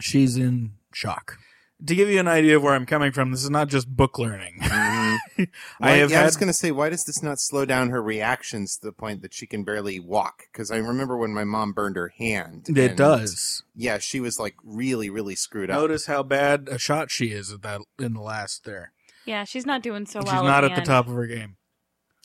she's 0.00 0.36
in 0.36 0.72
shock, 0.92 1.38
to 1.86 1.94
give 1.94 2.08
you 2.08 2.20
an 2.20 2.28
idea 2.28 2.56
of 2.56 2.62
where 2.62 2.74
I'm 2.74 2.86
coming 2.86 3.12
from, 3.12 3.30
this 3.30 3.42
is 3.42 3.50
not 3.50 3.68
just 3.68 3.88
book 3.88 4.18
learning. 4.18 4.58
I 4.62 5.48
have 5.80 6.10
yeah, 6.10 6.22
I 6.22 6.24
was 6.24 6.36
going 6.36 6.48
to 6.48 6.54
say, 6.54 6.70
why 6.70 6.88
does 6.88 7.04
this 7.04 7.22
not 7.22 7.40
slow 7.40 7.64
down 7.64 7.90
her 7.90 8.02
reactions 8.02 8.76
to 8.78 8.86
the 8.86 8.92
point 8.92 9.22
that 9.22 9.34
she 9.34 9.46
can 9.46 9.64
barely 9.64 9.98
walk? 9.98 10.44
Because 10.52 10.70
I 10.70 10.76
remember 10.76 11.16
when 11.16 11.32
my 11.32 11.44
mom 11.44 11.72
burned 11.72 11.96
her 11.96 12.12
hand. 12.16 12.66
It 12.68 12.78
and- 12.78 12.96
does. 12.96 13.62
Yeah, 13.74 13.98
she 13.98 14.20
was 14.20 14.38
like 14.38 14.56
really, 14.62 15.10
really 15.10 15.34
screwed 15.34 15.70
up. 15.70 15.80
Notice 15.80 16.06
how 16.06 16.22
bad 16.22 16.68
a 16.70 16.78
shot 16.78 17.10
she 17.10 17.26
is 17.26 17.52
at 17.52 17.62
that 17.62 17.80
in 17.98 18.14
the 18.14 18.20
last 18.20 18.64
there. 18.64 18.92
Yeah, 19.24 19.44
she's 19.44 19.66
not 19.66 19.82
doing 19.82 20.06
so 20.06 20.20
She's 20.20 20.26
well. 20.26 20.42
She's 20.42 20.48
not 20.48 20.64
at 20.64 20.72
at 20.72 20.74
the 20.74 20.80
the 20.82 20.86
top 20.86 21.06
of 21.06 21.14
her 21.14 21.26
game. 21.26 21.56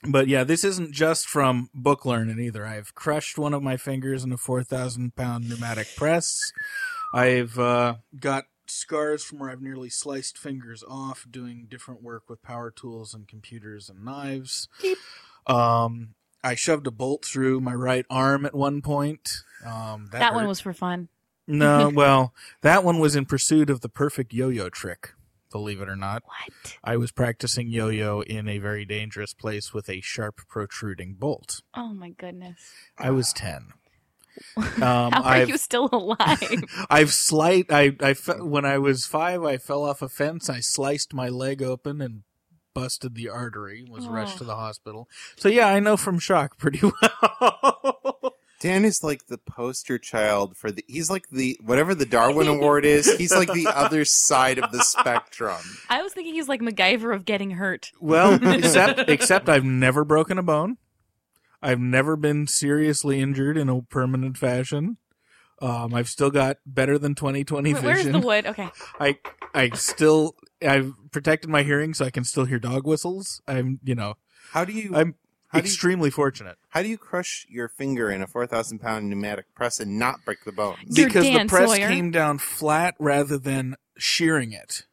But 0.08 0.28
yeah, 0.28 0.43
this 0.43 0.64
isn't 0.64 0.93
just 0.93 1.28
from 1.28 1.70
book 1.74 2.06
learning 2.06 2.39
either. 2.39 2.66
I've 2.66 2.93
crushed 2.93 3.38
one 3.38 3.53
of 3.53 3.64
my 3.64 3.78
fingers 3.78 4.24
in 4.24 4.32
a 4.32 4.38
4,000 4.38 5.16
pound 5.16 5.49
pneumatic 5.49 5.88
press. 5.95 6.51
I've 7.14 7.58
uh, 7.58 7.95
got 8.20 8.45
scars 8.70 9.24
from 9.24 9.39
where 9.39 9.49
I've 9.49 9.61
nearly 9.61 9.89
sliced 9.89 10.38
fingers 10.38 10.84
off 10.88 11.26
doing 11.30 11.68
different 11.70 12.01
work 12.03 12.30
with 12.30 12.41
power 12.41 12.72
tools 12.72 13.13
and 13.13 13.28
computers 13.28 13.89
and 13.89 14.03
knives. 14.03 14.68
Um, 15.47 16.16
I 16.43 16.55
shoved 16.55 16.88
a 16.88 16.91
bolt 16.91 17.26
through 17.26 17.61
my 17.61 17.74
right 17.74 18.05
arm 18.09 18.45
at 18.45 18.53
one 18.53 18.82
point. 18.82 19.43
Um, 19.66 20.09
that 20.11 20.20
That, 20.20 20.34
one 20.36 20.47
was 20.47 20.59
for 20.59 20.74
fun. 20.74 21.09
No, 21.47 21.89
well, 21.93 22.34
that 22.61 22.84
one 22.84 22.99
was 22.99 23.16
in 23.16 23.26
pursuit 23.26 23.70
of 23.70 23.82
the 23.82 23.89
perfect 23.89 24.34
yo-yo 24.34 24.70
trick. 24.70 25.11
Believe 25.51 25.80
it 25.80 25.88
or 25.88 25.95
not. 25.95 26.24
What? 26.26 26.78
I 26.84 26.97
was 26.97 27.11
practicing 27.11 27.70
yo-yo 27.70 28.22
in 28.22 28.49
a 28.49 28.57
very 28.57 28.84
dangerous 28.84 29.34
place 29.34 29.74
with 29.74 29.89
a 29.89 30.01
sharp 30.01 30.41
protruding 30.47 31.13
bolt. 31.13 31.61
Oh 31.76 31.93
my 31.93 32.09
goodness. 32.09 32.59
I 32.97 33.11
was 33.11 33.32
ten. 33.32 33.74
Um, 34.57 34.73
How 34.81 35.21
are 35.21 35.23
I've, 35.23 35.49
you 35.49 35.57
still 35.57 35.89
alive? 35.91 36.63
I've 36.89 37.11
slight. 37.13 37.67
I 37.69 37.95
I 38.01 38.13
fe- 38.13 38.41
when 38.41 38.65
I 38.65 38.77
was 38.77 39.05
five, 39.05 39.43
I 39.43 39.57
fell 39.57 39.83
off 39.83 40.01
a 40.01 40.09
fence. 40.09 40.49
I 40.49 40.59
sliced 40.59 41.13
my 41.13 41.29
leg 41.29 41.61
open 41.61 42.01
and 42.01 42.23
busted 42.73 43.15
the 43.15 43.29
artery. 43.29 43.86
Was 43.89 44.05
rushed 44.07 44.36
Oh. 44.36 44.39
to 44.39 44.43
the 44.45 44.55
hospital. 44.55 45.07
So 45.38 45.47
yeah, 45.49 45.67
I 45.67 45.79
know 45.79 45.95
from 45.97 46.19
shock 46.19 46.57
pretty 46.57 46.81
well. 47.01 48.33
Dan 48.61 48.86
is 48.86 49.03
like 49.03 49.27
the 49.27 49.38
poster 49.38 49.97
child 49.97 50.57
for 50.57 50.71
the. 50.71 50.83
He's 50.88 51.09
like 51.09 51.27
the 51.29 51.57
whatever 51.63 51.93
the 51.93 52.05
Darwin 52.05 52.47
Award 52.47 52.86
is. 52.86 53.15
He's 53.17 53.33
like 53.36 53.51
the 53.51 53.67
other 53.75 54.05
side 54.05 54.57
of 54.57 54.71
the 54.71 54.81
spectrum. 54.81 55.59
I 55.89 56.01
was 56.01 56.13
thinking 56.13 56.33
he's 56.36 56.47
like 56.47 56.61
MacGyver 56.61 57.13
of 57.13 57.25
getting 57.25 57.51
hurt. 57.51 57.91
Well, 57.99 58.39
except 58.53 59.09
except 59.09 59.49
I've 59.49 59.65
never 59.65 60.03
broken 60.05 60.38
a 60.38 60.43
bone. 60.43 60.77
I've 61.66 61.80
never 61.80 62.16
been 62.16 62.47
seriously 62.47 63.20
injured 63.22 63.57
in 63.57 63.70
a 63.70 63.82
permanent 63.82 64.38
fashion. 64.38 64.97
Um, 65.61 65.93
I've 65.93 66.09
still 66.09 66.30
got 66.30 66.57
better 66.66 66.97
than 66.97 67.16
twenty 67.16 67.43
twenty 67.43 67.74
Wait, 67.74 67.82
vision. 67.82 68.11
where's 68.13 68.22
the 68.22 68.28
wood? 68.28 68.45
Okay. 68.45 68.70
I 68.99 69.18
I 69.53 69.70
still 69.72 70.36
I've 70.61 70.93
protected 71.11 71.49
my 71.49 71.63
hearing 71.63 71.93
so 71.93 72.05
I 72.05 72.09
can 72.11 72.24
still 72.26 72.45
hear 72.45 72.59
dog 72.59 72.86
whistles. 72.86 73.41
I'm 73.47 73.80
you 73.84 73.95
know 73.95 74.16
How 74.51 74.66
do 74.66 74.74
you? 74.74 74.95
I'm 74.95 75.16
how 75.47 75.59
do 75.61 75.68
you- 75.68 75.72
extremely 75.72 76.09
fortunate 76.09 76.57
How 76.70 76.82
do 76.84 76.89
you 76.89 76.97
crush 76.97 77.45
your 77.49 77.70
finger 77.70 78.09
in 78.11 78.22
a 78.22 78.28
four 78.28 78.45
thousand 78.45 78.80
pound 78.80 79.09
pneumatic 79.09 79.45
press 79.55 79.80
and 79.80 79.97
not 79.97 80.26
break 80.26 80.43
the 80.43 80.51
bones? 80.51 80.93
Because 80.93 81.24
Dan 81.24 81.47
the 81.47 81.49
press 81.49 81.70
Sawyer. 81.72 81.88
came 81.88 82.11
down 82.11 82.38
flat 82.38 82.95
rather 82.99 83.38
than 83.38 83.76
shearing 83.97 84.51
it. 84.51 84.86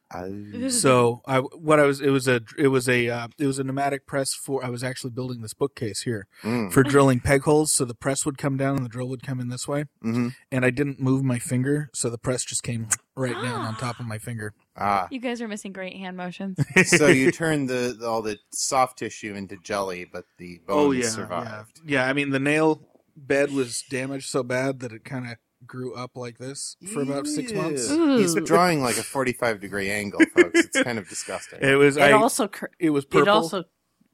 So 0.69 1.21
I 1.25 1.39
what 1.39 1.79
I 1.79 1.83
was 1.83 1.99
it 2.01 2.09
was 2.09 2.27
a 2.27 2.41
it 2.57 2.67
was 2.67 2.87
a 2.87 3.09
uh, 3.09 3.27
it 3.39 3.47
was 3.47 3.59
a 3.59 3.63
pneumatic 3.63 4.05
press 4.05 4.33
for 4.33 4.63
I 4.63 4.69
was 4.69 4.83
actually 4.83 5.11
building 5.11 5.41
this 5.41 5.53
bookcase 5.53 6.01
here 6.01 6.27
Mm. 6.43 6.71
for 6.71 6.83
drilling 6.83 7.19
peg 7.19 7.43
holes 7.43 7.71
so 7.73 7.85
the 7.85 7.95
press 7.95 8.25
would 8.25 8.37
come 8.37 8.57
down 8.57 8.75
and 8.75 8.85
the 8.85 8.89
drill 8.89 9.07
would 9.09 9.23
come 9.23 9.39
in 9.39 9.49
this 9.49 9.67
way 9.67 9.85
hmm 10.01 10.29
and 10.51 10.65
I 10.65 10.69
didn't 10.69 10.99
move 10.99 11.23
my 11.23 11.39
finger 11.39 11.89
so 11.93 12.09
the 12.09 12.17
press 12.17 12.43
just 12.43 12.63
came 12.63 12.87
right 13.15 13.35
down 13.41 13.61
on 13.61 13.75
top 13.75 13.99
of 13.99 14.05
my 14.13 14.17
finger. 14.17 14.53
Ah, 14.75 15.07
You 15.11 15.19
guys 15.19 15.41
are 15.41 15.47
missing 15.47 15.71
great 15.71 15.95
hand 15.95 16.17
motions. 16.17 16.57
so 16.85 17.07
you 17.07 17.31
turn 17.31 17.67
the, 17.67 17.95
the 17.99 18.07
all 18.07 18.21
the 18.21 18.39
soft 18.51 18.97
tissue 18.99 19.33
into 19.35 19.55
jelly, 19.57 20.03
but 20.11 20.25
the 20.37 20.59
bones 20.67 21.07
survived. 21.13 21.47
Oh, 21.79 21.83
yeah. 21.85 22.01
Yeah, 22.03 22.09
I 22.09 22.13
mean 22.13 22.31
the 22.31 22.39
nail 22.39 22.81
bed 23.15 23.51
was 23.53 23.83
damaged 23.89 24.29
so 24.29 24.41
bad 24.43 24.79
that 24.79 24.91
it 24.91 25.03
kind 25.05 25.27
of 25.31 25.37
grew 25.65 25.93
up 25.95 26.15
like 26.15 26.37
this 26.37 26.75
for 26.93 27.01
about 27.01 27.27
six 27.27 27.51
months. 27.51 27.89
Ew. 27.89 28.17
He's 28.17 28.35
drawing 28.35 28.81
like 28.81 28.97
a 28.97 29.03
forty-five 29.03 29.59
degree 29.59 29.89
angle, 29.89 30.21
folks. 30.35 30.59
It's 30.59 30.81
kind 30.81 30.97
of 30.97 31.07
disgusting. 31.09 31.59
It 31.61 31.75
was. 31.75 31.97
It 31.97 32.03
I, 32.03 32.11
also 32.11 32.47
cr- 32.47 32.65
It 32.79 32.89
was 32.91 33.05
purple. 33.05 33.21
It 33.21 33.27
also 33.29 33.63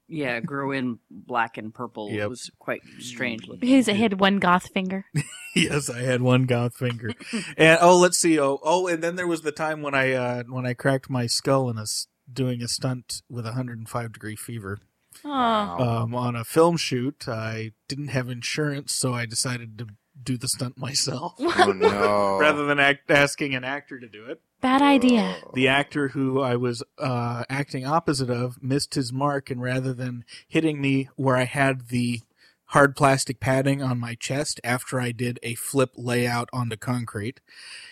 yeah 0.07 0.39
grew 0.39 0.71
in 0.71 0.99
black 1.09 1.57
and 1.57 1.73
purple. 1.73 2.09
Yep. 2.09 2.19
It 2.19 2.29
was 2.29 2.51
quite 2.59 2.81
strange 2.99 3.47
looking. 3.47 3.67
He's 3.67 3.85
he 3.85 3.93
had 3.93 4.19
one 4.19 4.37
goth 4.37 4.69
finger. 4.73 5.05
yes, 5.55 5.89
I 5.89 6.01
had 6.01 6.21
one 6.21 6.43
goth 6.43 6.75
finger. 6.75 7.11
and 7.57 7.79
oh, 7.81 7.97
let's 7.97 8.17
see. 8.17 8.39
Oh, 8.39 8.59
oh, 8.63 8.87
and 8.87 9.03
then 9.03 9.15
there 9.15 9.27
was 9.27 9.41
the 9.41 9.51
time 9.51 9.81
when 9.81 9.93
I 9.93 10.13
uh, 10.13 10.43
when 10.49 10.65
I 10.65 10.73
cracked 10.73 11.09
my 11.09 11.27
skull 11.27 11.69
in 11.69 11.77
a 11.77 11.83
s- 11.83 12.07
doing 12.31 12.61
a 12.61 12.67
stunt 12.67 13.21
with 13.29 13.45
a 13.45 13.49
105 13.49 14.13
degree 14.13 14.35
fever. 14.35 14.79
Oh. 15.25 15.29
Um, 15.31 16.15
on 16.15 16.35
a 16.35 16.43
film 16.45 16.77
shoot, 16.77 17.27
I 17.27 17.71
didn't 17.87 18.09
have 18.09 18.29
insurance, 18.29 18.93
so 18.93 19.13
I 19.13 19.25
decided 19.25 19.77
to 19.79 19.87
do 20.23 20.37
the 20.37 20.47
stunt 20.47 20.77
myself. 20.77 21.35
Oh 21.39 21.71
no! 21.71 22.37
Rather 22.41 22.65
than 22.65 22.79
act, 22.79 23.09
asking 23.11 23.53
an 23.55 23.63
actor 23.63 23.99
to 23.99 24.07
do 24.07 24.25
it. 24.25 24.41
Bad 24.61 24.81
idea. 24.81 25.37
The 25.53 25.67
actor 25.67 26.09
who 26.09 26.41
I 26.41 26.55
was 26.55 26.83
uh, 26.97 27.43
acting 27.49 27.85
opposite 27.85 28.29
of 28.29 28.61
missed 28.61 28.95
his 28.95 29.11
mark, 29.11 29.49
and 29.49 29.61
rather 29.61 29.93
than 29.93 30.25
hitting 30.47 30.81
me 30.81 31.09
where 31.15 31.35
I 31.35 31.43
had 31.45 31.89
the 31.89 32.21
hard 32.65 32.95
plastic 32.95 33.39
padding 33.39 33.81
on 33.81 33.99
my 33.99 34.15
chest 34.15 34.59
after 34.63 34.99
I 35.01 35.11
did 35.11 35.39
a 35.41 35.55
flip 35.55 35.91
layout 35.95 36.49
onto 36.53 36.77
concrete, 36.77 37.39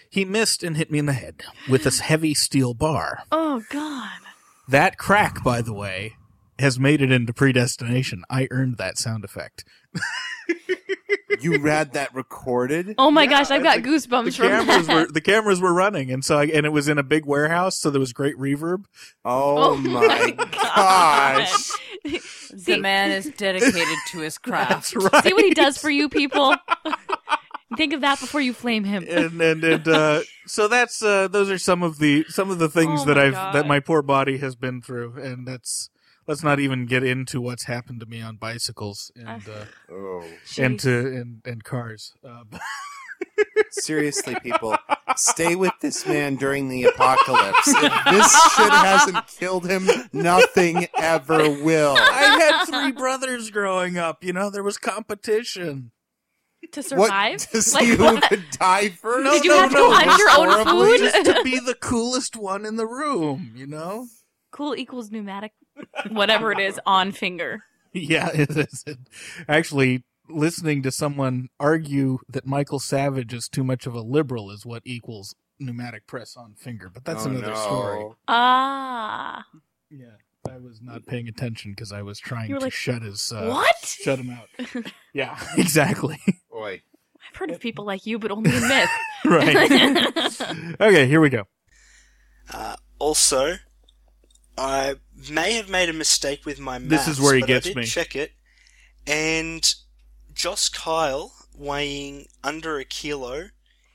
he 0.09 0.23
missed 0.23 0.63
and 0.63 0.77
hit 0.77 0.91
me 0.91 0.99
in 0.99 1.07
the 1.07 1.13
head 1.13 1.41
with 1.67 1.85
a 1.85 2.01
heavy 2.03 2.33
steel 2.33 2.73
bar. 2.73 3.23
Oh 3.31 3.63
God. 3.69 4.19
That 4.67 4.97
crack, 4.97 5.43
by 5.43 5.61
the 5.61 5.73
way, 5.73 6.15
has 6.59 6.79
made 6.79 7.01
it 7.01 7.11
into 7.11 7.33
predestination. 7.33 8.23
I 8.29 8.47
earned 8.51 8.77
that 8.77 8.97
sound 8.97 9.23
effect. 9.23 9.63
you 11.43 11.59
had 11.63 11.93
that 11.93 12.13
recorded? 12.13 12.95
Oh 12.97 13.11
my 13.11 13.25
gosh, 13.25 13.51
I've 13.51 13.63
got 13.63 13.79
goosebumps 13.79 14.25
The 14.25 14.31
from 14.31 14.47
cameras 14.47 14.87
that. 14.87 14.95
were 15.07 15.11
the 15.11 15.21
cameras 15.21 15.61
were 15.61 15.73
running, 15.73 16.11
and 16.11 16.23
so 16.25 16.37
I, 16.39 16.45
and 16.45 16.65
it 16.65 16.69
was 16.71 16.87
in 16.87 16.97
a 16.97 17.03
big 17.03 17.25
warehouse, 17.25 17.77
so 17.79 17.89
there 17.89 17.99
was 17.99 18.13
great 18.13 18.35
reverb. 18.37 18.85
Oh, 19.25 19.75
my 19.77 20.31
gosh! 20.31 21.71
The 22.53 22.77
man 22.79 23.11
is 23.11 23.25
dedicated 23.37 23.97
to 24.11 24.19
his 24.19 24.37
craft. 24.37 24.85
See 24.87 24.97
what 24.97 25.43
he 25.43 25.53
does 25.53 25.77
for 25.77 25.89
you 25.89 26.09
people. 26.09 26.55
Think 27.75 27.93
of 27.93 28.01
that 28.01 28.19
before 28.19 28.39
you 28.41 28.53
flame 28.53 28.85
him. 28.85 29.05
and 29.09 29.41
and, 29.41 29.63
and 29.63 29.87
uh, 29.87 30.21
so 30.45 30.67
that's 30.69 31.03
uh, 31.03 31.27
those 31.27 31.49
are 31.51 31.57
some 31.57 31.83
of 31.83 31.99
the 31.99 32.23
some 32.29 32.49
of 32.49 32.59
the 32.59 32.69
things 32.69 33.01
Oh 33.01 33.05
that 33.05 33.17
I've 33.17 33.33
God. 33.33 33.53
that 33.55 33.67
my 33.67 33.79
poor 33.81 34.01
body 34.01 34.37
has 34.37 34.55
been 34.55 34.81
through, 34.81 35.17
and 35.21 35.45
that's 35.47 35.89
let's 36.27 36.43
not 36.43 36.59
even 36.59 36.85
get 36.85 37.03
into 37.03 37.41
what's 37.41 37.63
happened 37.65 37.99
to 38.01 38.05
me 38.05 38.21
on 38.21 38.35
bicycles 38.35 39.11
and 39.15 39.43
uh, 39.47 39.65
Oh, 39.91 40.23
and 40.57 40.79
to 40.81 40.99
and 40.99 41.41
and 41.45 41.63
cars. 41.63 42.13
Uh, 42.23 42.43
seriously, 43.71 44.35
people, 44.41 44.77
stay 45.15 45.55
with 45.55 45.73
this 45.81 46.05
man 46.05 46.35
during 46.35 46.69
the 46.69 46.83
apocalypse. 46.85 47.67
If 47.67 48.05
this 48.11 48.53
shit 48.55 48.71
hasn't 48.71 49.27
killed 49.27 49.69
him, 49.69 49.87
nothing 50.13 50.87
ever 50.97 51.49
will. 51.49 51.95
I 51.97 52.39
had 52.39 52.65
three 52.65 52.91
brothers 52.91 53.49
growing 53.49 53.97
up. 53.97 54.23
You 54.23 54.33
know, 54.33 54.49
there 54.49 54.63
was 54.63 54.77
competition. 54.77 55.91
To 56.71 56.83
survive? 56.83 57.37
To 57.51 57.61
see 57.61 57.77
Like 57.77 57.97
who 57.97 58.03
what? 58.03 58.23
could 58.29 58.43
die 58.51 58.89
first? 58.89 59.23
No, 59.23 59.31
Did 59.31 59.45
you 59.45 59.51
no, 59.51 59.57
have 59.59 59.69
to 59.71 59.75
no, 59.77 59.91
hunt 59.91 60.19
your 60.19 60.29
own 60.59 60.65
food? 60.67 60.97
Just 60.99 61.25
to 61.25 61.43
be 61.43 61.59
the 61.65 61.75
coolest 61.75 62.35
one 62.35 62.65
in 62.65 62.75
the 62.75 62.85
room, 62.87 63.53
you 63.55 63.67
know? 63.67 64.07
Cool 64.51 64.75
equals 64.75 65.09
pneumatic, 65.11 65.51
whatever 66.09 66.51
it 66.51 66.59
is, 66.59 66.79
on 66.85 67.11
finger. 67.11 67.63
Yeah, 67.93 68.29
it 68.33 68.49
is. 68.51 68.83
Actually, 69.47 70.03
listening 70.29 70.83
to 70.83 70.91
someone 70.91 71.47
argue 71.59 72.19
that 72.29 72.45
Michael 72.45 72.79
Savage 72.79 73.33
is 73.33 73.47
too 73.47 73.63
much 73.63 73.87
of 73.87 73.93
a 73.93 74.01
liberal 74.01 74.51
is 74.51 74.65
what 74.65 74.81
equals 74.85 75.35
pneumatic 75.59 76.05
press 76.05 76.35
on 76.37 76.53
finger, 76.55 76.89
but 76.93 77.05
that's 77.05 77.25
Oh, 77.25 77.29
another 77.29 77.47
no. 77.47 77.55
story. 77.55 78.05
Ah. 78.27 79.45
Yeah, 79.89 80.05
I 80.47 80.57
was 80.57 80.81
not 80.81 81.05
paying 81.05 81.27
attention 81.27 81.71
because 81.71 81.91
I 81.91 82.01
was 82.01 82.19
trying 82.19 82.49
to 82.49 82.59
like, 82.59 82.73
shut 82.73 83.01
his 83.01 83.31
uh, 83.31 83.47
"What?" 83.47 83.75
Shut 83.85 84.19
him 84.19 84.29
out. 84.29 84.49
yeah, 85.13 85.39
exactly. 85.57 86.19
Boy. 86.51 86.81
I've 87.31 87.35
heard 87.37 87.51
of 87.51 87.59
people 87.59 87.85
like 87.85 88.05
you, 88.05 88.19
but 88.19 88.31
only 88.31 88.53
in 88.55 88.67
myth. 88.67 88.89
right. 89.25 90.79
okay, 90.79 91.07
here 91.07 91.19
we 91.19 91.29
go. 91.29 91.43
Uh, 92.53 92.75
also, 92.99 93.55
I 94.57 94.95
may 95.29 95.53
have 95.53 95.69
made 95.69 95.89
a 95.89 95.93
mistake 95.93 96.45
with 96.45 96.59
my 96.59 96.79
maths. 96.79 97.05
This 97.05 97.17
is 97.17 97.21
where 97.21 97.35
he 97.35 97.41
but 97.41 97.47
gets 97.47 97.67
I 97.67 97.69
did 97.69 97.77
me. 97.77 97.85
Check 97.85 98.15
it, 98.15 98.33
and 99.05 99.73
Joss 100.33 100.69
Kyle 100.69 101.33
weighing 101.55 102.27
under 102.43 102.77
a 102.77 102.85
kilo 102.85 103.49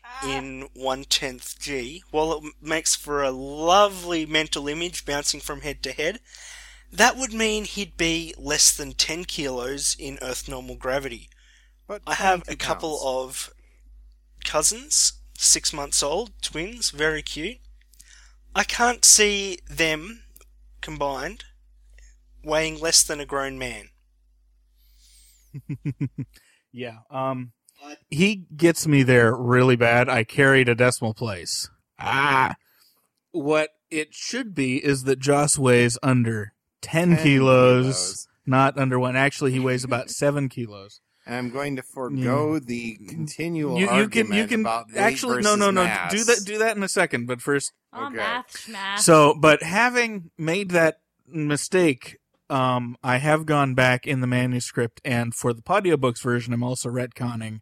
ah. 0.05 0.29
in 0.29 0.68
one 0.75 1.05
tenth 1.05 1.59
G, 1.61 2.03
while 2.11 2.33
it 2.33 2.55
makes 2.61 2.97
for 2.97 3.23
a 3.23 3.31
lovely 3.31 4.27
mental 4.27 4.68
image 4.68 5.05
bouncing 5.05 5.41
from 5.41 5.61
head 5.61 5.83
to 5.85 5.93
head, 5.93 6.20
that 6.93 7.16
would 7.16 7.33
mean 7.33 7.64
he'd 7.64 7.97
be 7.97 8.35
less 8.37 8.77
than 8.77 8.93
ten 8.93 9.25
kilos 9.25 9.97
in 9.99 10.18
Earth 10.20 10.49
normal 10.49 10.75
gravity. 10.75 11.31
But 11.87 12.03
I 12.07 12.14
have 12.14 12.43
a 12.49 12.57
couple 12.57 12.99
pounds. 12.99 13.49
of 13.49 13.55
cousins, 14.45 15.14
six 15.39 15.73
months 15.73 16.03
old, 16.03 16.33
twins, 16.43 16.91
very 16.91 17.23
cute. 17.23 17.59
I 18.55 18.64
can't 18.64 19.05
see 19.05 19.59
them 19.68 20.22
combined 20.83 21.45
weighing 22.45 22.78
less 22.78 23.03
than 23.03 23.20
a 23.20 23.26
grown 23.26 23.59
man. 23.59 23.89
Yeah. 26.72 27.01
Um, 27.11 27.53
he 28.09 28.47
gets 28.57 28.87
me 28.87 29.03
there 29.03 29.35
really 29.35 29.76
bad. 29.76 30.09
I 30.09 30.24
carried 30.24 30.68
a 30.68 30.74
decimal 30.74 31.14
place. 31.14 31.68
Ah. 31.99 32.55
What 33.30 33.70
it 33.91 34.14
should 34.14 34.55
be 34.55 34.83
is 34.83 35.05
that 35.05 35.18
Joss 35.18 35.59
weighs 35.59 35.99
under 36.03 36.55
10, 36.80 37.16
10 37.16 37.22
kilos, 37.22 37.85
kilos. 37.85 38.28
not 38.47 38.78
under 38.78 38.99
one. 38.99 39.16
Actually, 39.16 39.53
he 39.53 39.61
weighs 39.61 39.85
about 39.85 40.11
7 40.11 40.49
kilos. 40.49 41.01
And 41.25 41.35
I'm 41.37 41.51
going 41.51 41.77
to 41.77 41.83
forego 41.83 42.59
the 42.59 42.97
continual 43.09 43.79
You, 43.79 43.85
you 43.85 43.91
argument 43.91 44.31
can 44.31 44.39
you 44.39 44.47
can 44.49 44.61
about 44.62 44.87
actually 44.97 45.43
no 45.43 45.55
no 45.55 45.70
no 45.70 45.85
mass. 45.85 46.11
do 46.12 46.25
that 46.25 46.43
do 46.45 46.59
that 46.59 46.77
in 46.77 46.83
a 46.83 46.89
second 46.89 47.27
but 47.27 47.41
first 47.41 47.73
Oh, 47.93 48.09
math, 48.11 48.47
schmath. 48.57 48.99
So, 49.01 49.35
but 49.35 49.62
having 49.62 50.31
made 50.39 50.70
that 50.70 51.01
mistake, 51.29 52.16
um, 52.51 52.97
I 53.03 53.18
have 53.18 53.45
gone 53.47 53.75
back 53.75 54.07
in 54.07 54.20
the 54.20 54.27
manuscript, 54.27 55.01
and 55.05 55.35
for 55.35 55.53
the 55.53 55.61
audiobooks 55.62 56.23
version, 56.23 56.55
I'm 56.55 56.62
also 56.62 56.89
retconning 56.89 57.61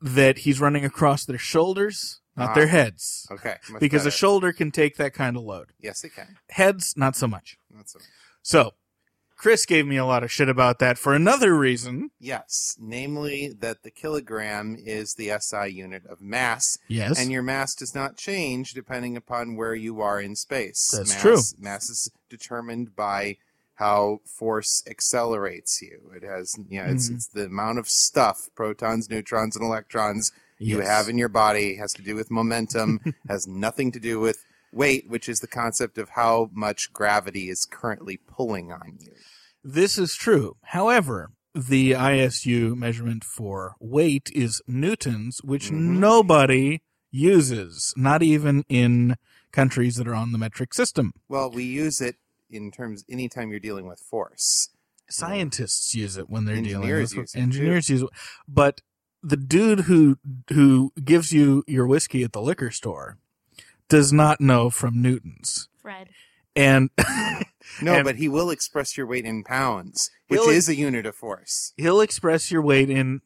that 0.00 0.38
he's 0.38 0.60
running 0.60 0.84
across 0.84 1.24
their 1.24 1.38
shoulders, 1.38 2.20
not 2.36 2.50
Ah, 2.50 2.54
their 2.54 2.68
heads. 2.68 3.26
okay, 3.32 3.56
much 3.70 3.80
because 3.80 4.06
a 4.06 4.10
shoulder 4.12 4.52
can 4.52 4.70
take 4.70 4.96
that 4.96 5.12
kind 5.14 5.36
of 5.36 5.42
load. 5.42 5.72
Yes, 5.80 6.04
it 6.04 6.14
can. 6.14 6.36
Heads, 6.50 6.94
not 6.96 7.16
so 7.16 7.26
much. 7.26 7.58
Not 7.70 7.88
so 7.88 7.98
much. 7.98 8.08
So, 8.42 8.74
Chris 9.38 9.64
gave 9.66 9.86
me 9.86 9.96
a 9.96 10.04
lot 10.04 10.24
of 10.24 10.32
shit 10.32 10.48
about 10.48 10.80
that 10.80 10.98
for 10.98 11.14
another 11.14 11.56
reason. 11.56 12.10
Yes, 12.18 12.76
namely 12.78 13.48
that 13.60 13.84
the 13.84 13.90
kilogram 13.90 14.76
is 14.78 15.14
the 15.14 15.30
SI 15.38 15.68
unit 15.68 16.04
of 16.06 16.20
mass. 16.20 16.76
Yes. 16.88 17.18
And 17.20 17.30
your 17.30 17.42
mass 17.42 17.74
does 17.76 17.94
not 17.94 18.16
change 18.16 18.72
depending 18.74 19.16
upon 19.16 19.54
where 19.54 19.76
you 19.76 20.00
are 20.00 20.20
in 20.20 20.34
space. 20.34 20.90
That's 20.92 21.10
mass, 21.14 21.22
true. 21.22 21.38
Mass 21.60 21.88
is 21.88 22.10
determined 22.28 22.96
by 22.96 23.36
how 23.76 24.18
force 24.26 24.82
accelerates 24.90 25.80
you. 25.80 26.10
It 26.16 26.24
has, 26.24 26.56
you 26.68 26.82
know, 26.82 26.90
it's, 26.90 27.08
Mhm. 27.08 27.14
it's 27.14 27.26
the 27.28 27.44
amount 27.44 27.78
of 27.78 27.88
stuff, 27.88 28.48
protons, 28.56 29.08
neutrons, 29.08 29.54
and 29.54 29.64
electrons 29.64 30.32
you 30.58 30.78
Yes. 30.78 30.88
have 30.88 31.08
in 31.08 31.16
your 31.16 31.28
body. 31.28 31.76
Has 31.76 31.92
to 31.92 32.02
do 32.02 32.16
with 32.16 32.28
momentum, 32.28 32.98
has 33.28 33.46
nothing 33.46 33.92
to 33.92 34.00
do 34.00 34.18
with 34.18 34.44
weight, 34.72 35.08
which 35.08 35.28
is 35.28 35.40
the 35.40 35.46
concept 35.46 35.98
of 35.98 36.10
how 36.10 36.50
much 36.52 36.92
gravity 36.92 37.48
is 37.48 37.64
currently 37.64 38.16
pulling 38.16 38.70
on 38.72 38.98
you. 39.00 39.12
This 39.64 39.98
is 39.98 40.14
true. 40.14 40.56
However, 40.62 41.30
the 41.54 41.92
ISU 41.92 42.76
measurement 42.76 43.24
for 43.24 43.74
weight 43.80 44.30
is 44.34 44.62
newtons, 44.66 45.40
which 45.42 45.66
Mm-hmm. 45.66 46.00
nobody 46.00 46.82
uses, 47.10 47.92
not 47.96 48.22
even 48.22 48.64
in 48.68 49.16
countries 49.50 49.96
that 49.96 50.06
are 50.06 50.14
on 50.14 50.32
the 50.32 50.38
metric 50.38 50.74
system. 50.74 51.12
Well, 51.28 51.50
we 51.50 51.64
use 51.64 52.00
it 52.00 52.16
in 52.50 52.70
terms 52.70 53.04
anytime 53.08 53.50
you're 53.50 53.60
dealing 53.60 53.86
with 53.88 53.98
force. 53.98 54.68
Scientists 55.10 55.94
use 55.94 56.16
it 56.18 56.28
when 56.28 56.44
they're 56.44 56.56
dealing 56.56 56.82
Engineers 56.84 57.14
with 57.14 57.22
use 57.22 57.34
it, 57.34 57.38
engineers 57.40 57.88
use 57.90 58.02
it. 58.02 58.08
But 58.46 58.82
the 59.22 59.38
dude 59.38 59.80
who 59.80 60.18
who 60.50 60.92
gives 61.02 61.32
you 61.32 61.64
your 61.66 61.86
whiskey 61.86 62.22
at 62.22 62.32
the 62.32 62.42
liquor 62.42 62.70
store 62.70 63.16
does 63.88 64.12
not 64.12 64.40
know 64.40 64.70
from 64.70 65.00
newtons. 65.02 65.68
Fred. 65.80 66.08
And 66.56 66.90
No, 67.82 67.94
and 67.94 68.04
but 68.04 68.16
he 68.16 68.28
will 68.28 68.50
express 68.50 68.96
your 68.96 69.06
weight 69.06 69.24
in 69.24 69.44
pounds, 69.44 70.10
which 70.28 70.40
He'll- 70.40 70.50
is 70.50 70.68
a 70.68 70.74
unit 70.74 71.06
of 71.06 71.14
force. 71.14 71.72
he'll 71.76 72.00
express 72.00 72.50
your 72.50 72.62
weight 72.62 72.90
in 72.90 73.20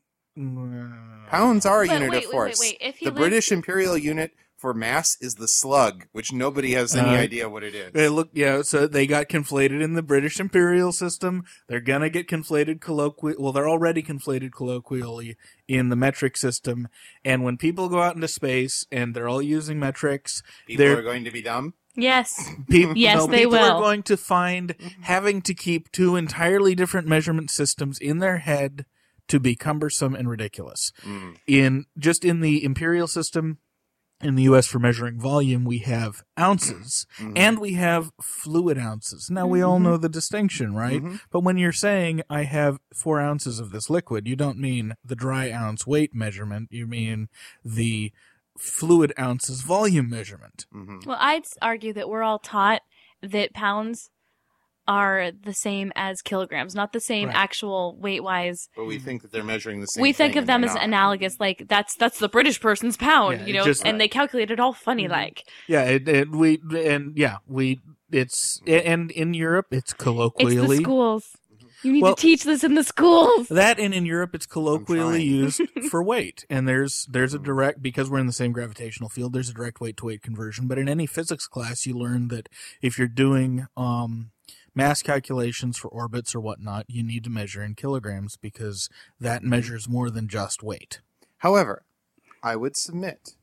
Pounds 1.28 1.66
are 1.66 1.82
a 1.84 1.86
But 1.86 1.92
unit 1.94 2.10
wait, 2.10 2.16
of 2.18 2.22
wait, 2.22 2.26
wait, 2.28 2.32
force. 2.32 2.60
wait. 2.60 2.76
If 2.80 2.96
he 2.96 3.04
the 3.06 3.10
lived- 3.10 3.18
British 3.20 3.52
imperial 3.52 3.96
unit 3.98 4.32
for 4.62 4.72
mass 4.72 5.18
is 5.20 5.34
the 5.34 5.48
slug, 5.48 6.06
which 6.12 6.32
nobody 6.32 6.72
has 6.72 6.94
any 6.94 7.10
Uh, 7.10 7.20
idea 7.20 7.48
what 7.48 7.64
it 7.64 7.74
is. 7.74 7.92
They 7.92 8.08
look, 8.08 8.30
yeah. 8.32 8.62
So 8.62 8.86
they 8.86 9.06
got 9.08 9.28
conflated 9.28 9.82
in 9.82 9.94
the 9.94 10.02
British 10.02 10.38
imperial 10.40 10.92
system. 10.92 11.42
They're 11.68 11.80
gonna 11.80 12.08
get 12.08 12.28
conflated 12.28 12.80
colloquially. 12.80 13.36
Well, 13.38 13.52
they're 13.52 13.68
already 13.68 14.02
conflated 14.02 14.52
colloquially 14.52 15.36
in 15.68 15.88
the 15.90 15.96
metric 15.96 16.36
system. 16.36 16.86
And 17.24 17.42
when 17.42 17.58
people 17.58 17.88
go 17.88 18.00
out 18.00 18.14
into 18.14 18.28
space 18.28 18.86
and 18.92 19.14
they're 19.14 19.28
all 19.28 19.42
using 19.42 19.78
metrics, 19.80 20.42
People 20.66 20.84
they're 20.84 20.98
are 21.00 21.02
going 21.02 21.24
to 21.24 21.30
be 21.32 21.42
dumb. 21.42 21.74
Yes. 21.96 22.32
Pe- 22.70 22.94
yes, 22.94 23.16
no, 23.18 23.26
they 23.26 23.38
people 23.38 23.50
will. 23.52 23.72
are 23.72 23.80
going 23.80 24.02
to 24.04 24.16
find 24.16 24.74
having 25.02 25.42
to 25.42 25.52
keep 25.54 25.90
two 25.92 26.14
entirely 26.16 26.74
different 26.74 27.06
measurement 27.08 27.50
systems 27.50 27.98
in 27.98 28.18
their 28.20 28.38
head 28.38 28.86
to 29.28 29.38
be 29.40 29.54
cumbersome 29.56 30.14
and 30.14 30.28
ridiculous. 30.30 30.92
Mm. 31.04 31.36
In 31.46 31.84
just 31.98 32.24
in 32.24 32.40
the 32.40 32.64
imperial 32.64 33.08
system 33.08 33.58
in 34.22 34.34
the 34.36 34.44
US 34.44 34.66
for 34.66 34.78
measuring 34.78 35.18
volume, 35.18 35.64
we 35.64 35.78
have 35.78 36.22
ounces 36.38 37.06
Mhm. 37.18 37.32
and 37.36 37.58
we 37.58 37.74
have 37.74 38.10
fluid 38.22 38.78
ounces. 38.78 39.30
Now 39.30 39.46
we 39.46 39.62
all 39.62 39.78
know 39.80 39.96
the 39.96 40.08
distinction, 40.08 40.74
right? 40.74 41.02
Mhm. 41.02 41.20
But 41.30 41.40
when 41.40 41.56
you're 41.58 41.72
saying 41.72 42.22
I 42.30 42.44
have 42.44 42.78
four 42.94 43.20
ounces 43.20 43.58
of 43.58 43.70
this 43.70 43.90
liquid, 43.90 44.26
you 44.26 44.36
don't 44.36 44.58
mean 44.58 44.94
the 45.04 45.16
dry 45.16 45.50
ounce 45.50 45.86
weight 45.86 46.14
measurement. 46.14 46.68
You 46.70 46.86
mean 46.86 47.28
the 47.64 48.12
fluid 48.58 49.12
ounces 49.18 49.62
volume 49.62 50.08
measurement. 50.10 50.66
Mm-hmm. 50.74 51.00
Well, 51.06 51.18
I'd 51.20 51.44
argue 51.60 51.92
that 51.94 52.08
we're 52.08 52.22
all 52.22 52.38
taught 52.38 52.82
that 53.22 53.54
pounds 53.54 54.10
are 54.88 55.30
the 55.44 55.54
same 55.54 55.92
as 55.94 56.22
kilograms, 56.22 56.74
not 56.74 56.92
the 56.92 57.00
same 57.00 57.28
Right. 57.28 57.36
actual 57.36 57.96
weight 57.98 58.22
wise. 58.22 58.68
But 58.76 58.84
we 58.86 58.98
think 58.98 59.22
that 59.22 59.30
they're 59.32 59.44
measuring 59.44 59.80
the 59.80 59.86
same 59.86 60.02
We 60.02 60.12
think 60.12 60.36
of 60.36 60.46
them 60.46 60.64
as 60.64 60.74
not. 60.74 60.84
analogous, 60.84 61.38
like 61.38 61.64
that's 61.68 61.94
that's 61.96 62.18
the 62.18 62.28
British 62.28 62.60
person's 62.60 62.96
pound, 62.96 63.40
Yeah, 63.40 63.46
you 63.46 63.52
know, 63.54 63.64
just- 63.64 63.86
and 63.86 64.00
they 64.00 64.08
calculate 64.08 64.50
it 64.50 64.58
all 64.60 64.72
funny 64.72 65.04
mm-hmm. 65.04 65.12
like. 65.12 65.44
Yeah, 65.68 65.82
it, 65.84 66.08
it, 66.08 66.30
we 66.30 66.60
and 66.76 67.16
yeah, 67.16 67.36
we 67.46 67.80
it's 68.10 68.60
mm-hmm. 68.66 68.88
and 68.90 69.10
in 69.12 69.34
Europe 69.34 69.66
it's 69.70 69.92
It's 69.92 70.02
colloquially 70.02 70.56
the 70.78 70.82
schools. 70.82 71.24
Mm-hmm. 71.24 71.38
You 71.84 71.92
need 71.94 72.02
Well- 72.02 72.14
to 72.14 72.20
teach 72.20 72.44
this 72.44 72.62
in 72.62 72.74
the 72.74 72.84
schools. 72.84 73.48
that 73.48 73.78
and 73.80 73.92
in 73.94 74.06
Europe 74.06 74.34
it's 74.34 74.46
colloquially 74.46 75.24
used 75.24 75.60
for 75.90 76.02
weight. 76.02 76.44
And 76.50 76.68
there's 76.68 77.06
there's 77.10 77.34
a 77.34 77.38
direct 77.38 77.82
because 77.82 78.10
we're 78.10 78.18
in 78.18 78.26
the 78.26 78.32
same 78.32 78.52
gravitational 78.52 79.08
field, 79.08 79.32
there's 79.32 79.48
a 79.48 79.54
direct 79.54 79.80
weight 79.80 79.96
to 79.98 80.06
weight 80.06 80.22
conversion. 80.22 80.66
But 80.66 80.78
in 80.78 80.88
any 80.88 81.06
physics 81.06 81.46
class 81.46 81.86
you 81.86 81.94
learn 81.96 82.28
that 82.28 82.48
if 82.80 82.98
you're 82.98 83.08
doing 83.08 83.66
um 83.76 84.30
mass 84.74 85.02
calculations 85.02 85.76
for 85.78 85.88
orbits 85.88 86.34
or 86.34 86.40
whatnot, 86.40 86.84
you 86.88 87.02
need 87.02 87.24
to 87.24 87.30
measure 87.30 87.62
in 87.62 87.74
kilograms 87.74 88.36
because 88.36 88.88
that 89.20 89.42
measures 89.42 89.88
more 89.88 90.10
than 90.10 90.28
just 90.28 90.62
weight. 90.62 91.00
However, 91.38 91.84
I 92.42 92.56
would 92.56 92.76
submit 92.76 93.36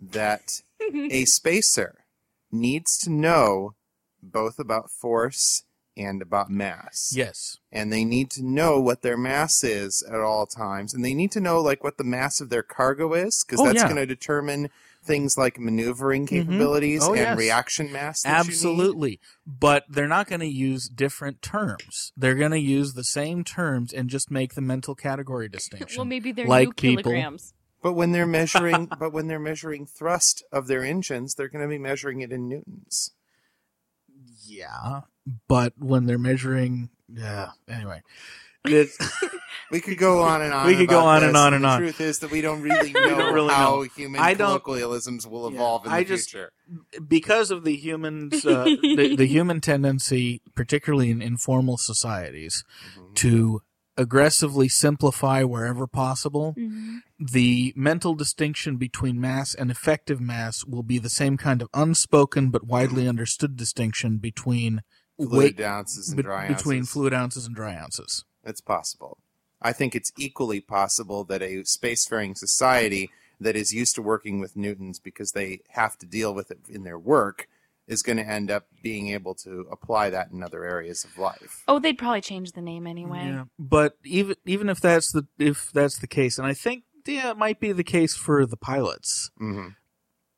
that 0.00 0.62
a 0.92 1.24
spacer 1.26 2.04
needs 2.50 2.96
to 2.98 3.10
know 3.10 3.74
both 4.22 4.58
about 4.58 4.90
force 4.90 5.64
and 5.96 6.22
about 6.22 6.50
mass. 6.50 7.12
Yes. 7.14 7.58
And 7.70 7.92
they 7.92 8.04
need 8.04 8.30
to 8.32 8.42
know 8.42 8.80
what 8.80 9.02
their 9.02 9.16
mass 9.16 9.62
is 9.62 10.02
at 10.02 10.20
all 10.20 10.46
times. 10.46 10.94
And 10.94 11.04
they 11.04 11.14
need 11.14 11.32
to 11.32 11.40
know 11.40 11.60
like 11.60 11.84
what 11.84 11.98
the 11.98 12.04
mass 12.04 12.40
of 12.40 12.48
their 12.50 12.62
cargo 12.62 13.12
is, 13.14 13.44
because 13.44 13.60
Oh, 13.60 13.66
that's 13.66 13.78
yeah. 13.78 13.84
going 13.84 13.96
to 13.96 14.06
determine 14.06 14.70
things 15.04 15.36
like 15.36 15.58
maneuvering 15.58 16.26
mm-hmm. 16.26 16.48
capabilities 16.48 17.02
Oh, 17.04 17.12
and 17.12 17.20
yes. 17.20 17.38
reaction 17.38 17.92
mass. 17.92 18.22
that 18.22 18.28
you 18.28 18.34
need. 18.34 18.48
Absolutely. 18.54 19.20
But 19.46 19.84
they're 19.88 20.08
not 20.08 20.28
going 20.28 20.40
to 20.40 20.46
use 20.46 20.88
different 20.88 21.42
terms. 21.42 22.12
They're 22.16 22.36
going 22.36 22.52
to 22.52 22.60
use 22.60 22.94
the 22.94 23.04
same 23.04 23.44
terms 23.44 23.92
and 23.92 24.08
just 24.08 24.30
make 24.30 24.54
the 24.54 24.60
mental 24.60 24.94
category 24.94 25.48
distinction. 25.50 25.98
Well, 25.98 26.04
maybe 26.06 26.32
they're 26.32 26.46
like 26.46 26.68
new 26.68 26.72
people. 26.74 27.02
kilograms. 27.12 27.52
But 27.82 27.94
when 27.94 28.12
they're 28.12 28.26
measuring, 28.26 28.86
but 28.98 29.12
when 29.12 29.26
they're 29.26 29.40
measuring 29.40 29.86
thrust 29.86 30.44
of 30.52 30.68
their 30.68 30.84
engines, 30.84 31.34
they're 31.34 31.48
going 31.48 31.64
to 31.64 31.68
be 31.68 31.78
measuring 31.78 32.20
it 32.20 32.30
in 32.32 32.48
newtons. 32.48 33.10
Yeah, 34.46 35.00
but 35.48 35.74
when 35.78 36.06
they're 36.06 36.18
measuring, 36.18 36.90
yeah. 37.12 37.50
Anyway, 37.68 38.02
It's- 38.64 38.96
We 39.70 39.80
could 39.80 39.96
go 39.96 40.20
on 40.20 40.42
and 40.42 40.52
on. 40.52 40.66
We 40.66 40.76
could 40.76 40.88
go 40.88 40.98
about 41.00 41.22
on 41.22 41.24
and 41.28 41.36
on 41.36 41.54
and 41.54 41.64
the 41.64 41.68
on. 41.68 41.78
truth 41.78 41.98
is 42.00 42.18
that 42.18 42.30
we 42.30 42.42
don't 42.42 42.60
really 42.68 42.92
know 42.92 43.08
don't 43.08 43.32
really 43.34 43.54
how 43.54 43.76
know. 43.76 43.82
human 43.82 44.20
I 44.20 44.34
don't- 44.34 44.62
colloquialisms 44.62 45.26
will 45.26 45.48
evolve 45.48 45.86
in 45.86 45.90
the 45.90 45.96
I 45.96 46.04
just 46.04 46.30
future. 46.30 46.52
because 47.08 47.50
of 47.50 47.64
the 47.64 47.74
humans, 47.76 48.44
uh, 48.44 48.64
the, 48.64 49.14
the 49.16 49.26
human 49.26 49.62
tendency, 49.62 50.42
particularly 50.54 51.10
in 51.10 51.22
informal 51.22 51.78
societies, 51.78 52.64
Mm-hmm. 52.98 53.14
to 53.14 53.62
aggressively 53.96 54.68
simplify 54.68 55.42
wherever 55.42 55.86
possible. 55.86 56.54
The 57.18 57.72
mental 57.76 58.14
distinction 58.14 58.76
between 58.76 59.20
mass 59.20 59.54
and 59.54 59.70
effective 59.70 60.20
mass 60.20 60.64
will 60.64 60.82
be 60.82 60.98
the 60.98 61.10
same 61.10 61.36
kind 61.36 61.62
of 61.62 61.68
unspoken 61.74 62.50
but 62.50 62.64
widely 62.66 63.06
understood 63.08 63.56
distinction 63.56 64.18
between 64.18 64.82
Fluid 65.28 65.58
weight 65.58 65.60
ounces 65.64 66.08
and 66.08 66.16
be- 66.16 66.22
dry 66.22 66.48
between 66.48 66.78
ounces. 66.80 66.92
fluid 66.92 67.14
ounces 67.14 67.46
and 67.46 67.54
dry 67.54 67.76
ounces. 67.76 68.24
It's 68.44 68.60
possible. 68.60 69.18
I 69.60 69.72
think 69.72 69.94
it's 69.94 70.12
equally 70.18 70.60
possible 70.60 71.24
that 71.24 71.42
a 71.42 71.62
spacefaring 71.62 72.36
society 72.36 73.10
that 73.40 73.56
is 73.56 73.72
used 73.72 73.94
to 73.96 74.02
working 74.02 74.40
with 74.40 74.56
newtons 74.56 74.98
because 74.98 75.32
they 75.32 75.60
have 75.70 75.96
to 75.98 76.06
deal 76.06 76.34
with 76.34 76.50
it 76.50 76.58
in 76.68 76.84
their 76.84 76.98
work 76.98 77.48
is 77.88 78.02
going 78.02 78.16
to 78.16 78.26
end 78.26 78.50
up 78.50 78.66
being 78.82 79.08
able 79.08 79.34
to 79.34 79.66
apply 79.70 80.10
that 80.10 80.30
in 80.30 80.42
other 80.42 80.64
areas 80.64 81.04
of 81.04 81.18
life. 81.18 81.62
Oh, 81.66 81.78
they'd 81.78 81.98
probably 81.98 82.20
change 82.20 82.52
the 82.52 82.62
name 82.62 82.86
anyway. 82.86 83.24
Yeah, 83.24 83.44
but 83.58 83.96
even 84.04 84.36
even 84.46 84.68
if 84.68 84.80
that's 84.80 85.12
the 85.12 85.26
if 85.38 85.70
that's 85.72 85.98
the 85.98 86.06
case, 86.06 86.38
and 86.38 86.46
I 86.46 86.54
think 86.54 86.84
yeah, 87.06 87.30
it 87.30 87.36
might 87.36 87.58
be 87.60 87.72
the 87.72 87.84
case 87.84 88.14
for 88.14 88.46
the 88.46 88.56
pilots. 88.56 89.30
Mm-hmm. 89.40 89.68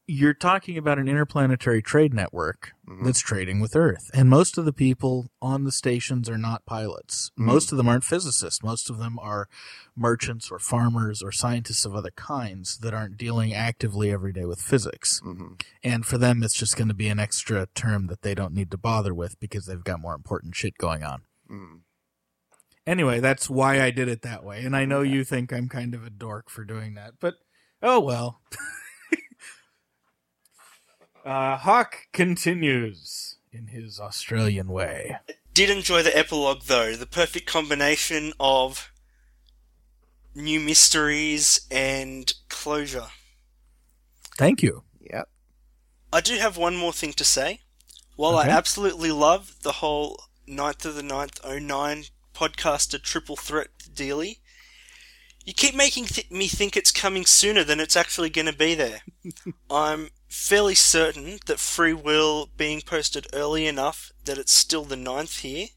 You're 0.07 0.35
talking 0.35 0.77
about 0.77 0.99
an 0.99 1.09
interplanetary 1.09 1.81
trade 1.81 2.13
network 2.13 2.73
Mhm. 2.87 3.05
that's 3.05 3.21
trading 3.21 3.61
with 3.61 3.75
Earth. 3.75 4.11
And 4.13 4.29
most 4.29 4.59
of 4.59 4.67
the 4.67 4.73
people 4.73 5.31
on 5.41 5.65
the 5.65 5.73
stations 5.73 6.29
are 6.29 6.37
not 6.37 6.67
pilots. 6.67 7.31
Mhm. 7.39 7.45
Most 7.47 7.73
of 7.73 7.79
them 7.79 7.89
aren't 7.89 8.05
physicists. 8.05 8.63
Most 8.63 8.91
of 8.91 8.99
them 8.99 9.19
are 9.19 9.49
merchants 9.97 10.51
or 10.51 10.59
farmers 10.59 11.23
or 11.23 11.33
scientists 11.33 11.87
of 11.87 11.95
other 11.95 12.11
kinds 12.11 12.79
that 12.79 12.93
aren't 12.93 13.17
dealing 13.17 13.55
actively 13.55 14.11
every 14.11 14.33
day 14.33 14.45
with 14.45 14.61
physics. 14.61 15.23
Mhm. 15.25 15.61
And 15.83 16.05
for 16.05 16.19
them, 16.19 16.43
it's 16.43 16.55
just 16.55 16.77
going 16.77 16.89
to 16.89 16.95
be 16.95 17.09
an 17.09 17.19
extra 17.19 17.67
term 17.75 18.07
that 18.09 18.21
they 18.21 18.35
don't 18.35 18.53
need 18.53 18.71
to 18.73 18.77
bother 18.77 19.15
with 19.15 19.41
because 19.41 19.65
they've 19.65 19.83
got 19.85 20.01
more 20.01 20.15
important 20.15 20.55
shit 20.55 20.77
going 20.77 21.03
on. 21.03 21.23
Mm. 21.51 21.81
Anyway, 22.87 23.21
that's 23.21 23.49
why 23.49 23.81
I 23.81 23.91
did 23.91 24.09
it 24.09 24.21
that 24.21 24.45
way. 24.45 24.63
And 24.65 24.77
I 24.77 24.85
know 24.85 25.01
you 25.01 25.25
think 25.25 25.51
I'm 25.51 25.71
kind 25.71 25.95
of 25.95 26.05
a 26.05 26.11
dork 26.11 26.51
for 26.51 26.65
doing 26.65 26.93
that, 26.95 27.15
but 27.21 27.37
oh 27.83 28.01
well. 28.01 28.43
uh, 31.25 31.57
Hawk 31.57 32.07
continues 32.13 33.37
in 33.53 33.69
his 33.69 33.99
Australian 34.01 34.69
way. 34.69 35.17
Did 35.53 35.71
enjoy 35.71 36.03
the 36.03 36.17
epilogue 36.17 36.63
though. 36.67 36.95
The 36.97 37.07
perfect 37.07 37.47
combination 37.47 38.33
of 38.41 38.91
new 40.35 40.59
mysteries 40.61 41.61
and 41.71 42.33
closure. 42.49 43.07
Thank 44.37 44.63
you. 44.63 44.83
Yep. 45.01 45.29
I 46.13 46.21
do 46.21 46.37
have 46.37 46.57
one 46.57 46.77
more 46.77 46.93
thing 46.93 47.13
to 47.15 47.25
say. 47.25 47.61
While 48.17 48.39
Okay. 48.39 48.51
I 48.51 48.53
absolutely 48.57 49.13
love 49.13 49.57
the 49.63 49.73
whole 49.73 50.25
9th 50.49 50.85
of 50.85 50.95
the 50.97 51.03
9th 51.03 51.45
09 51.45 52.05
podcaster 52.35 53.01
triple 53.01 53.37
threat 53.37 53.69
dealy, 53.93 54.41
you 55.45 55.53
keep 55.55 55.75
making 55.75 56.07
th- 56.07 56.31
me 56.31 56.49
think 56.49 56.77
it's 56.77 56.91
coming 56.91 57.27
sooner 57.27 57.63
than 57.65 57.79
it's 57.79 57.97
actually 57.97 58.31
going 58.31 58.47
to 58.47 58.57
be 58.57 58.75
there. 58.75 59.03
I'm 59.71 60.11
fairly 60.35 60.75
certain 60.75 61.39
that 61.47 61.61
Free 61.61 61.93
Will 61.93 62.51
being 62.57 62.81
posted 62.81 63.27
early 63.33 63.67
enough 63.67 64.13
that 64.25 64.37
it's 64.37 64.53
still 64.53 64.85
the 64.85 64.97
ninth 64.97 65.39
here 65.39 65.69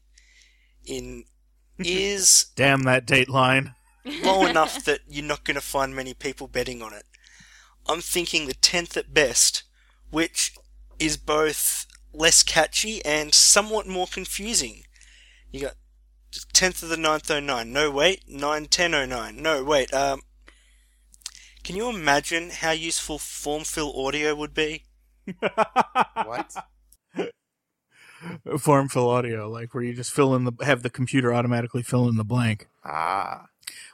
in 0.84 1.24
is 1.78 2.46
Damn 2.56 2.82
that 2.82 3.06
dateline. 3.06 3.74
low 4.04 4.44
enough 4.50 4.84
that 4.84 5.00
you're 5.08 5.24
not 5.24 5.44
going 5.44 5.54
to 5.54 5.60
find 5.60 5.94
many 5.94 6.12
people 6.12 6.48
betting 6.48 6.82
on 6.82 6.92
it. 6.92 7.04
I'm 7.86 8.00
thinking 8.00 8.46
the 8.46 8.54
10th 8.54 8.96
at 8.96 9.14
best, 9.14 9.62
which 10.10 10.54
is 10.98 11.16
both 11.16 11.86
less 12.12 12.42
catchy 12.42 13.02
and 13.04 13.32
somewhat 13.32 13.86
more 13.86 14.08
confusing. 14.08 14.82
You 15.52 15.60
got 15.60 15.74
10th 16.52 16.82
of 16.82 16.88
the 16.88 16.96
9th 16.96 17.42
09. 17.42 17.72
No, 17.72 17.90
wait. 17.92 18.28
9 18.28 18.66
10 18.66 18.90
09. 19.08 19.40
No, 19.40 19.62
wait. 19.62 19.94
Um, 19.94 20.22
can 21.68 21.76
you 21.76 21.90
imagine 21.90 22.48
how 22.48 22.70
useful 22.70 23.18
form 23.18 23.62
fill 23.62 23.92
audio 24.06 24.34
would 24.34 24.54
be? 24.54 24.84
what? 26.24 26.54
Form 28.58 28.88
fill 28.88 29.10
audio, 29.10 29.50
like 29.50 29.74
where 29.74 29.84
you 29.84 29.92
just 29.92 30.10
fill 30.10 30.34
in 30.34 30.44
the 30.44 30.52
have 30.62 30.82
the 30.82 30.88
computer 30.88 31.34
automatically 31.34 31.82
fill 31.82 32.08
in 32.08 32.16
the 32.16 32.24
blank. 32.24 32.68
Ah. 32.86 33.48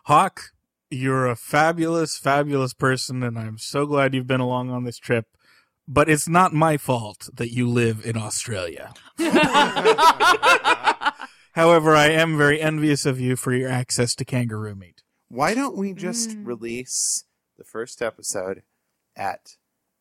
Hawk, 0.04 0.52
you're 0.88 1.26
a 1.26 1.34
fabulous, 1.34 2.16
fabulous 2.16 2.74
person, 2.74 3.24
and 3.24 3.36
I'm 3.36 3.58
so 3.58 3.86
glad 3.86 4.14
you've 4.14 4.28
been 4.28 4.40
along 4.40 4.70
on 4.70 4.84
this 4.84 4.98
trip. 4.98 5.26
But 5.88 6.08
it's 6.08 6.28
not 6.28 6.52
my 6.52 6.76
fault 6.76 7.28
that 7.34 7.52
you 7.52 7.68
live 7.68 8.06
in 8.06 8.16
Australia. 8.16 8.94
However, 11.54 11.96
I 11.96 12.10
am 12.10 12.38
very 12.38 12.60
envious 12.60 13.04
of 13.04 13.18
you 13.18 13.34
for 13.34 13.52
your 13.52 13.68
access 13.68 14.14
to 14.14 14.24
kangaroo 14.24 14.76
meat. 14.76 15.02
Why 15.26 15.54
don't 15.54 15.76
we 15.76 15.92
just 15.92 16.30
Mm. 16.30 16.46
release 16.46 17.24
the 17.56 17.64
first 17.64 18.02
episode 18.02 18.62
at 19.16 19.56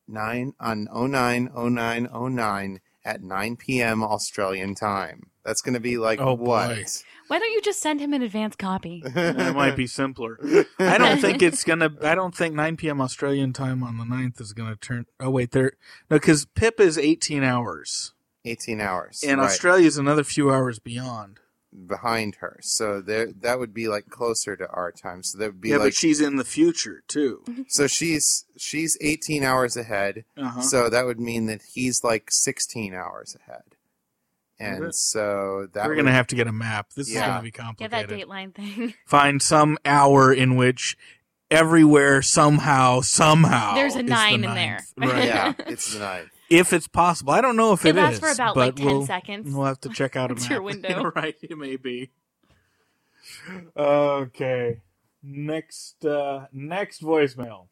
nine 0.08 0.54
on 0.60 0.88
09 0.94 1.52
09 1.56 2.10
09 2.14 2.80
at 3.06 3.22
9 3.22 3.56
p.m. 3.58 4.04
Australian 4.04 4.76
time? 4.76 5.30
That's 5.46 5.62
going 5.62 5.74
to 5.74 5.80
be 5.82 5.98
like 5.98 6.22
Oh, 6.22 6.34
what? 6.36 6.70
boy. 6.70 6.84
Why 7.28 7.40
don't 7.40 7.52
you 7.52 7.62
just 7.62 7.82
send 7.82 8.00
him 8.00 8.14
an 8.14 8.22
advance 8.22 8.56
copy? 8.56 9.02
It 9.16 9.56
might 9.56 9.76
be 9.76 9.88
simpler. 9.88 10.38
I 10.80 10.98
don't 10.98 11.20
think 11.20 11.42
it's 11.42 11.64
gonna. 11.64 11.90
I 12.02 12.16
don't 12.16 12.36
think 12.36 12.54
9 12.56 12.78
p.m. 12.78 13.02
Australian 13.02 13.54
time 13.54 13.84
on 13.84 13.98
the 13.98 14.04
9th 14.04 14.40
is 14.42 14.54
gonna 14.54 14.76
turn. 14.76 15.06
Oh 15.20 15.30
wait, 15.30 15.52
there. 15.52 15.74
No, 16.10 16.18
because 16.18 16.46
Pip 16.46 16.80
is 16.80 16.98
18 16.98 17.44
hours, 17.44 18.14
18 18.46 18.80
hours. 18.82 19.24
and 19.26 19.40
right, 19.40 19.46
Australia 19.48 19.88
is 19.88 19.98
another 19.98 20.24
few 20.24 20.52
hours 20.52 20.80
beyond. 20.80 21.40
Behind 21.88 22.36
her. 22.36 22.60
So 22.62 23.02
there, 23.02 23.32
that 23.42 23.60
would 23.60 23.74
be 23.74 23.88
like 23.88 24.10
closer 24.10 24.56
to 24.56 24.68
our 24.70 24.92
time. 24.92 25.24
So 25.24 25.38
that 25.40 25.46
would 25.48 25.62
be 25.62 25.70
yeah, 25.70 25.78
like 25.78 25.86
but 25.88 25.94
she's 25.96 26.22
in 26.22 26.36
the 26.38 26.44
future 26.46 27.04
too. 27.08 27.44
So 27.68 27.88
she's 27.88 28.46
she's 28.58 28.98
18 29.02 29.44
hours 29.44 29.76
ahead. 29.76 30.26
Uh-huh. 30.38 30.62
So 30.62 30.90
that 30.90 31.06
would 31.06 31.20
mean 31.20 31.48
that 31.48 31.62
he's 31.74 32.04
like 32.04 32.30
16 32.32 32.94
hours 32.94 33.36
ahead. 33.48 33.64
And 34.60 34.84
Okay. 34.84 34.92
so 34.92 35.68
that 35.74 35.84
We're 35.86 35.96
would- 35.96 36.04
gonna 36.04 36.12
have 36.12 36.28
to 36.28 36.36
get 36.36 36.48
a 36.48 36.52
map. 36.54 36.92
This 36.96 37.10
is 37.10 37.16
gonna 37.16 37.42
be 37.42 37.52
complicated. 37.52 37.92
Get 37.92 38.08
complicated. 38.08 38.28
that 38.30 38.30
dateline 38.30 38.76
thing. 38.78 38.94
Find 39.08 39.42
some 39.42 39.78
hour 39.84 40.32
in 40.32 40.56
which 40.56 40.96
everywhere 41.52 42.22
somehow 42.22 43.02
somehow 43.02 43.76
There's 43.76 43.96
a 43.96 44.00
is 44.00 44.06
the 44.06 44.10
nine 44.10 44.36
in 44.36 44.42
ninth. 44.42 44.94
there. 44.98 45.08
Right. 45.10 45.26
Yeah, 45.26 45.54
it's 45.68 45.94
the 45.94 46.00
night. 46.00 46.26
If 46.50 46.74
it's 46.74 46.88
possible, 46.88 47.34
I 47.34 47.42
don't 47.42 47.56
know 47.56 47.74
if 47.74 47.86
It 47.86 47.90
it 47.90 47.96
lasts 47.96 48.16
is, 48.16 48.20
for 48.20 48.32
about, 48.32 48.56
but 48.56 48.60
like, 48.68 48.76
10 48.76 48.86
we'll- 48.86 49.06
seconds. 49.06 49.54
We'll 49.56 49.66
have 49.66 49.80
to 49.82 49.90
check 49.90 50.16
out 50.16 50.32
a 50.32 50.36
map. 50.36 50.50
your 50.50 50.62
window. 50.62 51.12
right, 51.16 51.36
it 51.42 51.58
may 51.58 51.78
be. 51.78 52.12
Okay. 53.76 54.82
Next 55.22 56.04
uh 56.06 56.48
next 56.52 57.02
voicemail. 57.02 57.68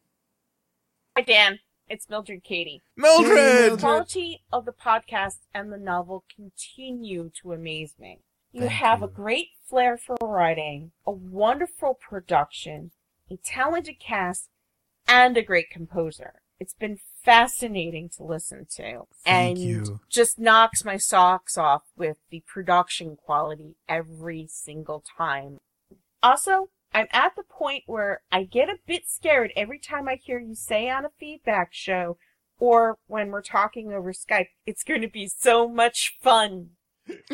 Hi, 1.16 1.22
Dan. 1.22 1.58
It's 1.88 2.08
Mildred 2.08 2.42
Katie. 2.42 2.80
Mildred! 2.96 3.72
The 3.72 3.76
quality 3.78 4.42
of 4.50 4.64
the 4.64 4.72
podcast 4.72 5.40
and 5.52 5.70
the 5.70 5.76
novel 5.76 6.24
continue 6.34 7.30
to 7.42 7.52
amaze 7.52 7.94
me. 7.98 8.20
You 8.52 8.60
Thank 8.62 8.72
have 8.72 9.02
a 9.02 9.08
great 9.08 9.48
flair 9.68 9.98
for 9.98 10.16
writing, 10.22 10.92
a 11.06 11.10
wonderful 11.10 11.94
production, 12.00 12.92
a 13.30 13.36
talented 13.36 13.98
cast, 14.00 14.48
and 15.06 15.36
a 15.36 15.42
great 15.42 15.68
composer. 15.70 16.41
It's 16.62 16.74
been 16.74 16.98
fascinating 17.24 18.08
to 18.16 18.22
listen 18.22 18.66
to. 18.76 19.02
Thank 19.24 19.26
and 19.26 19.58
you. 19.58 20.00
just 20.08 20.38
knocks 20.38 20.84
my 20.84 20.96
socks 20.96 21.58
off 21.58 21.82
with 21.96 22.18
the 22.30 22.44
production 22.46 23.16
quality 23.16 23.74
every 23.88 24.46
single 24.48 25.02
time. 25.16 25.58
Also, 26.22 26.68
I'm 26.94 27.08
at 27.10 27.34
the 27.34 27.42
point 27.42 27.82
where 27.86 28.22
I 28.30 28.44
get 28.44 28.68
a 28.68 28.76
bit 28.86 29.08
scared 29.08 29.50
every 29.56 29.80
time 29.80 30.06
I 30.06 30.14
hear 30.14 30.38
you 30.38 30.54
say 30.54 30.88
on 30.88 31.04
a 31.04 31.10
feedback 31.18 31.70
show 31.72 32.16
or 32.60 32.96
when 33.08 33.32
we're 33.32 33.42
talking 33.42 33.92
over 33.92 34.12
Skype, 34.12 34.46
it's 34.64 34.84
going 34.84 35.02
to 35.02 35.08
be 35.08 35.26
so 35.26 35.66
much 35.68 36.16
fun. 36.22 36.76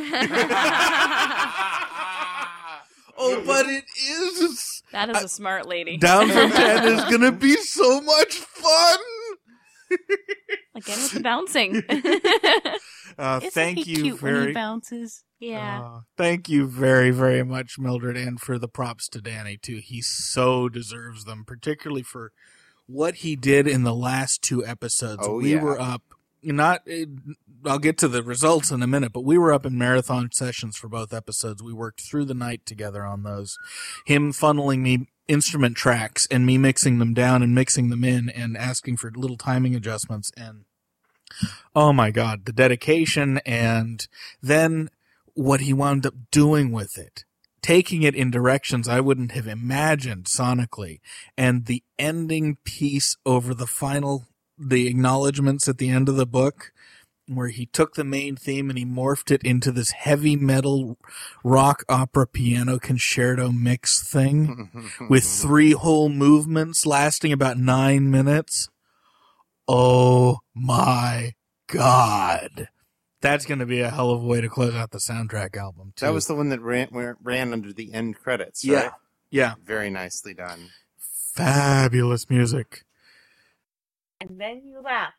Oh, 3.21 3.43
but 3.45 3.67
it 3.67 3.85
is. 4.01 4.83
That 4.93 5.11
is 5.11 5.25
a 5.25 5.29
smart 5.29 5.67
lady. 5.67 5.97
Down 5.97 6.29
from 6.29 6.51
10 6.53 6.85
is 6.87 7.05
going 7.07 7.23
to 7.23 7.33
be 7.33 7.57
so 7.57 8.01
much 8.01 8.37
fun. 8.37 8.99
Again 10.75 10.99
with 11.03 11.13
the 11.13 11.21
bouncing. 11.21 11.83
Uh, 13.19 13.41
Isn't 13.43 13.53
thank 13.53 13.79
he 13.79 13.91
you 13.91 14.03
cute 14.03 14.23
when 14.23 14.33
very 14.33 14.47
he 14.49 14.53
bounces? 14.53 15.25
Yeah. 15.41 15.83
Uh, 15.83 16.01
thank 16.17 16.49
you 16.49 16.69
very, 16.69 17.11
very 17.11 17.43
much, 17.43 17.77
Mildred, 17.77 18.17
and 18.17 18.41
for 18.41 18.59
the 18.59 18.69
props 18.69 19.09
to 19.09 19.21
Danny 19.21 19.57
too. 19.57 19.81
He 19.83 20.01
so 20.03 20.69
deserves 20.69 21.25
them, 21.25 21.45
particularly 21.45 22.05
for 22.05 22.31
what 22.87 23.17
he 23.17 23.35
did 23.35 23.67
in 23.67 23.83
the 23.83 23.95
last 23.95 24.43
two 24.43 24.65
episodes. 24.65 25.23
Oh, 25.27 25.39
we 25.39 25.55
yeah. 25.55 25.63
were 25.63 25.81
up. 25.81 26.03
Not, 26.45 26.83
eh, 26.87 27.07
I'll 27.65 27.81
get 27.81 27.99
to 27.99 28.09
the 28.09 28.23
results 28.23 28.71
in 28.71 28.85
a 28.85 28.87
minute, 28.87 29.13
but 29.13 29.25
we 29.25 29.37
were 29.37 29.53
up 29.53 29.67
in 29.67 29.77
marathon 29.77 30.31
sessions 30.33 30.77
for 30.77 30.89
both 30.89 31.13
episodes. 31.13 31.61
We 31.61 31.73
worked 31.73 32.01
through 32.01 32.27
the 32.27 32.35
night 32.35 32.65
together 32.65 33.05
on 33.05 33.25
those. 33.25 33.59
Him 34.07 34.33
funneling 34.33 34.79
me 34.79 35.09
instrument 35.29 35.77
tracks 35.77 36.27
and 36.31 36.45
me 36.47 36.59
mixing 36.59 36.99
them 36.99 37.15
down 37.15 37.43
and 37.43 37.55
mixing 37.55 37.91
them 37.91 38.03
in 38.03 38.29
and 38.31 38.57
asking 38.57 38.97
for 38.97 39.11
little 39.15 39.37
timing 39.37 39.75
adjustments 39.75 40.33
and 40.37 40.65
oh 41.77 41.93
my 41.93 42.11
god 42.11 42.47
the 42.47 42.53
dedication 42.53 43.39
and 43.45 44.09
then 44.43 44.89
what 45.35 45.61
he 45.61 45.73
wound 45.73 46.05
up 46.05 46.15
doing 46.33 46.73
with 46.73 46.99
it. 46.99 47.25
Taking 47.63 48.03
it 48.03 48.15
in 48.15 48.31
directions 48.31 48.89
i 48.89 49.01
wouldn't 49.01 49.33
have 49.33 49.47
imagined 49.47 50.25
sonically 50.25 51.01
and 51.37 51.67
the 51.67 51.83
ending 51.99 52.57
piece 52.65 53.17
over 53.27 53.53
the 53.53 53.67
final 53.67 54.27
the 54.59 54.87
acknowledgments 54.89 55.69
at 55.69 55.79
the 55.79 55.91
end 55.91 56.09
of 56.09 56.17
the 56.17 56.27
book 56.27 56.73
where 57.29 57.49
he 57.49 57.67
took 57.67 57.95
the 57.95 58.05
main 58.05 58.37
theme 58.37 58.71
and 58.71 58.79
he 58.79 58.85
morphed 58.85 59.31
it 59.31 59.43
into 59.43 59.71
this 59.73 59.91
heavy 59.93 60.37
metal 60.37 60.99
rock 61.45 61.85
opera 61.89 62.27
piano 62.27 62.79
concerto 62.79 63.51
mix 63.53 64.03
thing 64.03 64.91
with 65.09 65.25
three 65.25 65.73
whole 65.73 66.09
movements 66.09 66.87
lasting 66.87 67.33
about 67.33 67.59
nine 67.59 68.11
minutes. 68.11 68.69
Oh 69.67 70.39
my 70.55 71.35
god. 71.67 72.69
That's 73.21 73.47
going 73.47 73.59
to 73.59 73.67
be 73.67 73.81
a 73.81 73.91
hell 73.91 74.11
of 74.13 74.23
a 74.23 74.27
way 74.27 74.41
to 74.41 74.49
close 74.49 74.75
out 74.75 74.93
the 74.93 74.99
soundtrack 74.99 75.57
album, 75.57 75.93
too. 75.97 76.07
That 76.07 76.13
was 76.13 76.27
the 76.29 76.37
one 76.37 76.51
that 76.51 76.61
ran 76.61 76.89
ran 77.23 77.53
under 77.53 77.73
the 77.73 77.93
end 77.93 78.17
credits, 78.17 78.65
Yeah. 78.65 78.91
Yeah. 79.31 79.55
Very 79.65 79.91
nicely 79.91 80.35
done. 80.35 80.71
fabulous 81.35 82.31
music. 82.31 82.85
and 84.21 84.41
then 84.41 84.63
you 84.65 84.81
laugh. 84.81 85.13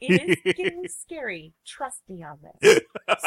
It 0.00 0.44
is 0.46 0.54
getting 0.54 0.86
scary. 0.88 1.54
Trust 1.66 2.02
me 2.08 2.22
on 2.22 2.38
this. 2.42 2.80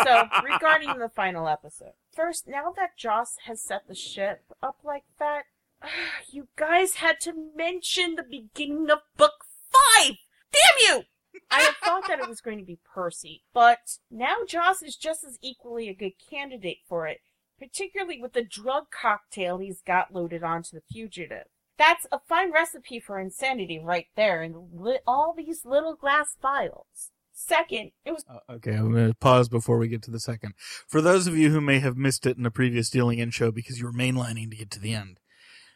So, 0.03 0.23
regarding 0.43 0.99
the 0.99 1.09
final 1.09 1.47
episode. 1.47 1.93
First, 2.13 2.47
now 2.47 2.71
that 2.75 2.97
Joss 2.97 3.37
has 3.45 3.61
set 3.61 3.87
the 3.87 3.95
ship 3.95 4.43
up 4.61 4.77
like 4.83 5.05
that, 5.17 5.45
you 6.31 6.47
guys 6.55 6.95
had 6.95 7.19
to 7.21 7.33
mention 7.55 8.15
the 8.15 8.23
beginning 8.23 8.89
of 8.89 8.99
book 9.17 9.45
five! 9.71 10.15
Damn 10.51 10.87
you! 10.87 11.03
I 11.51 11.61
had 11.61 11.75
thought 11.83 12.07
that 12.07 12.19
it 12.19 12.27
was 12.27 12.41
going 12.41 12.59
to 12.59 12.65
be 12.65 12.79
Percy, 12.93 13.43
but 13.53 13.97
now 14.11 14.37
Joss 14.47 14.81
is 14.81 14.95
just 14.95 15.23
as 15.23 15.37
equally 15.41 15.87
a 15.89 15.93
good 15.93 16.13
candidate 16.29 16.79
for 16.87 17.07
it, 17.07 17.21
particularly 17.57 18.21
with 18.21 18.33
the 18.33 18.43
drug 18.43 18.85
cocktail 18.91 19.57
he's 19.57 19.81
got 19.81 20.13
loaded 20.13 20.43
onto 20.43 20.75
the 20.75 20.83
fugitive. 20.91 21.45
That's 21.79 22.05
a 22.11 22.19
fine 22.19 22.51
recipe 22.51 22.99
for 22.99 23.19
insanity 23.19 23.79
right 23.79 24.07
there 24.17 24.43
in 24.43 24.67
li- 24.73 24.99
all 25.07 25.33
these 25.35 25.65
little 25.65 25.95
glass 25.95 26.35
vials. 26.41 27.11
Second, 27.31 27.91
it 28.03 28.11
was 28.11 28.25
Okay, 28.49 28.73
I'm 28.73 28.91
going 28.91 29.07
to 29.07 29.15
pause 29.15 29.47
before 29.47 29.77
we 29.77 29.87
get 29.87 30.01
to 30.03 30.11
the 30.11 30.19
second. 30.19 30.55
For 30.89 31.01
those 31.01 31.25
of 31.25 31.37
you 31.37 31.51
who 31.51 31.61
may 31.61 31.79
have 31.79 31.95
missed 31.95 32.25
it 32.25 32.37
in 32.37 32.45
a 32.45 32.51
previous 32.51 32.89
Dealing 32.89 33.19
In 33.19 33.31
show 33.31 33.49
because 33.49 33.79
you 33.79 33.85
were 33.85 33.93
mainlining 33.93 34.49
to 34.49 34.57
get 34.57 34.69
to 34.71 34.79
the 34.79 34.93
end, 34.93 35.21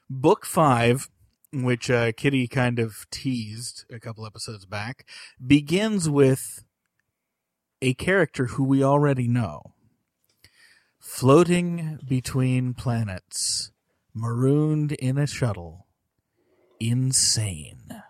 Book 0.09 0.45
5, 0.45 1.07
which 1.53 1.89
uh, 1.89 2.11
Kitty 2.11 2.49
kind 2.49 2.79
of 2.79 3.05
teased 3.09 3.85
a 3.89 3.97
couple 3.97 4.25
episodes 4.25 4.65
back, 4.65 5.07
begins 5.45 6.09
with 6.09 6.65
a 7.81 7.93
character 7.93 8.47
who 8.47 8.65
we 8.65 8.83
already 8.83 9.29
know. 9.29 9.73
Floating 10.99 11.99
between 12.05 12.73
planets, 12.73 13.71
marooned 14.13 14.91
in 14.93 15.17
a 15.17 15.27
shuttle, 15.27 15.82
insane 16.89 18.03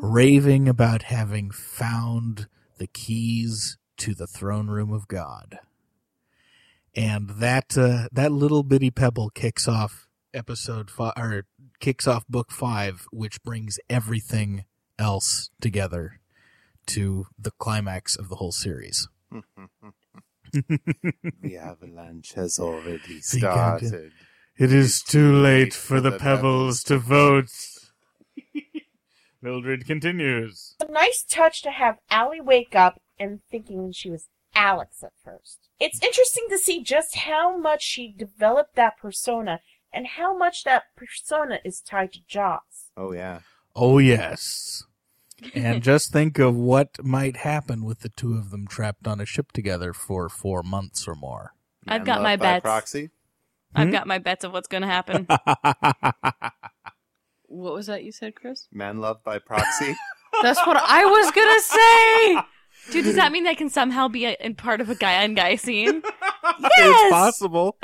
raving 0.00 0.68
about 0.68 1.02
having 1.04 1.50
found 1.50 2.48
the 2.78 2.86
keys 2.86 3.78
to 3.98 4.14
the 4.14 4.26
throne 4.26 4.68
room 4.68 4.92
of 4.92 5.08
God. 5.08 5.58
And 6.94 7.30
that 7.30 7.76
uh, 7.78 8.08
that 8.12 8.32
little 8.32 8.62
bitty 8.62 8.90
pebble 8.90 9.30
kicks 9.30 9.66
off 9.66 10.08
episode 10.34 10.90
five, 10.90 11.14
or 11.16 11.46
kicks 11.80 12.06
off 12.06 12.26
book 12.28 12.50
five, 12.50 13.06
which 13.12 13.42
brings 13.42 13.78
everything 13.88 14.64
else 14.98 15.50
together 15.60 16.20
to 16.86 17.26
the 17.38 17.52
climax 17.52 18.16
of 18.16 18.28
the 18.28 18.36
whole 18.36 18.52
series. 18.52 19.08
the 20.52 21.56
avalanche 21.58 22.34
has 22.34 22.58
already 22.58 23.20
started. 23.20 24.12
It 24.56 24.72
is 24.72 25.02
too 25.02 25.32
late 25.32 25.72
for 25.72 26.00
the 26.00 26.10
the 26.10 26.18
pebbles 26.18 26.82
to 26.84 26.98
vote. 26.98 27.50
Mildred 29.40 29.86
continues. 29.86 30.76
a 30.80 30.90
nice 30.90 31.24
touch 31.28 31.62
to 31.62 31.70
have 31.70 31.98
Allie 32.10 32.40
wake 32.40 32.76
up 32.76 33.00
and 33.18 33.40
thinking 33.50 33.90
she 33.90 34.08
was 34.10 34.28
Alex 34.54 35.02
at 35.02 35.12
first. 35.24 35.68
It's 35.80 36.02
interesting 36.02 36.46
to 36.50 36.58
see 36.58 36.82
just 36.82 37.16
how 37.16 37.56
much 37.56 37.82
she 37.82 38.14
developed 38.16 38.76
that 38.76 38.98
persona 38.98 39.60
and 39.92 40.06
how 40.06 40.36
much 40.36 40.64
that 40.64 40.84
persona 40.96 41.58
is 41.64 41.80
tied 41.80 42.12
to 42.12 42.20
Joss. 42.28 42.90
Oh 42.96 43.12
yeah. 43.12 43.40
Oh 43.74 43.98
yes. 43.98 44.84
and 45.54 45.82
just 45.90 46.12
think 46.12 46.38
of 46.38 46.54
what 46.54 47.02
might 47.04 47.38
happen 47.38 47.84
with 47.84 48.00
the 48.00 48.10
two 48.10 48.34
of 48.34 48.50
them 48.50 48.66
trapped 48.66 49.08
on 49.08 49.20
a 49.20 49.26
ship 49.26 49.50
together 49.52 49.92
for 49.92 50.28
four 50.28 50.62
months 50.62 51.08
or 51.08 51.14
more. 51.14 51.54
I've 51.88 52.04
got 52.04 52.22
my 52.22 52.36
bets. 52.36 52.62
proxy. 52.62 53.10
I've 53.74 53.88
Hmm? 53.88 53.92
got 53.92 54.06
my 54.06 54.18
bets 54.18 54.44
of 54.44 54.52
what's 54.52 54.68
going 54.68 54.82
to 54.82 54.88
happen. 54.88 55.26
What 57.46 57.74
was 57.74 57.86
that 57.86 58.02
you 58.02 58.12
said, 58.12 58.34
Chris? 58.34 58.66
Man 58.72 58.98
love 59.00 59.22
by 59.24 59.38
proxy. 59.38 59.94
That's 60.42 60.58
what 60.66 60.78
I 60.78 61.04
was 61.04 61.30
gonna 61.32 61.60
say. 61.60 62.92
Dude, 62.92 63.04
does 63.04 63.16
that 63.16 63.30
mean 63.30 63.44
they 63.44 63.54
can 63.54 63.68
somehow 63.68 64.08
be 64.08 64.24
a, 64.24 64.34
in 64.40 64.54
part 64.54 64.80
of 64.80 64.88
a 64.88 64.94
guy 64.94 65.22
on 65.22 65.34
guy 65.34 65.56
scene? 65.56 66.02
It's 66.44 67.10
possible. 67.12 67.76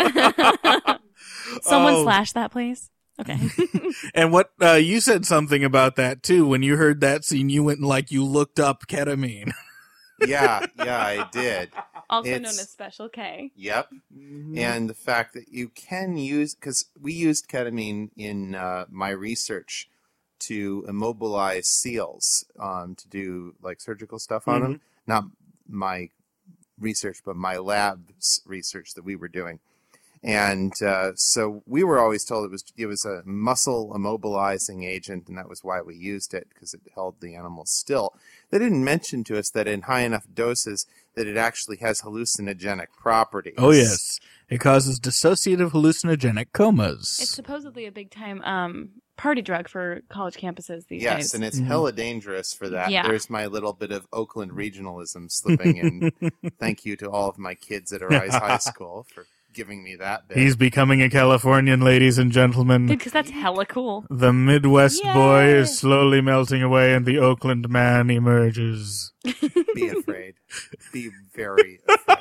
Someone 1.62 1.94
Oh. 1.94 2.02
slash 2.04 2.32
that, 2.32 2.50
please. 2.50 2.90
Okay. 3.20 3.38
And 4.14 4.32
what 4.32 4.50
uh, 4.62 4.72
you 4.74 5.00
said 5.00 5.26
something 5.26 5.62
about 5.64 5.96
that 5.96 6.22
too. 6.22 6.46
When 6.46 6.62
you 6.62 6.76
heard 6.76 7.00
that 7.02 7.24
scene, 7.24 7.48
you 7.50 7.62
went 7.62 7.78
and 7.80 7.88
like 7.88 8.10
you 8.10 8.24
looked 8.24 8.58
up 8.58 8.86
ketamine. 8.86 9.52
yeah, 10.26 10.64
yeah, 10.76 10.98
I 10.98 11.28
did. 11.30 11.70
Also 12.10 12.30
known 12.30 12.44
as 12.46 12.70
Special 12.70 13.08
K. 13.08 13.52
Yep. 13.56 13.90
And 14.56 14.88
the 14.88 14.94
fact 14.94 15.34
that 15.34 15.48
you 15.52 15.68
can 15.68 16.16
use, 16.16 16.54
because 16.54 16.86
we 17.00 17.12
used 17.12 17.48
ketamine 17.48 18.10
in 18.16 18.54
uh, 18.54 18.86
my 18.90 19.10
research 19.10 19.88
to 20.40 20.84
immobilize 20.88 21.66
seals 21.66 22.44
um, 22.58 22.94
to 22.94 23.08
do 23.08 23.54
like 23.60 23.80
surgical 23.80 24.18
stuff 24.18 24.46
on 24.48 24.62
them. 24.62 24.80
Not 25.06 25.24
my 25.68 26.10
research, 26.78 27.18
but 27.24 27.36
my 27.36 27.56
lab's 27.56 28.40
research 28.46 28.94
that 28.94 29.04
we 29.04 29.16
were 29.16 29.28
doing. 29.28 29.58
And 30.22 30.72
uh, 30.82 31.12
so 31.14 31.62
we 31.66 31.84
were 31.84 31.98
always 31.98 32.24
told 32.24 32.44
it 32.44 32.50
was 32.50 32.64
it 32.76 32.86
was 32.86 33.04
a 33.04 33.22
muscle 33.24 33.92
immobilizing 33.94 34.84
agent, 34.84 35.28
and 35.28 35.38
that 35.38 35.48
was 35.48 35.62
why 35.62 35.80
we 35.80 35.94
used 35.94 36.34
it 36.34 36.48
because 36.52 36.74
it 36.74 36.80
held 36.94 37.20
the 37.20 37.34
animals 37.36 37.70
still. 37.70 38.14
They 38.50 38.58
didn't 38.58 38.82
mention 38.84 39.24
to 39.24 39.38
us 39.38 39.50
that 39.50 39.68
in 39.68 39.82
high 39.82 40.00
enough 40.00 40.26
doses 40.32 40.86
that 41.14 41.26
it 41.26 41.36
actually 41.36 41.76
has 41.78 42.02
hallucinogenic 42.02 42.86
properties. 43.00 43.54
Oh 43.58 43.70
yes, 43.70 44.18
it 44.48 44.58
causes 44.58 44.98
dissociative 44.98 45.70
hallucinogenic 45.70 46.52
comas. 46.52 47.18
It's 47.20 47.34
supposedly 47.34 47.86
a 47.86 47.92
big 47.92 48.10
time 48.10 48.42
um, 48.42 48.90
party 49.16 49.42
drug 49.42 49.68
for 49.68 50.00
college 50.08 50.36
campuses 50.36 50.86
these 50.86 51.02
Yes, 51.02 51.16
days. 51.16 51.24
Yes, 51.24 51.34
and 51.34 51.44
it's 51.44 51.58
hella 51.58 51.92
dangerous 51.92 52.54
for 52.54 52.68
that. 52.70 52.90
Yeah. 52.90 53.02
There's 53.06 53.28
my 53.28 53.46
little 53.46 53.72
bit 53.72 53.92
of 53.92 54.06
Oakland 54.12 54.52
regionalism 54.52 55.30
slipping 55.30 55.76
in. 55.76 56.12
Thank 56.58 56.86
you 56.86 56.96
to 56.96 57.10
all 57.10 57.28
of 57.28 57.38
my 57.38 57.54
kids 57.54 57.92
at 57.92 58.02
Arise 58.02 58.34
High 58.34 58.58
School 58.58 59.06
for 59.12 59.26
giving 59.58 59.82
me 59.82 59.96
that 59.96 60.28
bit. 60.28 60.38
He's 60.38 60.54
becoming 60.54 61.02
a 61.02 61.10
Californian, 61.10 61.80
ladies 61.80 62.16
and 62.16 62.30
gentlemen. 62.30 62.86
because 62.86 63.10
that's 63.12 63.30
hella 63.30 63.66
cool. 63.66 64.06
The 64.08 64.32
Midwest 64.32 65.02
boy 65.02 65.46
is 65.46 65.76
slowly 65.76 66.20
melting 66.20 66.62
away, 66.62 66.94
and 66.94 67.04
the 67.04 67.18
Oakland 67.18 67.68
man 67.68 68.08
emerges. 68.08 69.12
Be 69.74 69.88
afraid. 69.88 70.34
Be 70.92 71.10
very 71.34 71.80
afraid. 71.88 72.18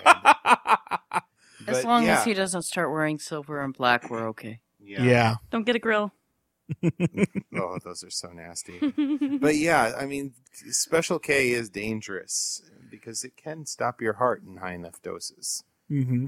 As 1.67 1.77
But, 1.77 1.83
long 1.83 2.05
yeah. 2.05 2.17
as 2.17 2.25
he 2.25 2.33
doesn't 2.33 2.63
start 2.63 2.89
wearing 2.91 3.19
silver 3.19 3.61
and 3.61 3.71
black, 3.71 4.09
we're 4.09 4.27
okay. 4.29 4.61
Yeah. 4.79 5.03
Yeah. 5.03 5.35
Don't 5.51 5.63
get 5.65 5.75
a 5.75 5.79
grill. 5.79 6.13
oh, 6.83 7.77
those 7.85 8.03
are 8.03 8.09
so 8.09 8.29
nasty. 8.31 8.79
but 9.39 9.55
yeah, 9.55 9.93
I 9.97 10.07
mean, 10.07 10.33
Special 10.53 11.19
K 11.19 11.51
is 11.51 11.69
dangerous 11.69 12.63
because 12.89 13.23
it 13.23 13.37
can 13.37 13.67
stop 13.67 14.01
your 14.01 14.13
heart 14.13 14.41
in 14.43 14.57
high 14.57 14.73
enough 14.73 15.01
doses. 15.03 15.63
Hmm 15.89 16.27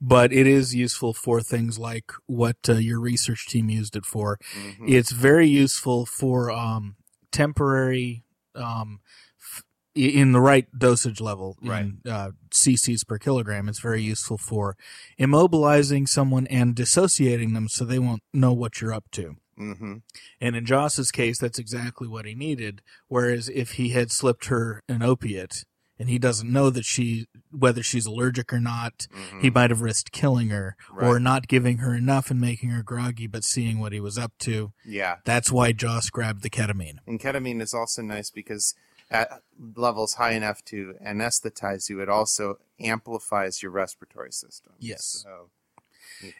But 0.00 0.32
it 0.32 0.46
is 0.46 0.74
useful 0.74 1.12
for 1.14 1.40
things 1.40 1.78
like 1.78 2.10
what 2.26 2.56
uh, 2.68 2.74
your 2.74 3.00
research 3.00 3.46
team 3.48 3.68
used 3.68 3.96
it 3.96 4.06
for. 4.06 4.38
Mhm. 4.54 4.88
It's 4.88 5.12
very 5.12 5.48
useful 5.48 6.06
for 6.06 6.50
um, 6.50 6.96
temporary, 7.30 8.24
um, 8.54 9.00
f- 9.38 9.62
in 9.94 10.32
the 10.32 10.40
right 10.40 10.66
dosage 10.76 11.20
level, 11.20 11.56
in 11.62 12.00
uh, 12.08 12.30
cc's 12.50 13.04
per 13.04 13.18
kilogram. 13.18 13.68
It's 13.68 13.80
very 13.80 14.02
useful 14.02 14.38
for 14.38 14.76
immobilizing 15.18 16.08
someone 16.08 16.46
and 16.46 16.74
dissociating 16.74 17.52
them 17.52 17.68
so 17.68 17.84
they 17.84 17.98
won't 17.98 18.22
know 18.32 18.52
what 18.52 18.80
you're 18.80 18.94
up 18.94 19.04
to. 19.12 19.36
Mm-hmm. 19.58 19.96
And 20.40 20.56
in 20.56 20.64
Joss's 20.64 21.10
case, 21.10 21.38
that's 21.38 21.58
exactly 21.58 22.08
what 22.08 22.24
he 22.24 22.34
needed. 22.34 22.80
Whereas 23.08 23.50
if 23.50 23.72
he 23.72 23.90
had 23.90 24.10
slipped 24.10 24.46
her 24.46 24.82
an 24.88 25.02
opiate 25.02 25.64
and 26.00 26.08
he 26.08 26.18
doesn't 26.18 26.50
know 26.50 26.70
that 26.70 26.84
she, 26.86 27.26
whether 27.52 27.82
she's 27.82 28.06
allergic 28.06 28.52
or 28.52 28.58
not, 28.58 29.06
he 29.40 29.50
might 29.50 29.70
have 29.70 29.82
risked 29.82 30.10
killing 30.10 30.48
her 30.48 30.74
or 30.96 31.02
Mm-hmm. 31.16 31.22
Not 31.24 31.46
giving 31.46 31.78
her 31.78 31.94
enough 31.94 32.30
and 32.30 32.40
making 32.40 32.70
her 32.70 32.82
groggy, 32.82 33.26
but 33.26 33.44
seeing 33.44 33.78
what 33.78 33.92
he 33.92 34.00
was 34.00 34.16
up 34.16 34.32
to. 34.40 34.72
Yeah. 34.84 35.16
That's 35.24 35.52
why 35.52 35.72
Joss 35.72 36.08
grabbed 36.08 36.42
the 36.42 36.48
ketamine. 36.50 36.96
And 37.06 37.20
ketamine 37.20 37.60
is 37.60 37.74
also 37.74 38.00
nice 38.00 38.30
because 38.30 38.74
at 39.10 39.42
levels 39.76 40.14
high 40.14 40.32
enough 40.32 40.64
to 40.66 40.94
anesthetize 41.06 41.90
you, 41.90 42.00
it 42.00 42.08
also 42.08 42.58
amplifies 42.80 43.62
your 43.62 43.70
respiratory 43.72 44.32
system. 44.32 44.72
Yes. 44.78 45.04
So 45.24 45.50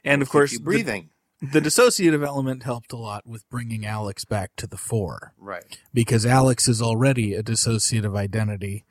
And 0.05 0.23
of 0.23 0.31
course, 0.31 0.53
you 0.53 0.59
the- 0.59 0.65
breathing. 0.65 1.11
The, 1.43 1.61
dissociative 1.61 2.23
element 2.27 2.65
helped 2.65 2.93
a 2.93 2.97
lot 2.99 3.27
with 3.27 3.49
bringing 3.49 3.87
Alex 3.87 4.27
back 4.27 4.51
to 4.57 4.67
the 4.67 4.77
fore. 4.77 5.33
Right. 5.39 5.79
Because 5.95 6.27
Alex 6.27 6.69
is 6.69 6.83
already 6.83 7.33
a 7.35 7.43
dissociative 7.43 8.15
identity 8.15 8.85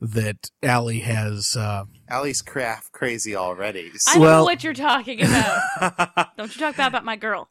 that 0.00 0.50
Allie 0.62 1.00
has. 1.00 1.56
Uh, 1.56 1.84
Allie's 2.08 2.42
craft 2.42 2.92
crazy 2.92 3.34
already. 3.34 3.90
I 4.06 4.14
know 4.16 4.20
Well- 4.20 4.44
what 4.44 4.62
you're 4.64 4.74
talking 4.74 5.20
about. 5.22 6.28
Don't 6.36 6.54
you 6.54 6.60
talk 6.60 6.76
bad 6.76 6.88
about 6.88 7.04
my 7.04 7.16
girl. 7.16 7.48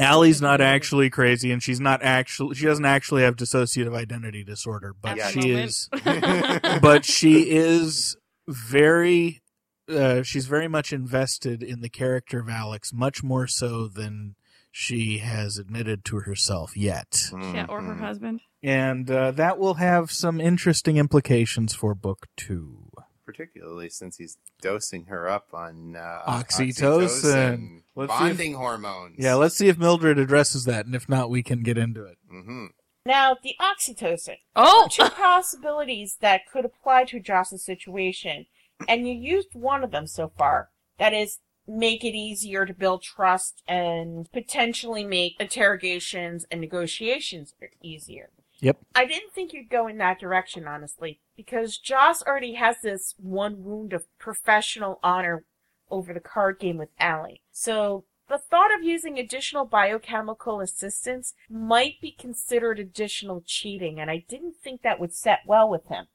Allie's 0.00 0.40
not 0.40 0.60
actually 0.60 1.10
crazy, 1.10 1.50
and 1.50 1.60
she's 1.60 1.80
not 1.80 2.04
actually 2.04 2.54
she 2.54 2.66
doesn't 2.66 2.84
actually 2.84 3.22
have 3.22 3.34
dissociative 3.34 3.96
identity 3.96 4.44
disorder, 4.44 4.94
but 5.00 5.18
At 5.18 5.34
the 5.34 5.42
she 5.42 5.50
is, 5.50 5.88
but 6.80 7.04
she 7.04 7.50
is 7.50 8.16
very, 8.46 9.42
uh, 9.88 10.22
she's 10.22 10.46
very 10.46 10.68
much 10.68 10.92
invested 10.92 11.64
in 11.64 11.80
the 11.80 11.88
character 11.88 12.38
of 12.38 12.48
Alex, 12.48 12.92
much 12.92 13.24
more 13.24 13.48
so 13.48 13.88
than 13.88 14.36
she 14.70 15.18
has 15.18 15.58
admitted 15.58 16.04
to 16.06 16.20
herself 16.20 16.76
yet. 16.76 17.30
Yeah, 17.32 17.66
or 17.68 17.80
her 17.82 17.94
husband. 17.94 18.40
And 18.62 19.10
uh, 19.10 19.30
that 19.32 19.58
will 19.58 19.74
have 19.74 20.10
some 20.10 20.40
interesting 20.40 20.96
implications 20.96 21.74
for 21.74 21.94
book 21.94 22.26
two. 22.36 22.90
Particularly 23.24 23.90
since 23.90 24.16
he's 24.16 24.38
dosing 24.62 25.04
her 25.06 25.28
up 25.28 25.48
on 25.52 25.96
uh, 25.96 26.22
Oxytocin. 26.26 26.98
Let's 26.98 27.22
see 27.22 27.28
if- 27.28 28.08
bonding 28.08 28.54
hormones. 28.54 29.16
Yeah, 29.18 29.34
let's 29.34 29.54
see 29.56 29.68
if 29.68 29.76
Mildred 29.78 30.18
addresses 30.18 30.64
that, 30.64 30.86
and 30.86 30.94
if 30.94 31.08
not, 31.08 31.28
we 31.30 31.42
can 31.42 31.62
get 31.62 31.76
into 31.76 32.04
it. 32.04 32.16
Mm-hmm. 32.32 32.66
Now, 33.04 33.36
the 33.42 33.54
oxytocin. 33.60 34.36
Oh! 34.54 34.88
Two 34.90 35.08
possibilities 35.10 36.16
that 36.20 36.42
could 36.50 36.64
apply 36.64 37.04
to 37.04 37.20
Joss's 37.20 37.64
situation, 37.64 38.46
and 38.88 39.08
you 39.08 39.14
used 39.14 39.54
one 39.54 39.82
of 39.82 39.90
them 39.90 40.06
so 40.06 40.30
far. 40.36 40.68
That 40.98 41.14
is, 41.14 41.38
make 41.68 42.02
it 42.02 42.16
easier 42.16 42.64
to 42.64 42.72
build 42.72 43.02
trust 43.02 43.62
and 43.68 44.30
potentially 44.32 45.04
make 45.04 45.36
interrogations 45.38 46.46
and 46.50 46.60
negotiations 46.60 47.54
easier. 47.82 48.30
Yep. 48.60 48.78
I 48.94 49.04
didn't 49.04 49.32
think 49.32 49.52
you'd 49.52 49.70
go 49.70 49.86
in 49.86 49.98
that 49.98 50.18
direction, 50.18 50.66
honestly, 50.66 51.20
because 51.36 51.78
Joss 51.78 52.22
already 52.22 52.54
has 52.54 52.80
this 52.82 53.14
one 53.18 53.62
wound 53.62 53.92
of 53.92 54.06
professional 54.18 54.98
honor 55.02 55.44
over 55.90 56.12
the 56.12 56.20
card 56.20 56.58
game 56.58 56.76
with 56.76 56.88
Allie. 56.98 57.42
So 57.52 58.04
the 58.28 58.38
thought 58.38 58.74
of 58.74 58.82
using 58.82 59.18
additional 59.18 59.64
biochemical 59.64 60.60
assistance 60.60 61.34
might 61.48 62.00
be 62.00 62.10
considered 62.12 62.78
additional 62.78 63.42
cheating, 63.46 64.00
and 64.00 64.10
I 64.10 64.24
didn't 64.28 64.56
think 64.56 64.82
that 64.82 65.00
would 65.00 65.14
set 65.14 65.40
well 65.46 65.68
with 65.68 65.86
him. 65.86 66.06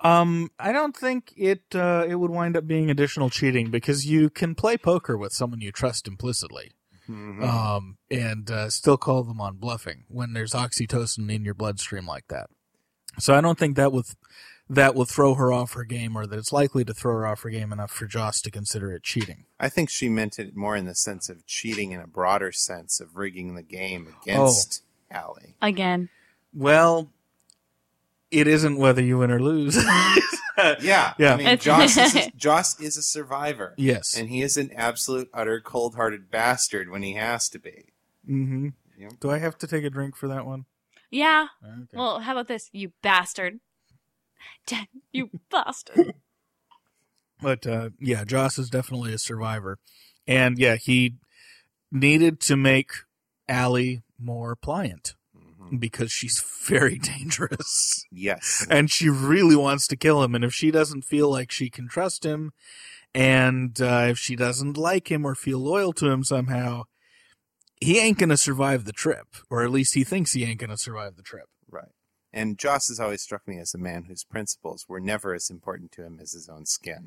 Um, 0.00 0.50
I 0.58 0.72
don't 0.72 0.96
think 0.96 1.32
it 1.36 1.62
uh, 1.74 2.04
it 2.08 2.16
would 2.16 2.30
wind 2.30 2.56
up 2.56 2.66
being 2.66 2.90
additional 2.90 3.30
cheating 3.30 3.70
because 3.70 4.06
you 4.06 4.30
can 4.30 4.54
play 4.54 4.76
poker 4.76 5.16
with 5.16 5.32
someone 5.32 5.60
you 5.60 5.72
trust 5.72 6.06
implicitly, 6.08 6.72
Mhm. 7.08 7.42
um, 7.42 7.98
and 8.10 8.50
uh, 8.50 8.70
still 8.70 8.96
call 8.96 9.22
them 9.24 9.40
on 9.40 9.56
bluffing 9.56 10.04
when 10.08 10.32
there's 10.32 10.52
oxytocin 10.52 11.30
in 11.32 11.44
your 11.44 11.54
bloodstream 11.54 12.06
like 12.06 12.28
that. 12.28 12.48
So 13.18 13.34
I 13.34 13.40
don't 13.40 13.58
think 13.58 13.76
that 13.76 13.92
would 13.92 14.06
that 14.68 14.94
will 14.94 15.04
throw 15.04 15.34
her 15.34 15.52
off 15.52 15.74
her 15.74 15.84
game, 15.84 16.16
or 16.16 16.26
that 16.26 16.38
it's 16.38 16.50
likely 16.52 16.84
to 16.86 16.94
throw 16.94 17.12
her 17.12 17.26
off 17.26 17.42
her 17.42 17.50
game 17.50 17.70
enough 17.70 17.90
for 17.90 18.06
Joss 18.06 18.40
to 18.40 18.50
consider 18.50 18.92
it 18.92 19.02
cheating. 19.02 19.44
I 19.60 19.68
think 19.68 19.90
she 19.90 20.08
meant 20.08 20.38
it 20.38 20.56
more 20.56 20.74
in 20.74 20.86
the 20.86 20.94
sense 20.94 21.28
of 21.28 21.46
cheating 21.46 21.92
in 21.92 22.00
a 22.00 22.06
broader 22.06 22.50
sense 22.50 22.98
of 22.98 23.14
rigging 23.16 23.54
the 23.56 23.62
game 23.62 24.14
against 24.22 24.82
Allie. 25.10 25.54
Again. 25.60 26.08
Well, 26.54 27.12
it 28.40 28.46
isn't 28.46 28.76
whether 28.76 29.02
you 29.02 29.18
win 29.18 29.30
or 29.30 29.40
lose. 29.40 29.76
Yeah, 29.76 31.14
Yeah. 31.18 31.34
I 31.34 31.36
mean, 31.36 31.58
Joss 31.58 31.96
is, 31.96 32.14
a, 32.16 32.30
Joss 32.36 32.80
is 32.80 32.96
a 32.96 33.02
survivor. 33.02 33.74
Yes. 33.76 34.16
and 34.16 34.28
he 34.28 34.42
is 34.42 34.56
an 34.56 34.70
absolute, 34.74 35.28
utter, 35.32 35.60
cold-hearted 35.60 36.30
bastard 36.30 36.90
when 36.90 37.02
he 37.02 37.14
has 37.14 37.48
to 37.50 37.58
be. 37.58 37.92
Mm-hmm. 38.28 38.68
Yep. 38.98 39.12
Do 39.20 39.30
I 39.30 39.38
have 39.38 39.58
to 39.58 39.66
take 39.66 39.84
a 39.84 39.90
drink 39.90 40.16
for 40.16 40.28
that 40.28 40.46
one? 40.46 40.64
Yeah. 41.10 41.46
Well, 41.92 42.20
how 42.20 42.32
about 42.32 42.48
this, 42.48 42.70
you 42.72 42.92
bastard? 43.02 43.60
Dan, 44.66 44.86
you 45.12 45.30
bastard. 45.50 46.14
But 47.40 47.66
uh, 47.66 47.90
yeah, 48.00 48.24
Joss 48.24 48.58
is 48.58 48.70
definitely 48.70 49.12
a 49.12 49.18
survivor, 49.18 49.78
and 50.26 50.58
yeah, 50.58 50.76
he 50.76 51.16
needed 51.92 52.40
to 52.42 52.56
make 52.56 52.90
Allie 53.48 54.02
more 54.18 54.56
pliant 54.56 55.14
because 55.78 56.12
she's 56.12 56.42
very 56.64 56.98
dangerous. 56.98 58.04
Yes, 58.10 58.66
and 58.70 58.90
she 58.90 59.08
really 59.08 59.56
wants 59.56 59.86
to 59.88 59.96
kill 59.96 60.22
him. 60.22 60.34
And 60.34 60.44
if 60.44 60.52
she 60.52 60.70
doesn't 60.70 61.02
feel 61.02 61.30
like 61.30 61.50
she 61.50 61.70
can 61.70 61.88
trust 61.88 62.24
him, 62.24 62.52
and 63.14 63.80
uh, 63.80 64.06
if 64.10 64.18
she 64.18 64.36
doesn't 64.36 64.76
like 64.76 65.10
him 65.10 65.24
or 65.24 65.34
feel 65.34 65.58
loyal 65.58 65.92
to 65.94 66.10
him 66.10 66.24
somehow, 66.24 66.84
he 67.80 67.98
ain't 67.98 68.18
gonna 68.18 68.36
survive 68.36 68.84
the 68.84 68.92
trip, 68.92 69.26
or 69.50 69.62
at 69.62 69.70
least 69.70 69.94
he 69.94 70.04
thinks 70.04 70.32
he 70.32 70.44
ain't 70.44 70.60
gonna 70.60 70.78
survive 70.78 71.16
the 71.16 71.22
trip. 71.22 71.46
Right. 71.70 71.92
And 72.32 72.58
Joss 72.58 72.88
has 72.88 72.98
always 72.98 73.22
struck 73.22 73.46
me 73.46 73.58
as 73.58 73.74
a 73.74 73.78
man 73.78 74.04
whose 74.08 74.24
principles 74.24 74.86
were 74.88 75.00
never 75.00 75.34
as 75.34 75.50
important 75.50 75.92
to 75.92 76.04
him 76.04 76.18
as 76.20 76.32
his 76.32 76.48
own 76.48 76.66
skin. 76.66 77.06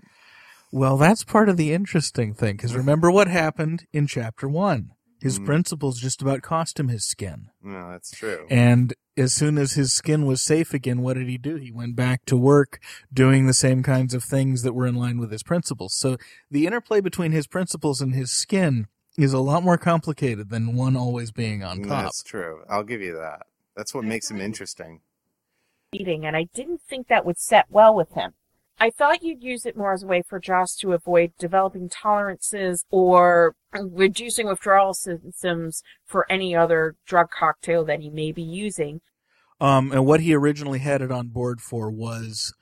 Well, 0.71 0.97
that's 0.97 1.23
part 1.23 1.49
of 1.49 1.57
the 1.57 1.73
interesting 1.73 2.33
thing, 2.33 2.55
because 2.55 2.75
remember 2.75 3.09
what 3.09 3.27
happened 3.27 3.85
in 3.93 4.07
chapter 4.07 4.47
one. 4.47 4.91
His 5.19 5.39
mm. 5.39 5.45
principles 5.45 5.99
just 5.99 6.21
about 6.21 6.41
cost 6.41 6.79
him 6.79 6.89
his 6.89 7.05
skin. 7.05 7.49
No, 7.63 7.91
that's 7.91 8.11
true. 8.11 8.45
And 8.49 8.93
as 9.15 9.33
soon 9.33 9.57
as 9.57 9.73
his 9.73 9.93
skin 9.93 10.25
was 10.25 10.43
safe 10.43 10.73
again, 10.73 11.01
what 11.01 11.15
did 11.15 11.27
he 11.27 11.37
do? 11.37 11.55
He 11.55 11.71
went 11.71 11.95
back 11.95 12.25
to 12.25 12.37
work 12.37 12.79
doing 13.11 13.47
the 13.47 13.53
same 13.53 13.81
kinds 13.81 14.13
of 14.13 14.23
things 14.23 14.61
that 14.61 14.73
were 14.73 14.85
in 14.85 14.95
line 14.95 15.17
with 15.17 15.31
his 15.31 15.43
principles. 15.43 15.95
So 15.95 16.17
the 16.51 16.67
interplay 16.67 17.01
between 17.01 17.31
his 17.31 17.47
principles 17.47 17.99
and 17.99 18.13
his 18.13 18.31
skin 18.31 18.87
is 19.17 19.33
a 19.33 19.39
lot 19.39 19.63
more 19.63 19.77
complicated 19.77 20.49
than 20.49 20.75
one 20.75 20.95
always 20.95 21.31
being 21.31 21.63
on 21.63 21.81
top. 21.81 22.03
That's 22.03 22.21
true. 22.21 22.61
I'll 22.69 22.83
give 22.83 23.01
you 23.01 23.15
that. 23.15 23.47
That's 23.75 23.93
what 23.93 24.03
makes 24.03 24.29
him 24.29 24.39
interesting. 24.39 25.01
Eating, 25.91 26.25
and 26.25 26.35
I 26.35 26.47
didn't 26.53 26.81
think 26.87 27.07
that 27.07 27.25
would 27.25 27.39
set 27.39 27.65
well 27.69 27.95
with 27.95 28.13
him. 28.13 28.33
I 28.79 28.91
thought 28.91 29.23
you'd 29.23 29.43
use 29.43 29.65
it 29.65 29.75
more 29.75 29.93
as 29.93 30.03
a 30.03 30.07
way 30.07 30.21
for 30.21 30.39
Joss 30.39 30.75
to 30.77 30.93
avoid 30.93 31.33
developing 31.39 31.89
tolerances 31.89 32.85
or 32.91 33.55
reducing 33.73 34.47
withdrawal 34.47 34.93
symptoms 34.93 35.81
for 36.05 36.31
any 36.31 36.55
other 36.55 36.95
drug 37.05 37.29
cocktail 37.31 37.83
that 37.85 38.01
he 38.01 38.09
may 38.09 38.31
be 38.31 38.43
using. 38.43 39.01
Um, 39.59 39.91
and 39.91 40.05
what 40.05 40.19
he 40.19 40.35
originally 40.35 40.79
had 40.79 41.01
it 41.01 41.11
on 41.11 41.29
board 41.29 41.61
for 41.61 41.89
was 41.89 42.53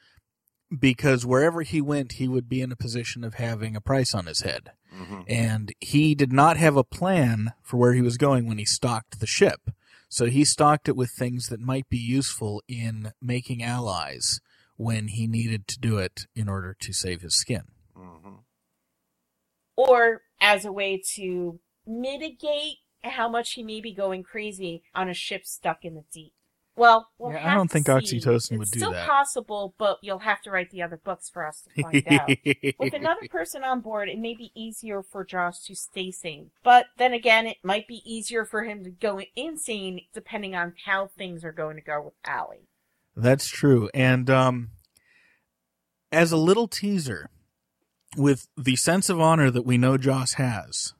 because 0.77 1.25
wherever 1.25 1.61
he 1.61 1.81
went, 1.81 2.13
he 2.13 2.27
would 2.27 2.47
be 2.47 2.61
in 2.61 2.71
a 2.71 2.77
position 2.77 3.23
of 3.25 3.35
having 3.35 3.75
a 3.75 3.81
price 3.81 4.15
on 4.15 4.25
his 4.25 4.41
head. 4.41 4.71
And 5.27 5.73
he 5.81 6.15
did 6.15 6.31
not 6.31 6.55
have 6.55 6.77
a 6.77 6.83
plan 6.83 7.51
for 7.61 7.75
where 7.75 7.93
he 7.93 8.01
was 8.01 8.17
going 8.17 8.47
when 8.47 8.57
he 8.57 8.65
stocked 8.65 9.19
the 9.19 9.27
ship. 9.27 9.69
So 10.07 10.27
he 10.27 10.45
stocked 10.45 10.87
it 10.87 10.95
with 10.95 11.11
things 11.11 11.47
that 11.47 11.59
might 11.59 11.89
be 11.89 11.97
useful 11.97 12.63
in 12.69 13.11
making 13.21 13.61
allies 13.61 14.39
when 14.77 15.07
he 15.09 15.27
needed 15.27 15.67
to 15.67 15.79
do 15.79 15.97
it 15.97 16.21
in 16.35 16.49
order 16.49 16.75
to 16.79 16.93
save 16.93 17.21
his 17.21 17.35
skin. 17.35 17.63
Mm-hmm. 17.97 18.35
or 19.77 20.21
as 20.41 20.65
a 20.65 20.71
way 20.71 21.01
to 21.15 21.59
mitigate 21.87 22.77
how 23.03 23.29
much 23.29 23.53
he 23.53 23.63
may 23.63 23.79
be 23.81 23.93
going 23.93 24.23
crazy 24.23 24.83
on 24.93 25.09
a 25.09 25.13
ship 25.13 25.45
stuck 25.45 25.83
in 25.85 25.95
the 25.95 26.03
deep. 26.11 26.33
Well, 26.77 27.07
we'll 27.17 27.31
Yeah, 27.31 27.51
I 27.51 27.53
don't 27.55 27.67
to 27.69 27.73
think 27.81 27.85
see. 27.87 28.17
oxytocin 28.19 28.57
would 28.57 28.63
it's 28.63 28.71
do 28.71 28.79
still 28.79 28.91
that. 28.91 29.07
possible, 29.07 29.75
but 29.77 29.97
you'll 30.01 30.19
have 30.19 30.41
to 30.41 30.51
write 30.51 30.71
the 30.71 30.81
other 30.81 30.97
books 30.97 31.29
for 31.29 31.45
us 31.47 31.61
to 31.75 31.81
find 31.83 32.05
out. 32.09 32.29
With 32.77 32.93
another 32.93 33.27
person 33.29 33.63
on 33.63 33.79
board, 33.79 34.09
it 34.09 34.19
may 34.19 34.33
be 34.35 34.51
easier 34.55 35.01
for 35.01 35.23
Joss 35.23 35.63
to 35.67 35.75
stay 35.75 36.11
sane. 36.11 36.51
But 36.63 36.87
then 36.97 37.13
again, 37.13 37.47
it 37.47 37.57
might 37.63 37.87
be 37.87 38.01
easier 38.05 38.43
for 38.43 38.63
him 38.65 38.83
to 38.83 38.89
go 38.89 39.21
insane 39.37 40.01
depending 40.13 40.53
on 40.53 40.73
how 40.85 41.07
things 41.17 41.45
are 41.45 41.53
going 41.53 41.77
to 41.77 41.81
go 41.81 42.01
with 42.01 42.15
Allie. 42.25 42.67
That's 43.15 43.47
true. 43.47 43.89
And 43.93 44.29
um, 44.29 44.71
as 46.11 46.31
a 46.31 46.37
little 46.37 46.67
teaser, 46.67 47.29
with 48.17 48.47
the 48.57 48.75
sense 48.75 49.09
of 49.09 49.19
honor 49.19 49.51
that 49.51 49.65
we 49.65 49.77
know 49.77 49.97
Joss 49.97 50.33
has, 50.33 50.93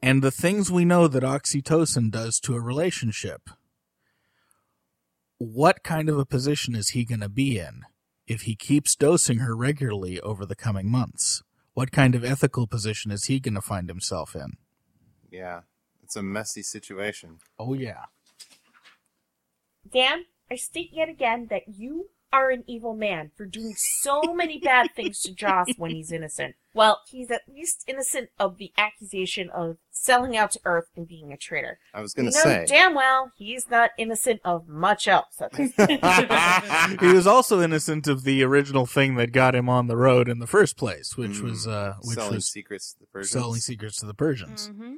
and 0.00 0.22
the 0.22 0.30
things 0.30 0.70
we 0.70 0.84
know 0.84 1.06
that 1.06 1.22
oxytocin 1.22 2.10
does 2.10 2.40
to 2.40 2.54
a 2.54 2.60
relationship, 2.60 3.50
what 5.38 5.82
kind 5.82 6.08
of 6.08 6.18
a 6.18 6.26
position 6.26 6.74
is 6.74 6.90
he 6.90 7.04
going 7.04 7.20
to 7.20 7.28
be 7.28 7.58
in 7.58 7.82
if 8.26 8.42
he 8.42 8.54
keeps 8.54 8.96
dosing 8.96 9.38
her 9.38 9.56
regularly 9.56 10.20
over 10.20 10.44
the 10.46 10.56
coming 10.56 10.90
months? 10.90 11.42
What 11.74 11.90
kind 11.90 12.14
of 12.14 12.24
ethical 12.24 12.66
position 12.66 13.10
is 13.10 13.24
he 13.24 13.40
going 13.40 13.54
to 13.54 13.62
find 13.62 13.88
himself 13.88 14.34
in? 14.34 14.56
Yeah, 15.30 15.60
it's 16.02 16.16
a 16.16 16.22
messy 16.22 16.62
situation. 16.62 17.38
Oh, 17.58 17.74
yeah. 17.74 18.04
Dan, 19.90 20.26
I 20.52 20.56
state 20.56 20.90
yet 20.92 21.08
again 21.08 21.46
that 21.48 21.62
you 21.66 22.10
are 22.30 22.50
an 22.50 22.62
evil 22.66 22.94
man 22.94 23.30
for 23.36 23.46
doing 23.46 23.72
so 23.74 24.20
many 24.34 24.58
bad 24.58 24.88
things 24.94 25.20
to 25.22 25.32
Joss 25.34 25.68
when 25.78 25.90
he's 25.92 26.12
innocent. 26.18 26.56
Well, 26.74 27.00
he's 27.10 27.30
at 27.30 27.42
least 27.48 27.84
innocent 27.86 28.28
of 28.38 28.58
the 28.58 28.70
accusation 28.76 29.48
of 29.48 29.78
selling 29.90 30.36
out 30.36 30.50
to 30.52 30.60
Earth 30.66 30.88
and 30.94 31.08
being 31.08 31.32
a 31.32 31.38
traitor. 31.38 31.78
I 31.94 32.02
was 32.02 32.12
going 32.12 32.26
You 32.26 32.32
to 32.32 32.36
know 32.38 32.42
say. 32.44 32.66
damn 32.68 32.94
well 32.94 33.32
he's 33.34 33.70
not 33.70 33.92
innocent 33.96 34.40
of 34.44 34.68
much 34.68 35.08
else. 35.08 35.40
at 35.40 35.52
this 35.52 35.72
point. 35.72 37.00
he 37.00 37.06
was 37.12 37.26
also 37.26 37.62
innocent 37.62 38.06
of 38.06 38.24
the 38.24 38.42
original 38.42 38.84
thing 38.84 39.14
that 39.16 39.32
got 39.32 39.54
him 39.54 39.70
on 39.70 39.86
the 39.86 39.96
road 39.96 40.28
in 40.28 40.38
the 40.38 40.46
first 40.46 40.76
place, 40.76 41.16
which 41.16 41.40
was 41.40 41.66
uh, 41.66 41.94
which 42.02 42.16
Selling 42.16 42.34
was 42.34 42.50
secrets 42.50 42.92
to 42.92 43.00
the 43.00 43.06
Persians. 43.06 43.30
selling 43.42 43.60
secrets 43.60 43.96
to 44.00 44.06
the 44.06 44.14
Persians. 44.14 44.68
Mm-hmm. 44.68 44.94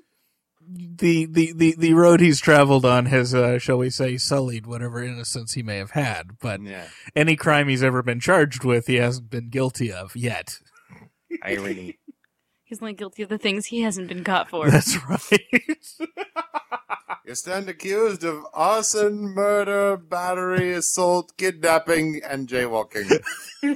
The, 0.67 1.27
the 1.27 1.53
the 1.53 1.75
the 1.77 1.95
road 1.95 2.21
he's 2.21 2.41
traveled 2.41 2.85
on 2.85 3.07
has, 3.07 3.35
uh, 3.35 3.59
shall 3.59 3.79
we 3.79 3.91
say, 3.91 4.17
sullied 4.17 4.67
whatever 4.67 5.03
innocence 5.03 5.55
he 5.55 5.63
may 5.63 5.77
have 5.79 5.91
had. 5.93 6.39
But 6.41 6.63
Yeah. 6.63 6.87
any 7.15 7.37
crime 7.37 7.69
he's 7.69 7.83
ever 7.83 8.03
been 8.03 8.21
charged 8.21 8.65
with, 8.65 8.87
he 8.87 8.97
hasn't 8.97 9.31
been 9.31 9.49
guilty 9.51 9.93
of 9.93 10.15
yet. 10.17 10.59
Irony. 11.43 11.99
He's 12.67 12.81
only 12.81 12.95
guilty 12.95 13.23
of 13.23 13.29
the 13.29 13.37
things 13.39 13.67
he 13.67 13.83
hasn't 13.83 14.09
been 14.09 14.25
caught 14.25 14.49
for. 14.49 14.71
That's 14.71 14.97
right. 15.09 15.43
You 17.27 17.35
stand 17.35 17.69
accused 17.71 18.23
of 18.23 18.43
arson, 18.53 19.35
murder, 19.35 19.97
battery, 19.97 20.73
assault, 20.75 21.33
kidnapping, 21.39 22.21
and 22.23 22.47
jaywalking. 22.47 23.09
yeah, 23.63 23.73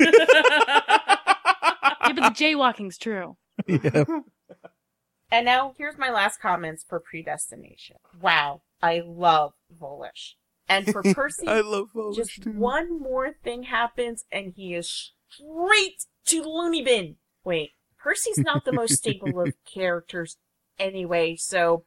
but 2.03 2.17
the 2.17 2.35
jaywalking's 2.35 2.99
true. 2.99 3.37
yeah. 3.67 4.05
And 5.31 5.45
now 5.45 5.75
here's 5.77 5.99
my 5.99 6.11
last 6.11 6.41
comments 6.41 6.85
for 6.89 7.01
predestination. 7.01 7.97
Wow, 8.21 8.63
I 8.83 9.03
love 9.05 9.53
Volish. 9.81 10.35
And 10.69 10.91
for 10.91 11.03
Percy, 11.15 11.47
I 11.47 11.61
love 11.61 11.91
Volish 11.95 12.17
just 12.17 12.43
too. 12.43 12.53
one 12.53 13.01
more 13.01 13.33
thing 13.45 13.65
happens 13.65 14.25
and 14.33 14.53
he 14.57 14.75
is 14.75 15.13
straight 15.29 16.07
to 16.27 16.43
the 16.43 16.49
loony 16.49 16.83
bin. 16.83 17.17
Wait, 17.45 17.73
Percy's 17.99 18.39
not 18.39 18.65
the 18.65 18.73
most 18.73 18.95
stable 18.95 19.41
of 19.41 19.55
characters 19.65 20.37
anyway, 20.79 21.37
so 21.37 21.85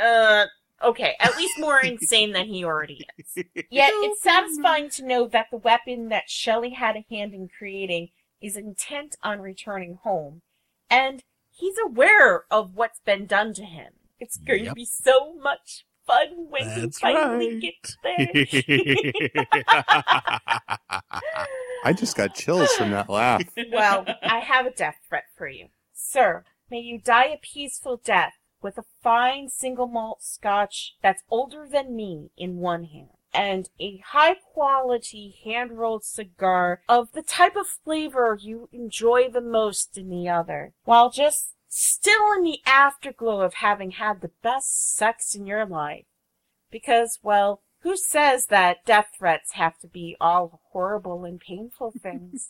uh 0.00 0.46
okay, 0.82 1.16
at 1.18 1.36
least 1.36 1.58
more 1.58 1.80
insane 1.80 2.32
than 2.32 2.46
he 2.46 2.64
already 2.64 3.04
is. 3.18 3.44
Yet 3.70 3.90
it's 3.94 4.22
satisfying 4.22 4.90
to 4.90 5.04
know 5.04 5.26
that 5.26 5.46
the 5.50 5.56
weapon 5.56 6.08
that 6.10 6.30
Shelley 6.30 6.70
had 6.70 6.96
a 6.96 7.04
hand 7.10 7.34
in 7.34 7.48
creating 7.48 8.10
is 8.40 8.56
intent 8.56 9.16
on 9.22 9.40
returning 9.40 9.98
home, 10.02 10.42
and 10.88 11.24
he's 11.58 11.76
aware 11.84 12.44
of 12.50 12.74
what's 12.74 13.00
been 13.00 13.26
done 13.26 13.52
to 13.54 13.64
him. 13.64 13.92
It's 14.20 14.36
going 14.36 14.64
to 14.64 14.72
be 14.72 14.84
so 14.84 15.34
much 15.34 15.84
fun 16.06 16.48
when 16.48 16.66
That's 16.66 16.98
he 16.98 17.02
finally 17.02 17.52
right. 17.54 17.62
gets 17.62 17.96
there. 18.02 19.46
I 21.84 21.92
just 21.92 22.16
got 22.16 22.34
chills 22.34 22.72
from 22.72 22.90
that 22.90 23.08
laugh. 23.08 23.42
well, 23.72 24.06
I 24.22 24.40
have 24.40 24.66
a 24.66 24.70
death 24.70 24.96
threat 25.08 25.24
for 25.36 25.48
you. 25.48 25.68
Sir, 25.92 26.44
may 26.70 26.80
you 26.80 26.98
die 26.98 27.26
a 27.26 27.38
peaceful 27.38 28.00
death 28.02 28.34
with 28.60 28.78
a 28.78 28.84
fine 29.02 29.48
single 29.48 29.86
malt 29.86 30.22
scotch 30.22 30.96
that's 31.02 31.22
older 31.30 31.66
than 31.70 31.94
me 31.94 32.30
in 32.36 32.56
one 32.56 32.84
hand 32.84 33.17
and 33.32 33.68
a 33.78 33.98
high 33.98 34.34
quality 34.34 35.36
hand 35.44 35.78
rolled 35.78 36.04
cigar 36.04 36.82
of 36.88 37.12
the 37.12 37.22
type 37.22 37.56
of 37.56 37.66
flavor 37.66 38.36
you 38.40 38.68
enjoy 38.72 39.28
the 39.28 39.40
most 39.40 39.96
in 39.98 40.08
the 40.08 40.28
other, 40.28 40.72
while 40.84 41.10
just 41.10 41.54
still 41.68 42.32
in 42.32 42.42
the 42.42 42.60
afterglow 42.66 43.40
of 43.40 43.54
having 43.54 43.92
had 43.92 44.20
the 44.20 44.30
best 44.42 44.94
sex 44.96 45.34
in 45.34 45.46
your 45.46 45.66
life. 45.66 46.06
Because, 46.70 47.18
well, 47.22 47.62
who 47.80 47.96
says 47.96 48.46
that 48.46 48.84
death 48.84 49.08
threats 49.18 49.52
have 49.52 49.78
to 49.78 49.86
be 49.86 50.16
all 50.20 50.60
horrible 50.72 51.24
and 51.24 51.40
painful 51.40 51.92
things? 52.02 52.48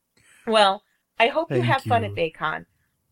well, 0.46 0.82
I 1.18 1.28
hope 1.28 1.50
you 1.50 1.58
Thank 1.58 1.66
have 1.66 1.82
fun 1.82 2.04
at 2.04 2.12
Baycon. 2.12 2.66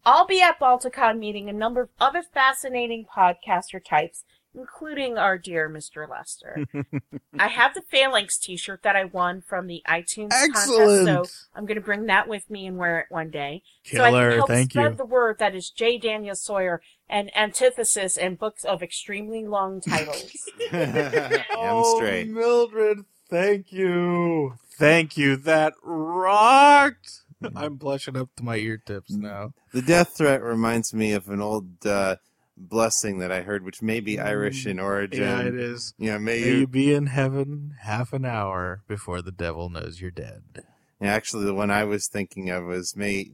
I'll 0.05 0.27
be 0.27 0.41
at 0.41 0.59
Balticon 0.59 1.19
meeting 1.19 1.49
a 1.49 1.53
number 1.53 1.83
of 1.83 1.91
other 2.01 2.23
fascinating 2.23 3.05
podcaster 3.05 3.85
types, 3.85 4.25
including 4.55 5.19
our 5.19 5.39
dear 5.39 5.69
Mr. 5.69 6.09
Lester. 6.09 6.65
I 7.39 7.49
have 7.49 7.75
the 7.75 7.83
Phalanx 7.83 8.39
t-shirt 8.39 8.83
that 8.83 8.97
I 8.97 9.05
won 9.05 9.41
from 9.41 9.67
the 9.67 9.83
iTunes 9.89 10.31
contest, 10.31 10.67
so 10.67 11.25
I'm 11.55 11.67
going 11.67 11.77
to 11.77 11.85
bring 11.85 12.07
that 12.07 12.29
with 12.29 12.49
me 12.51 12.67
and 12.67 12.77
wear 12.77 12.99
it 13.01 13.07
one 13.09 13.31
day. 13.31 13.63
so 13.85 14.03
I 14.03 14.11
Killer, 14.11 14.29
can 14.31 14.37
help 14.39 14.49
thank 14.49 14.71
spread 14.73 14.93
you. 14.93 14.97
the 14.97 15.05
word 15.05 15.39
that 15.39 15.55
is 15.55 15.71
J. 15.71 15.99
Daniel 15.99 16.35
Sawyer 16.35 16.81
and 17.09 17.35
Antithesis 17.37 18.17
and 18.17 18.39
books 18.39 18.65
of 18.65 18.83
extremely 18.83 19.47
long 19.47 19.81
titles. 19.87 20.33
oh, 20.73 21.97
straight. 21.99 22.29
Mildred, 22.29 22.99
thank 23.29 23.73
you. 23.73 24.55
Thank 24.79 25.17
you. 25.17 25.37
That 25.37 25.75
rocked. 25.83 27.23
I'm 27.55 27.77
blushing 27.77 28.17
up 28.17 28.31
to 28.37 28.43
my 28.45 28.57
ear 28.57 28.83
tips 28.85 29.13
now. 29.13 29.53
The 29.73 29.83
death 29.83 30.17
threat 30.17 30.43
reminds 30.43 30.93
me 30.93 31.13
of 31.13 31.29
an 31.29 31.41
old 31.41 31.87
uh, 31.87 32.17
blessing 32.59 33.19
that 33.19 33.33
I 33.33 33.43
heard, 33.43 33.65
which 33.65 33.83
may 33.83 34.01
be 34.01 34.19
Irish 34.19 34.65
mm, 34.65 34.73
in 34.73 34.81
origin. 34.81 35.23
Yeah, 35.23 35.41
it 35.43 35.55
is. 35.55 35.95
Yeah, 35.99 36.19
may, 36.19 36.41
May 36.41 36.49
you. 36.49 36.55
you 36.59 36.67
be 36.67 36.93
in 36.95 37.07
heaven 37.07 37.75
half 37.83 38.13
an 38.13 38.25
hour 38.25 38.83
before 38.87 39.23
the 39.23 39.33
devil 39.33 39.69
knows 39.69 40.01
you're 40.01 40.11
dead. 40.11 40.43
Yeah, 41.01 41.13
actually, 41.13 41.45
the 41.45 41.55
one 41.55 41.71
I 41.71 41.85
was 41.85 42.09
thinking 42.09 42.51
of 42.51 42.65
was 42.65 42.97
may 42.97 43.31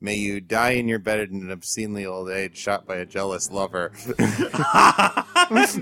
may 0.00 0.14
you 0.14 0.40
die 0.40 0.70
in 0.72 0.88
your 0.88 0.98
bed 0.98 1.20
in 1.30 1.42
an 1.42 1.50
obscenely 1.50 2.06
old 2.06 2.30
age, 2.30 2.56
shot 2.56 2.86
by 2.86 2.96
a 2.96 3.06
jealous 3.06 3.50
lover. 3.50 3.92
nice. 5.50 5.78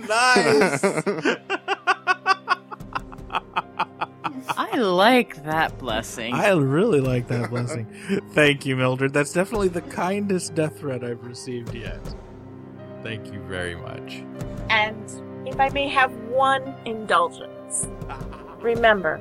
I 4.55 4.77
like 4.77 5.45
that 5.45 5.79
blessing. 5.79 6.35
I 6.35 6.53
really 6.53 7.01
like 7.01 7.29
that 7.29 7.51
blessing. 7.51 7.87
Thank 8.33 8.67
you, 8.67 8.77
Mildred. 8.77 9.13
That's 9.13 9.33
definitely 9.33 9.69
the 9.69 9.83
kindest 9.83 10.55
death 10.55 10.79
threat 10.79 11.05
I've 11.05 11.25
received 11.25 11.75
yet. 11.75 12.01
Thank 13.03 13.33
you 13.33 13.41
very 13.41 13.75
much. 13.75 14.23
And 14.71 15.49
if 15.49 15.59
I 15.61 15.69
may 15.71 15.89
have 15.89 16.13
one 16.29 16.75
indulgence, 16.85 17.89
remember, 18.61 19.21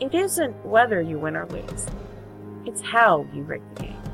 it 0.00 0.14
isn't 0.14 0.54
whether 0.64 1.00
you 1.00 1.18
win 1.18 1.36
or 1.36 1.46
lose, 1.46 1.86
it's 2.64 2.80
how 2.80 3.26
you 3.32 3.42
rig 3.42 3.62
the 3.74 3.82
game. 3.82 4.07